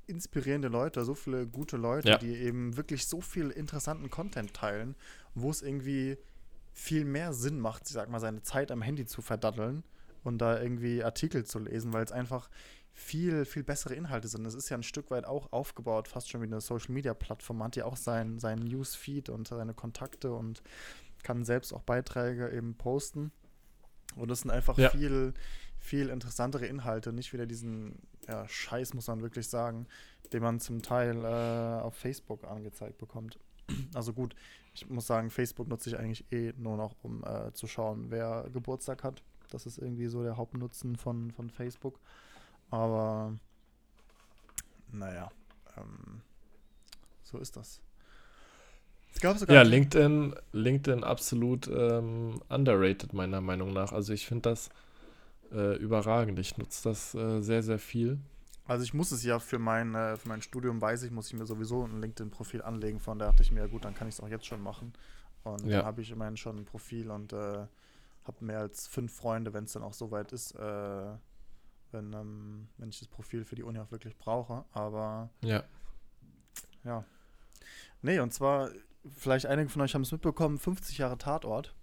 inspirierende 0.08 0.70
Leute, 0.70 1.04
so 1.04 1.16
viele 1.16 1.46
gute 1.48 1.76
Leute, 1.76 2.08
Ja. 2.10 2.18
die 2.18 2.34
eben 2.34 2.78
wirklich 2.78 3.08
so 3.08 3.20
viel 3.20 3.50
interessanten 3.50 4.10
Content 4.10 4.54
teilen, 4.54 4.96
wo 5.36 5.50
es 5.50 5.62
irgendwie 5.62 6.18
viel 6.74 7.04
mehr 7.04 7.34
Sinn 7.34 7.60
macht, 7.60 7.84
ich 7.88 7.92
sag 7.94 8.10
mal, 8.10 8.20
seine 8.22 8.42
Zeit 8.42 8.72
am 8.72 8.82
Handy 8.82 9.06
zu 9.06 9.22
verdaddeln 9.22 9.84
und 10.24 10.40
da 10.40 10.62
irgendwie 10.62 11.04
Artikel 11.04 11.46
zu 11.46 11.60
lesen, 11.60 11.94
weil 11.94 12.04
es 12.04 12.12
einfach 12.12 12.50
viel, 12.94 13.46
viel 13.46 13.64
bessere 13.64 13.94
Inhalte 13.94 14.28
sind. 14.28 14.46
Es 14.46 14.56
ist 14.56 14.70
ja 14.70 14.78
ein 14.78 14.84
Stück 14.84 15.12
weit 15.12 15.26
auch 15.26 15.52
aufgebaut, 15.52 16.08
fast 16.08 16.30
schon 16.30 16.42
wie 16.42 16.46
eine 16.48 16.62
Social 16.62 16.94
Media 16.94 17.14
Plattform. 17.14 17.60
Man 17.60 17.68
hat 17.68 17.76
ja 17.76 17.86
auch 17.86 17.96
seinen 17.98 18.40
sein 18.40 18.60
Newsfeed 18.60 19.30
und 19.30 19.48
seine 19.48 19.74
Kontakte 19.76 20.34
und 20.34 20.64
kann 21.24 21.46
selbst 21.46 21.74
auch 21.74 21.84
Beiträge 21.84 22.50
eben 22.50 22.76
posten. 22.76 23.32
Und 24.16 24.30
das 24.32 24.42
sind 24.42 24.52
einfach 24.52 24.78
Ja. 24.78 24.90
viel, 24.90 25.34
viel 25.78 26.10
interessantere 26.10 26.66
Inhalte, 26.66 27.14
nicht 27.14 27.34
wieder 27.34 27.46
diesen 27.46 28.00
ja, 28.28 28.48
Scheiß, 28.48 28.94
muss 28.96 29.08
man 29.08 29.22
wirklich 29.22 29.48
sagen, 29.48 29.88
den 30.34 30.42
man 30.42 30.60
zum 30.60 30.82
Teil 30.82 31.24
äh, 31.24 31.82
auf 31.84 31.96
Facebook 31.96 32.46
angezeigt 32.46 32.98
bekommt. 32.98 33.38
Also 33.94 34.14
gut, 34.14 34.34
ich 34.74 34.90
muss 34.90 35.08
sagen, 35.08 35.30
Facebook 35.30 35.68
nutze 35.68 35.90
ich 35.90 35.98
eigentlich 36.00 36.32
eh 36.32 36.54
nur 36.58 36.78
noch, 36.78 36.96
um 37.04 37.24
äh, 37.26 37.52
zu 37.54 37.68
schauen, 37.68 38.10
wer 38.10 38.50
Geburtstag 38.54 39.04
hat. 39.04 39.24
Das 39.50 39.66
ist 39.66 39.78
irgendwie 39.78 40.08
so 40.08 40.24
der 40.24 40.38
Hauptnutzen 40.38 40.96
von, 40.98 41.32
von 41.32 41.50
Facebook. 41.50 42.00
Aber 42.70 43.34
naja, 44.92 45.32
ähm, 45.78 46.22
so 47.24 47.38
ist 47.40 47.56
das. 47.58 47.82
Es 49.14 49.20
gab 49.22 49.38
sogar 49.38 49.56
Ja, 49.56 49.62
LinkedIn, 49.64 50.36
LinkedIn 50.52 51.04
absolut 51.04 51.68
ähm, 51.68 52.42
underrated, 52.50 53.14
meiner 53.14 53.42
Meinung 53.42 53.74
nach. 53.74 53.92
Also 53.92 54.14
ich 54.14 54.28
finde 54.28 54.50
das 54.50 54.70
äh, 55.52 55.78
überragend. 55.78 56.40
Ich 56.40 56.58
nutze 56.58 56.90
das 56.90 57.16
äh, 57.16 57.42
sehr, 57.42 57.64
sehr 57.64 57.80
viel. 57.80 58.20
Also 58.66 58.84
ich 58.84 58.94
muss 58.94 59.12
es 59.12 59.24
ja 59.24 59.40
für 59.40 59.60
mein, 59.60 59.96
äh, 59.96 60.18
für 60.18 60.28
mein 60.28 60.42
Studium, 60.42 60.82
weiß 60.82 61.04
ich, 61.04 61.12
muss 61.12 61.28
ich 61.28 61.34
mir 61.34 61.46
sowieso 61.46 61.86
ein 61.86 62.02
LinkedIn-Profil 62.02 62.62
anlegen. 62.62 63.00
Von 63.00 63.18
daher 63.20 63.32
dachte 63.32 63.44
ich 63.44 63.52
mir, 63.52 63.62
ja 63.62 63.68
gut, 63.68 63.86
dann 63.86 63.96
kann 63.96 64.08
ich 64.08 64.16
es 64.16 64.22
auch 64.22 64.28
jetzt 64.30 64.46
schon 64.46 64.62
machen. 64.62 64.94
Und 65.44 65.70
Ja. 65.70 65.78
dann 65.78 65.86
habe 65.86 66.02
ich 66.02 66.12
immerhin 66.12 66.38
schon 66.38 66.58
ein 66.58 66.66
Profil 66.66 67.10
und 67.12 67.32
äh, 67.34 67.66
habe 68.28 68.44
mehr 68.44 68.60
als 68.60 68.88
fünf 68.88 69.14
Freunde, 69.16 69.54
wenn 69.54 69.64
es 69.66 69.74
dann 69.74 69.84
auch 69.84 69.94
soweit 69.94 70.32
ist, 70.32 70.52
äh, 70.56 71.08
wenn, 71.92 72.14
ähm, 72.14 72.68
wenn 72.78 72.90
ich 72.90 73.00
das 73.00 73.08
Profil 73.08 73.46
für 73.46 73.56
die 73.56 73.64
Uni 73.64 73.80
auch 73.80 73.92
wirklich 73.92 74.18
brauche. 74.18 74.66
Aber 74.72 75.30
Ja. 75.42 75.64
ja. 76.84 77.04
Nee, 78.02 78.20
und 78.20 78.34
zwar, 78.34 78.70
vielleicht 79.16 79.46
einige 79.46 79.70
von 79.70 79.82
euch 79.82 79.94
haben 79.96 80.02
es 80.04 80.12
mitbekommen, 80.12 80.58
50 80.60 80.98
Jahre 80.98 81.18
Tatort. 81.18 81.74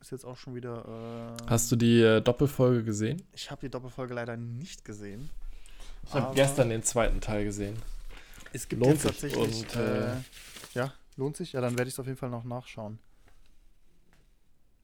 Ist 0.00 0.12
jetzt 0.12 0.24
auch 0.24 0.36
schon 0.38 0.54
wieder. 0.54 1.36
Äh, 1.42 1.50
Hast 1.50 1.70
du 1.70 1.76
die 1.76 2.00
äh, 2.00 2.22
Doppelfolge 2.22 2.84
gesehen? 2.84 3.22
Ich 3.32 3.50
habe 3.50 3.60
die 3.60 3.68
Doppelfolge 3.68 4.14
leider 4.14 4.36
nicht 4.36 4.82
gesehen. 4.84 5.28
Ich 6.06 6.14
habe 6.14 6.34
gestern 6.34 6.70
den 6.70 6.82
zweiten 6.82 7.20
Teil 7.20 7.44
gesehen. 7.44 7.76
Es 8.54 8.66
gibt 8.66 8.82
Lohnt 8.82 9.04
jetzt 9.04 9.20
sich 9.20 9.34
tatsächlich. 9.34 9.68
und, 9.68 9.76
äh, 9.76 10.12
äh, 10.14 10.16
ja, 10.72 10.94
lohnt 11.16 11.36
sich? 11.36 11.52
Ja, 11.52 11.60
dann 11.60 11.76
werde 11.76 11.88
ich 11.88 11.94
es 11.94 12.00
auf 12.00 12.06
jeden 12.06 12.16
Fall 12.18 12.30
noch 12.30 12.44
nachschauen. 12.44 12.98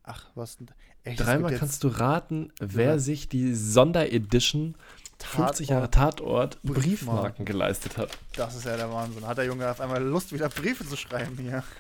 Ach, 0.06 0.30
was 0.34 0.56
denn? 0.56 0.68
Echt, 1.04 1.20
Dreimal 1.20 1.54
kannst 1.56 1.84
du 1.84 1.88
raten, 1.88 2.52
wer 2.58 2.92
Ja. 2.92 2.98
sich 2.98 3.28
die 3.28 3.54
Sonderedition 3.54 4.74
50 5.18 5.68
Jahre 5.70 5.90
Tatort 5.90 6.60
Briefmarken. 6.62 6.82
Briefmarken 6.82 7.44
geleistet 7.44 7.96
hat. 7.96 8.16
Das 8.36 8.54
ist 8.54 8.64
ja 8.64 8.76
der 8.76 8.90
Wahnsinn. 8.90 9.26
Hat 9.26 9.38
der 9.38 9.46
Junge 9.46 9.68
auf 9.70 9.80
einmal 9.80 10.02
Lust, 10.02 10.32
wieder 10.32 10.48
Briefe 10.48 10.86
zu 10.86 10.96
schreiben 10.96 11.36
hier. 11.38 11.62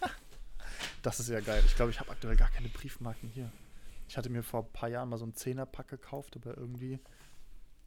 Das 1.02 1.20
ist 1.20 1.28
ja 1.28 1.38
geil. 1.40 1.62
Ich 1.64 1.76
glaube, 1.76 1.92
ich 1.92 2.00
habe 2.00 2.10
aktuell 2.10 2.34
gar 2.34 2.50
keine 2.50 2.68
Briefmarken 2.68 3.28
hier. 3.28 3.48
Ich 4.08 4.16
hatte 4.16 4.28
mir 4.28 4.42
vor 4.42 4.64
ein 4.64 4.72
paar 4.72 4.88
Jahren 4.88 5.08
mal 5.08 5.18
so 5.18 5.24
einen 5.24 5.34
Zehnerpack 5.34 5.86
gekauft, 5.86 6.34
aber 6.36 6.56
irgendwie. 6.56 6.98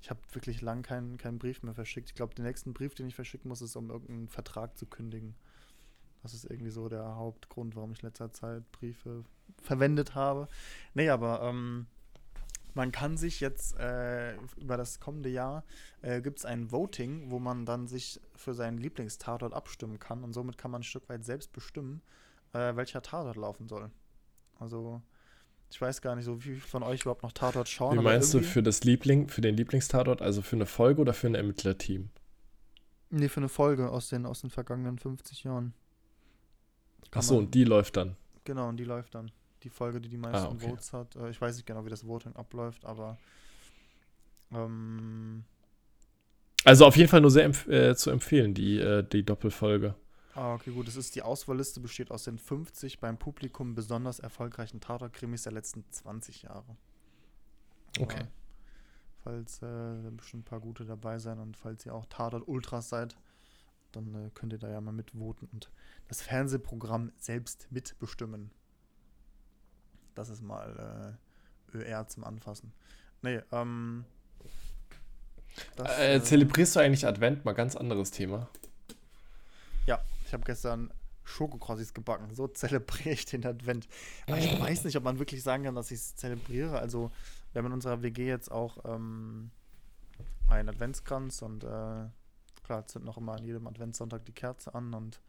Ich 0.01 0.09
habe 0.09 0.21
wirklich 0.31 0.61
lang 0.61 0.83
keinen, 0.83 1.17
keinen 1.17 1.37
Brief 1.37 1.61
mehr 1.61 1.73
verschickt. 1.73 2.09
Ich 2.09 2.15
glaube, 2.15 2.33
den 2.33 2.45
nächsten 2.45 2.73
Brief, 2.73 2.95
den 2.95 3.07
ich 3.07 3.15
verschicken 3.15 3.49
muss, 3.49 3.61
ist, 3.61 3.75
um 3.75 3.89
irgendeinen 3.89 4.29
Vertrag 4.29 4.77
zu 4.77 4.85
kündigen. 4.85 5.35
Das 6.23 6.33
ist 6.33 6.45
irgendwie 6.45 6.71
so 6.71 6.89
der 6.89 7.15
Hauptgrund, 7.15 7.75
warum 7.75 7.93
ich 7.93 8.01
in 8.01 8.07
letzter 8.07 8.31
Zeit 8.31 8.69
Briefe 8.71 9.23
verwendet 9.61 10.15
habe. 10.15 10.47
Nee, 10.93 11.09
aber 11.09 11.41
ähm, 11.43 11.87
man 12.73 12.91
kann 12.91 13.17
sich 13.17 13.39
jetzt 13.39 13.77
äh, 13.79 14.35
über 14.57 14.77
das 14.77 14.99
kommende 14.99 15.29
Jahr 15.29 15.63
äh, 16.01 16.21
gibt 16.21 16.39
es 16.39 16.45
ein 16.45 16.71
Voting, 16.71 17.29
wo 17.29 17.39
man 17.39 17.65
dann 17.65 17.87
sich 17.87 18.21
für 18.35 18.53
seinen 18.53 18.77
Lieblingstatort 18.77 19.53
abstimmen 19.53 19.99
kann 19.99 20.23
und 20.23 20.33
somit 20.33 20.57
kann 20.57 20.71
man 20.71 20.81
ein 20.81 20.83
Stück 20.83 21.09
weit 21.09 21.25
selbst 21.25 21.51
bestimmen, 21.51 22.01
äh, 22.53 22.75
welcher 22.75 23.01
Tatort 23.01 23.35
laufen 23.35 23.67
soll. 23.67 23.89
Also 24.59 25.01
ich 25.71 25.79
weiß 25.79 26.01
gar 26.01 26.15
nicht, 26.15 26.25
so 26.25 26.37
wie 26.39 26.55
viele 26.55 26.59
von 26.61 26.83
euch 26.83 27.01
überhaupt 27.01 27.23
noch 27.23 27.31
Tatort 27.31 27.69
schauen. 27.69 27.99
Wie 27.99 28.03
meinst 28.03 28.33
du 28.33 28.41
für 28.41 28.63
das 28.63 28.83
Liebling, 28.83 29.27
für 29.27 29.41
den 29.41 29.55
Lieblingstatort, 29.55 30.21
also 30.21 30.41
für 30.41 30.55
eine 30.55 30.65
Folge 30.65 31.01
oder 31.01 31.13
für 31.13 31.27
ein 31.27 31.35
Ermittlerteam? 31.35 32.09
Nee, 33.11 33.29
für 33.29 33.39
eine 33.39 33.49
Folge 33.49 33.89
aus 33.89 34.09
den, 34.09 34.25
aus 34.25 34.41
den 34.41 34.49
vergangenen 34.49 34.97
50 34.97 35.43
Jahren. 35.43 35.73
Achso, 37.11 37.37
und 37.37 37.53
die 37.53 37.63
läuft 37.63 37.97
dann. 37.97 38.15
Genau, 38.43 38.69
und 38.69 38.77
die 38.77 38.83
läuft 38.85 39.15
dann. 39.15 39.31
Die 39.63 39.69
Folge, 39.69 39.99
die 39.99 40.09
die 40.09 40.17
meisten 40.17 40.47
Ah, 40.47 40.51
okay. 40.51 40.69
Votes 40.69 40.93
hat. 40.93 41.15
Äh, 41.15 41.29
ich 41.29 41.39
weiß 41.41 41.55
nicht 41.55 41.65
genau, 41.65 41.85
wie 41.85 41.89
das 41.89 42.07
Voting 42.07 42.35
abläuft, 42.35 42.85
aber 42.85 43.17
ähm, 44.51 45.43
Also 46.65 46.85
auf 46.85 46.95
jeden 46.95 47.09
Fall 47.09 47.21
nur 47.21 47.31
sehr 47.31 47.43
empf 47.45 47.67
äh, 47.67 47.95
zu 47.95 48.09
empfehlen, 48.11 48.53
die, 48.53 48.79
äh, 48.79 49.03
die 49.03 49.23
Doppelfolge. 49.23 49.95
Ah, 50.33 50.53
okay, 50.53 50.71
gut. 50.71 50.87
Es 50.87 50.95
ist 50.95 51.15
die 51.15 51.21
Auswahlliste 51.21 51.79
besteht 51.79 52.11
aus 52.11 52.23
den 52.23 52.37
50 52.37 52.99
beim 52.99 53.17
Publikum 53.17 53.75
besonders 53.75 54.19
erfolgreichen 54.19 54.79
Tatort-Krimis 54.79 55.43
der 55.43 55.51
letzten 55.53 55.83
20 55.89 56.43
Jahre. 56.43 56.77
Okay. 57.99 58.19
Aber 58.19 58.27
Falls 59.23 59.57
äh, 59.57 59.65
da 59.65 60.09
bestimmt 60.11 60.43
ein 60.43 60.45
paar 60.45 60.61
gute 60.61 60.85
dabei 60.85 61.19
sein 61.19 61.39
und 61.39 61.57
falls 61.57 61.85
ihr 61.85 61.93
auch 61.93 62.05
Tatort-Ultras 62.05 62.87
seid, 62.87 63.17
dann 63.91 64.13
äh, 64.15 64.29
könnt 64.33 64.53
ihr 64.53 64.59
da 64.59 64.69
ja 64.69 64.81
mal 64.81 64.91
mitvoten 64.91 65.47
und 65.51 65.71
das 66.07 66.21
Fernsehprogramm 66.21 67.11
selbst 67.17 67.67
mitbestimmen. 67.71 68.51
Das 70.15 70.29
ist 70.29 70.41
mal, 70.41 71.17
äh, 71.73 71.77
ÖR 71.77 72.07
zum 72.07 72.23
Anfassen. 72.23 72.73
Nee, 73.21 73.41
ähm. 73.51 74.05
das, 75.75 75.97
Äh, 75.97 76.15
äh, 76.15 76.23
zelebrierst 76.23 76.75
du 76.75 76.79
eigentlich 76.79 77.05
Advent? 77.05 77.45
Mal 77.45 77.53
ganz 77.53 77.75
anderes 77.75 78.11
Thema. 78.11 78.49
Ja, 79.85 79.99
ich 80.25 80.33
habe 80.33 80.43
gestern 80.43 80.91
Schokokrossis 81.23 81.93
gebacken. 81.93 82.33
So 82.33 82.47
zelebriere 82.47 83.11
ich 83.11 83.25
den 83.25 83.45
Advent. 83.45 83.87
Aber 84.27 84.37
ich 84.37 84.45
weiß 84.59 84.83
nicht, 84.83 84.97
ob 84.97 85.03
man 85.03 85.19
wirklich 85.19 85.43
sagen 85.43 85.63
kann, 85.63 85.75
dass 85.75 85.91
ich 85.91 85.99
es 85.99 86.15
zelebriere. 86.15 86.79
Also, 86.79 87.11
wir 87.51 87.59
haben 87.59 87.67
in 87.67 87.73
unserer 87.73 88.01
WG 88.01 88.27
jetzt 88.27 88.51
auch 88.51 88.83
ähm, 88.85 89.51
einen 90.47 90.69
Adventskranz 90.69 91.41
und 91.41 91.63
äh, 91.63 92.07
klar, 92.69 92.83
sind 92.85 93.03
noch 93.03 93.17
immer 93.17 93.33
an 93.33 93.43
jedem 93.43 93.65
Adventssonntag 93.65 94.25
die 94.25 94.31
Kerze 94.31 94.75
an 94.75 94.93
und 94.93 95.19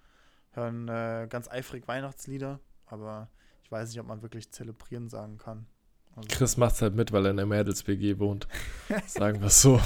hören 0.53 0.88
äh, 0.88 1.26
ganz 1.26 1.49
eifrig 1.49 1.88
Weihnachtslieder. 1.88 2.61
Aber 2.84 3.28
ich 3.62 3.72
weiß 3.72 3.88
nicht, 3.88 3.99
ob 3.99 4.07
man 4.07 4.20
wirklich 4.20 4.51
zelebrieren 4.51 5.09
sagen 5.09 5.38
kann. 5.38 5.64
Also, 6.16 6.28
Chris 6.30 6.59
macht's 6.59 6.82
halt 6.82 6.95
mit, 6.95 7.12
weil 7.12 7.24
er 7.24 7.30
in 7.30 7.38
der 7.38 7.47
Mädels-WG 7.47 8.18
wohnt. 8.18 8.47
Sagen 9.07 9.41
wir 9.41 9.47
es 9.47 9.62
so. 9.62 9.80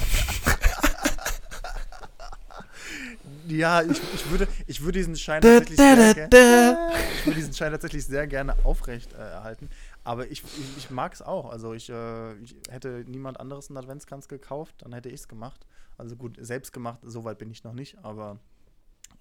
Ja, 3.47 3.83
ich, 3.83 4.01
ich, 4.13 4.29
würde, 4.31 4.47
ich 4.67 4.81
würde 4.81 4.97
diesen 4.97 5.15
Schein 5.15 5.41
tatsächlich 5.41 5.77
sehr 5.77 6.13
gerne. 6.13 6.91
Ich 7.19 7.25
würde 7.25 7.39
diesen 7.39 7.53
Schein 7.53 7.71
tatsächlich 7.71 8.05
sehr 8.05 8.27
gerne 8.27 8.55
aufrecht 8.65 9.13
äh, 9.13 9.17
erhalten. 9.17 9.69
Aber 10.03 10.29
ich, 10.29 10.43
ich, 10.43 10.77
ich 10.77 10.89
mag 10.89 11.13
es 11.13 11.21
auch. 11.21 11.51
Also 11.51 11.73
ich, 11.73 11.89
äh, 11.89 12.33
ich 12.39 12.55
hätte 12.69 13.05
niemand 13.07 13.39
anderes 13.39 13.69
einen 13.69 13.77
Adventskranz 13.77 14.27
gekauft, 14.27 14.75
dann 14.79 14.91
hätte 14.91 15.07
ich 15.07 15.21
es 15.21 15.27
gemacht. 15.29 15.65
Also 15.97 16.15
gut, 16.15 16.37
selbst 16.39 16.73
gemacht, 16.73 16.99
so 17.03 17.23
weit 17.23 17.37
bin 17.37 17.51
ich 17.51 17.63
noch 17.63 17.73
nicht, 17.73 17.97
aber 18.03 18.39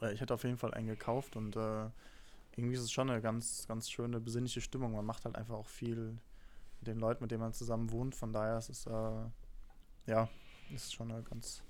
äh, 0.01 0.13
ich 0.13 0.21
hätte 0.21 0.35
auf 0.35 0.45
jeden 0.45 0.57
Fall 0.57 0.75
einen 0.75 0.89
gekauft 0.89 1.37
und 1.37 1.57
äh, 1.57 1.89
irgendwie 2.57 2.75
ist 2.75 2.83
es 2.83 2.93
schon 2.93 3.11
eine 3.11 3.21
ganz, 3.21 3.67
ganz 3.67 3.91
schöne, 3.91 4.21
besinnliche 4.21 4.61
Stimmung. 4.61 4.93
Man 4.93 5.05
macht 5.05 5.25
halt 5.25 5.37
einfach 5.37 5.55
auch 5.55 5.67
viel 5.67 6.19
mit 6.81 6.87
den 6.87 6.99
Leuten, 6.99 7.25
mit 7.25 7.31
denen 7.31 7.43
man 7.43 7.53
zusammen 7.53 7.91
wohnt. 7.91 8.15
Von 8.15 8.33
daher 8.33 8.59
ist 8.59 8.69
es, 8.71 8.87
äh, 8.87 9.25
ja, 10.07 10.29
ist 10.73 10.95
schon 10.95 11.11
eine 11.11 11.23
ganz, 11.23 11.63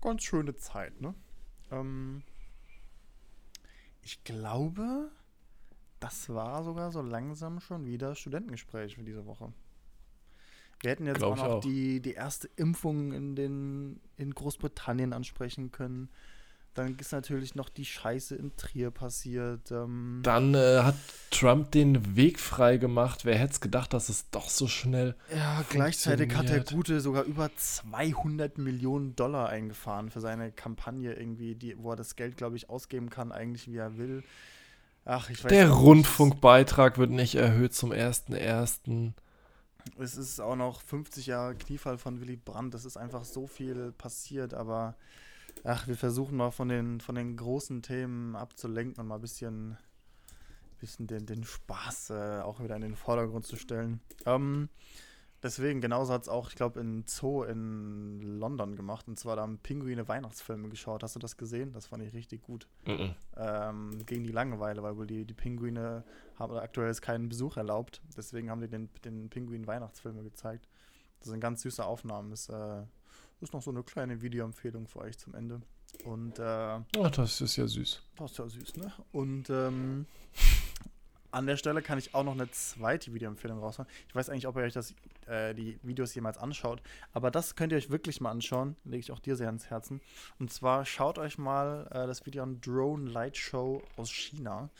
ganz 0.00 0.22
schöne 0.22 0.56
Zeit, 0.56 1.00
ne? 1.00 1.14
Ähm, 1.70 2.22
ich 4.02 4.24
glaube, 4.24 5.10
das 6.00 6.28
war 6.28 6.64
sogar 6.64 6.90
so 6.90 7.02
langsam 7.02 7.60
schon 7.60 7.86
wieder 7.86 8.14
Studentengespräch 8.14 8.96
für 8.96 9.04
diese 9.04 9.26
Woche. 9.26 9.52
Wir 10.82 10.90
hätten 10.90 11.06
jetzt 11.06 11.18
Glaub 11.18 11.32
auch 11.32 11.36
noch 11.36 11.44
auch. 11.44 11.60
Die, 11.60 12.00
die 12.00 12.12
erste 12.12 12.50
Impfung 12.56 13.12
in, 13.12 13.36
den, 13.36 14.00
in 14.16 14.34
Großbritannien 14.34 15.12
ansprechen 15.12 15.70
können. 15.70 16.08
Dann 16.74 16.96
ist 16.96 17.12
natürlich 17.12 17.54
noch 17.54 17.68
die 17.68 17.84
Scheiße 17.84 18.34
in 18.34 18.56
Trier 18.56 18.90
passiert. 18.90 19.70
Ähm, 19.70 20.20
Dann 20.22 20.54
äh, 20.54 20.80
hat 20.82 20.94
Trump 21.30 21.70
den 21.70 22.16
Weg 22.16 22.40
frei 22.40 22.78
gemacht. 22.78 23.26
Wer 23.26 23.36
hätte 23.36 23.52
es 23.52 23.60
gedacht, 23.60 23.92
dass 23.92 24.08
es 24.08 24.30
doch 24.30 24.48
so 24.48 24.66
schnell. 24.66 25.14
ja, 25.36 25.62
gleichzeitig 25.68 26.34
hat 26.34 26.48
der. 26.48 26.64
Gute 26.64 27.00
sogar 27.00 27.24
über 27.24 27.50
200 27.54 28.56
Millionen 28.56 29.14
Dollar 29.14 29.50
eingefahren 29.50 30.10
für 30.10 30.20
seine 30.20 30.50
Kampagne 30.50 31.12
irgendwie, 31.12 31.54
die, 31.54 31.76
wo 31.76 31.90
er 31.90 31.96
das 31.96 32.16
Geld, 32.16 32.38
glaube 32.38 32.56
ich, 32.56 32.70
ausgeben 32.70 33.10
kann, 33.10 33.32
eigentlich 33.32 33.70
wie 33.70 33.76
er 33.76 33.98
will. 33.98 34.22
Ach, 35.04 35.28
ich 35.28 35.44
weiß 35.44 35.50
Der 35.50 35.66
nicht. 35.68 35.76
Rundfunkbeitrag 35.76 36.96
wird 36.96 37.10
nicht 37.10 37.34
erhöht 37.34 37.74
zum 37.74 37.92
1.1. 37.92 39.12
Es 39.98 40.16
ist 40.16 40.40
auch 40.40 40.56
noch 40.56 40.82
50 40.82 41.26
Jahre 41.26 41.54
Kniefall 41.54 41.98
von 41.98 42.20
Willy 42.20 42.36
Brandt. 42.36 42.74
Es 42.74 42.84
ist 42.84 42.96
einfach 42.96 43.24
so 43.24 43.46
viel 43.46 43.92
passiert, 43.92 44.54
aber 44.54 44.96
ach, 45.64 45.86
wir 45.86 45.96
versuchen 45.96 46.36
mal 46.36 46.50
von 46.50 46.68
den, 46.68 47.00
von 47.00 47.14
den 47.14 47.36
großen 47.36 47.82
Themen 47.82 48.36
abzulenken 48.36 49.00
und 49.00 49.08
mal 49.08 49.16
ein 49.16 49.20
bisschen, 49.20 49.76
bisschen 50.80 51.06
den, 51.06 51.26
den 51.26 51.44
Spaß 51.44 52.10
äh, 52.10 52.40
auch 52.40 52.62
wieder 52.62 52.76
in 52.76 52.82
den 52.82 52.96
Vordergrund 52.96 53.46
zu 53.46 53.56
stellen. 53.56 54.00
Ähm, 54.26 54.68
deswegen, 55.42 55.80
genauso 55.80 56.12
hat 56.12 56.22
es 56.22 56.28
auch, 56.28 56.48
ich 56.48 56.54
glaube, 56.54 56.80
in 56.80 57.04
Zoo 57.06 57.42
in 57.42 58.20
London 58.38 58.76
gemacht. 58.76 59.08
Und 59.08 59.18
zwar 59.18 59.36
da 59.36 59.42
haben 59.42 59.58
Pinguine 59.58 60.06
Weihnachtsfilme 60.08 60.68
geschaut. 60.68 61.02
Hast 61.02 61.14
du 61.16 61.18
das 61.20 61.36
gesehen? 61.36 61.72
Das 61.72 61.86
fand 61.86 62.02
ich 62.02 62.12
richtig 62.14 62.42
gut 62.42 62.66
Mhm. 62.86 63.14
ähm, 63.36 64.06
gegen 64.06 64.24
die 64.24 64.32
Langeweile, 64.32 64.82
weil 64.82 64.96
wohl 64.96 65.06
die, 65.06 65.24
die 65.24 65.34
Pinguine 65.34 66.04
haben 66.38 66.56
aktuell 66.56 66.90
ist 66.90 67.02
keinen 67.02 67.28
Besuch 67.28 67.56
erlaubt. 67.56 68.00
Deswegen 68.16 68.50
haben 68.50 68.60
die 68.60 68.68
den, 68.68 68.88
den 69.04 69.28
Pinguin 69.30 69.66
Weihnachtsfilme 69.66 70.22
gezeigt. 70.22 70.68
Das 71.20 71.28
sind 71.28 71.40
ganz 71.40 71.62
süße 71.62 71.84
Aufnahmen. 71.84 72.32
Ist, 72.32 72.48
äh, 72.48 72.82
ist 73.40 73.52
noch 73.52 73.62
so 73.62 73.70
eine 73.70 73.82
kleine 73.82 74.22
Videoempfehlung 74.22 74.86
für 74.88 75.00
euch 75.00 75.18
zum 75.18 75.34
Ende. 75.34 75.60
Und 76.04 76.38
äh, 76.38 76.42
Ach, 76.42 77.10
das 77.14 77.40
ist 77.40 77.56
ja 77.56 77.66
süß. 77.66 78.02
das 78.16 78.30
ist 78.32 78.38
ja 78.38 78.48
süß, 78.48 78.76
ne? 78.76 78.92
Und 79.12 79.50
ähm, 79.50 80.06
an 81.32 81.46
der 81.46 81.56
Stelle 81.56 81.82
kann 81.82 81.98
ich 81.98 82.14
auch 82.14 82.24
noch 82.24 82.32
eine 82.32 82.50
zweite 82.50 83.12
Videoempfehlung 83.12 83.58
raushauen. 83.58 83.88
Ich 84.08 84.14
weiß 84.14 84.30
eigentlich, 84.30 84.46
ob 84.46 84.56
ihr 84.56 84.62
euch 84.62 84.72
das, 84.72 84.94
äh, 85.26 85.54
die 85.54 85.78
Videos 85.82 86.14
jemals 86.14 86.38
anschaut, 86.38 86.82
aber 87.12 87.30
das 87.30 87.56
könnt 87.56 87.72
ihr 87.72 87.78
euch 87.78 87.90
wirklich 87.90 88.20
mal 88.20 88.30
anschauen. 88.30 88.76
Lege 88.84 89.00
ich 89.00 89.12
auch 89.12 89.18
dir 89.18 89.36
sehr 89.36 89.46
ans 89.46 89.70
Herzen. 89.70 90.00
Und 90.38 90.52
zwar 90.52 90.84
schaut 90.84 91.18
euch 91.18 91.38
mal 91.38 91.88
äh, 91.90 92.06
das 92.06 92.24
Video 92.26 92.42
an 92.42 92.60
Drone 92.60 93.10
Light 93.10 93.36
Show 93.36 93.82
aus 93.96 94.10
China. 94.10 94.70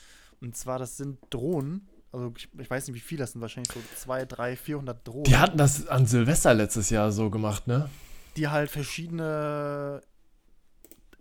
Und 0.41 0.57
zwar, 0.57 0.79
das 0.79 0.97
sind 0.97 1.19
Drohnen. 1.31 1.89
Also 2.13 2.33
ich, 2.37 2.49
ich 2.59 2.71
weiß 2.71 2.87
nicht, 2.87 2.97
wie 2.97 3.01
viele 3.01 3.21
das 3.21 3.33
sind. 3.33 3.41
Wahrscheinlich 3.41 3.73
so 3.73 3.81
200, 3.97 4.39
300, 4.39 4.59
400 4.59 5.09
Drohnen 5.09 5.25
Die 5.25 5.37
hatten 5.37 5.57
das 5.57 5.87
an 5.89 6.07
Silvester 6.07 6.53
letztes 6.55 6.91
Jahr 6.91 7.11
so 7.11 7.31
gemacht, 7.31 7.67
ne? 7.67 7.89
die 8.37 8.49
halt 8.49 8.71
verschiedene 8.71 10.03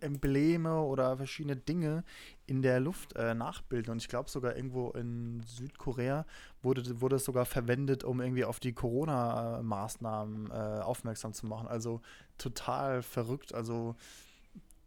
Embleme 0.00 0.80
oder 0.80 1.16
verschiedene 1.16 1.56
Dinge 1.56 2.04
in 2.52 2.60
der 2.60 2.80
Luft 2.80 3.16
äh, 3.16 3.32
nachbilden. 3.32 3.92
Und 3.92 4.02
ich 4.02 4.08
glaube 4.08 4.28
sogar 4.28 4.54
irgendwo 4.56 4.90
in 4.90 5.42
Südkorea 5.46 6.26
wurde, 6.62 7.00
wurde 7.00 7.16
es 7.16 7.24
sogar 7.24 7.46
verwendet, 7.46 8.04
um 8.04 8.20
irgendwie 8.20 8.44
auf 8.44 8.60
die 8.60 8.74
Corona-Maßnahmen 8.74 10.50
äh, 10.50 10.82
aufmerksam 10.82 11.32
zu 11.32 11.46
machen. 11.46 11.66
Also 11.66 12.02
total 12.36 13.00
verrückt. 13.00 13.54
Also 13.54 13.96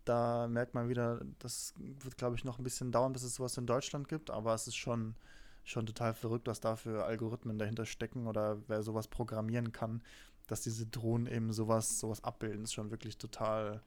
da 0.03 0.47
merkt 0.47 0.75
man 0.75 0.89
wieder, 0.89 1.21
das 1.39 1.73
wird, 2.03 2.17
glaube 2.17 2.35
ich, 2.35 2.43
noch 2.43 2.59
ein 2.59 2.63
bisschen 2.63 2.91
dauern, 2.91 3.13
bis 3.13 3.23
es 3.23 3.33
sowas 3.33 3.57
in 3.57 3.65
Deutschland 3.65 4.07
gibt, 4.09 4.29
aber 4.29 4.53
es 4.53 4.67
ist 4.67 4.75
schon, 4.75 5.15
schon 5.63 5.87
total 5.87 6.13
verrückt, 6.13 6.45
was 6.45 6.59
da 6.59 6.75
für 6.75 7.05
Algorithmen 7.05 7.57
dahinter 7.57 7.87
stecken 7.87 8.27
oder 8.27 8.59
wer 8.67 8.83
sowas 8.83 9.07
programmieren 9.07 9.71
kann, 9.71 10.03
dass 10.45 10.61
diese 10.61 10.85
Drohnen 10.85 11.25
eben 11.25 11.51
sowas, 11.51 11.99
sowas 11.99 12.23
abbilden, 12.23 12.65
ist 12.65 12.73
schon 12.73 12.91
wirklich 12.91 13.17
total 13.17 13.81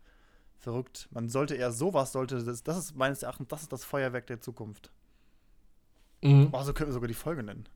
verrückt. 0.58 1.08
Man 1.10 1.28
sollte 1.28 1.54
eher 1.54 1.72
sowas, 1.72 2.12
sollte 2.12 2.42
das, 2.44 2.62
das 2.62 2.78
ist 2.78 2.96
meines 2.96 3.22
Erachtens, 3.22 3.48
das 3.48 3.62
ist 3.62 3.72
das 3.72 3.84
Feuerwerk 3.84 4.26
der 4.26 4.40
Zukunft. 4.40 4.90
Mhm. 6.22 6.48
Oh, 6.52 6.62
so 6.62 6.72
können 6.72 6.90
wir 6.90 6.94
sogar 6.94 7.08
die 7.08 7.14
Folge 7.14 7.42
nennen. 7.42 7.68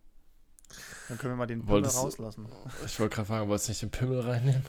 Dann 1.09 1.19
können 1.19 1.35
wir 1.35 1.37
mal 1.37 1.47
den 1.47 1.61
Pimmel 1.61 1.75
Wolltest 1.75 1.99
rauslassen. 1.99 2.49
Ich 2.87 2.99
wollte 2.99 3.17
gerade 3.17 3.27
fragen, 3.27 3.49
wolltest 3.49 3.69
du 3.69 3.73
nicht 3.73 3.83
den 3.83 3.91
Pimmel 3.91 4.21
reinnehmen? 4.21 4.65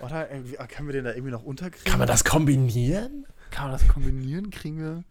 Oder 0.00 0.30
irgendwie, 0.30 0.58
ah, 0.58 0.66
können 0.66 0.88
wir 0.88 0.92
den 0.92 1.04
da 1.04 1.12
irgendwie 1.12 1.32
noch 1.32 1.42
unterkriegen? 1.42 1.90
Kann 1.90 1.98
man 1.98 2.08
das 2.08 2.24
kombinieren? 2.24 3.26
Kann 3.50 3.70
man 3.70 3.78
das 3.78 3.88
kombinieren? 3.88 4.50
Kriegen 4.50 4.78
wir 4.78 5.04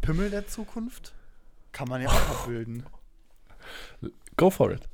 Pimmel 0.00 0.30
der 0.30 0.46
Zukunft? 0.46 1.14
Kann 1.72 1.88
man 1.88 2.02
ja 2.02 2.08
auch 2.08 2.28
abbilden. 2.30 2.84
Go 4.36 4.50
for 4.50 4.72
it. 4.72 4.88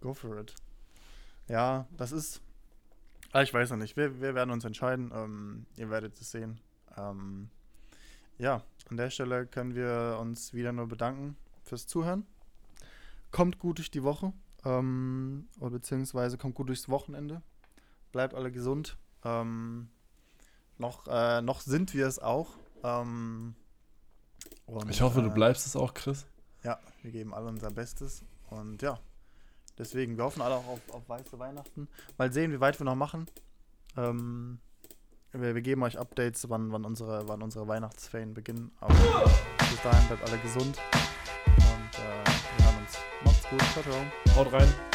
Go 0.00 0.14
for 0.14 0.38
it. 0.38 0.54
Ja, 1.48 1.86
das 1.96 2.12
ist. 2.12 2.40
Ah, 3.32 3.42
ich 3.42 3.52
weiß 3.52 3.70
noch 3.70 3.78
nicht. 3.78 3.96
Wir, 3.96 4.20
wir 4.20 4.34
werden 4.34 4.50
uns 4.50 4.64
entscheiden. 4.64 5.10
Ähm, 5.14 5.66
ihr 5.76 5.88
werdet 5.90 6.20
es 6.20 6.30
sehen. 6.30 6.60
Ähm, 6.96 7.48
ja, 8.38 8.62
an 8.90 8.96
der 8.98 9.10
Stelle 9.10 9.46
können 9.46 9.74
wir 9.74 10.18
uns 10.20 10.52
wieder 10.52 10.72
nur 10.72 10.86
bedanken 10.86 11.36
fürs 11.64 11.86
Zuhören. 11.86 12.26
Kommt 13.30 13.58
gut 13.58 13.78
durch 13.78 13.90
die 13.90 14.02
Woche. 14.02 14.32
Ähm, 14.64 15.48
oder 15.60 15.70
beziehungsweise 15.70 16.36
kommt 16.36 16.54
gut 16.54 16.68
durchs 16.68 16.88
Wochenende. 16.90 17.42
Bleibt 18.12 18.34
alle 18.34 18.52
gesund. 18.52 18.98
Ähm, 19.24 19.88
noch, 20.76 21.06
äh, 21.08 21.40
noch 21.40 21.62
sind 21.62 21.94
wir 21.94 22.06
es 22.06 22.18
auch. 22.18 22.50
Ähm, 22.84 23.54
und, 24.66 24.90
Ich 24.90 25.00
hoffe, 25.00 25.22
du 25.22 25.28
äh, 25.28 25.32
bleibst 25.34 25.66
es 25.66 25.74
auch, 25.74 25.94
Chris. 25.94 26.26
ja, 26.62 26.78
wir 27.00 27.10
geben 27.10 27.32
alle 27.32 27.48
unser 27.48 27.70
Bestes. 27.70 28.22
Und 28.50 28.82
ja, 28.82 28.98
deswegen, 29.78 30.16
wir 30.16 30.24
hoffen 30.24 30.42
alle 30.42 30.54
auch 30.54 30.66
auf, 30.66 30.80
auf 30.90 31.08
weiße 31.08 31.38
Weihnachten. 31.38 31.88
Mal 32.18 32.32
sehen, 32.32 32.52
wie 32.52 32.60
weit 32.60 32.78
wir 32.80 32.84
noch 32.84 32.94
machen. 32.94 33.26
Ähm, 33.96 34.58
wir, 35.32 35.54
wir 35.54 35.62
geben 35.62 35.82
euch 35.82 35.98
Updates, 35.98 36.48
wann, 36.50 36.72
wann, 36.72 36.84
unsere, 36.84 37.26
wann 37.28 37.42
unsere 37.42 37.66
Weihnachtsferien 37.66 38.34
beginnen. 38.34 38.70
Aber 38.80 38.94
bis 39.58 39.82
dahin 39.82 40.06
bleibt 40.08 40.28
alle 40.28 40.38
gesund. 40.38 40.78
Und 41.46 41.98
äh, 41.98 42.58
wir 42.58 42.66
hören 42.66 42.78
uns. 42.82 42.98
Macht's 43.24 43.48
gut. 43.48 43.62
Ciao, 43.72 43.82
ciao. 43.82 44.36
Haut 44.36 44.52
rein. 44.52 44.91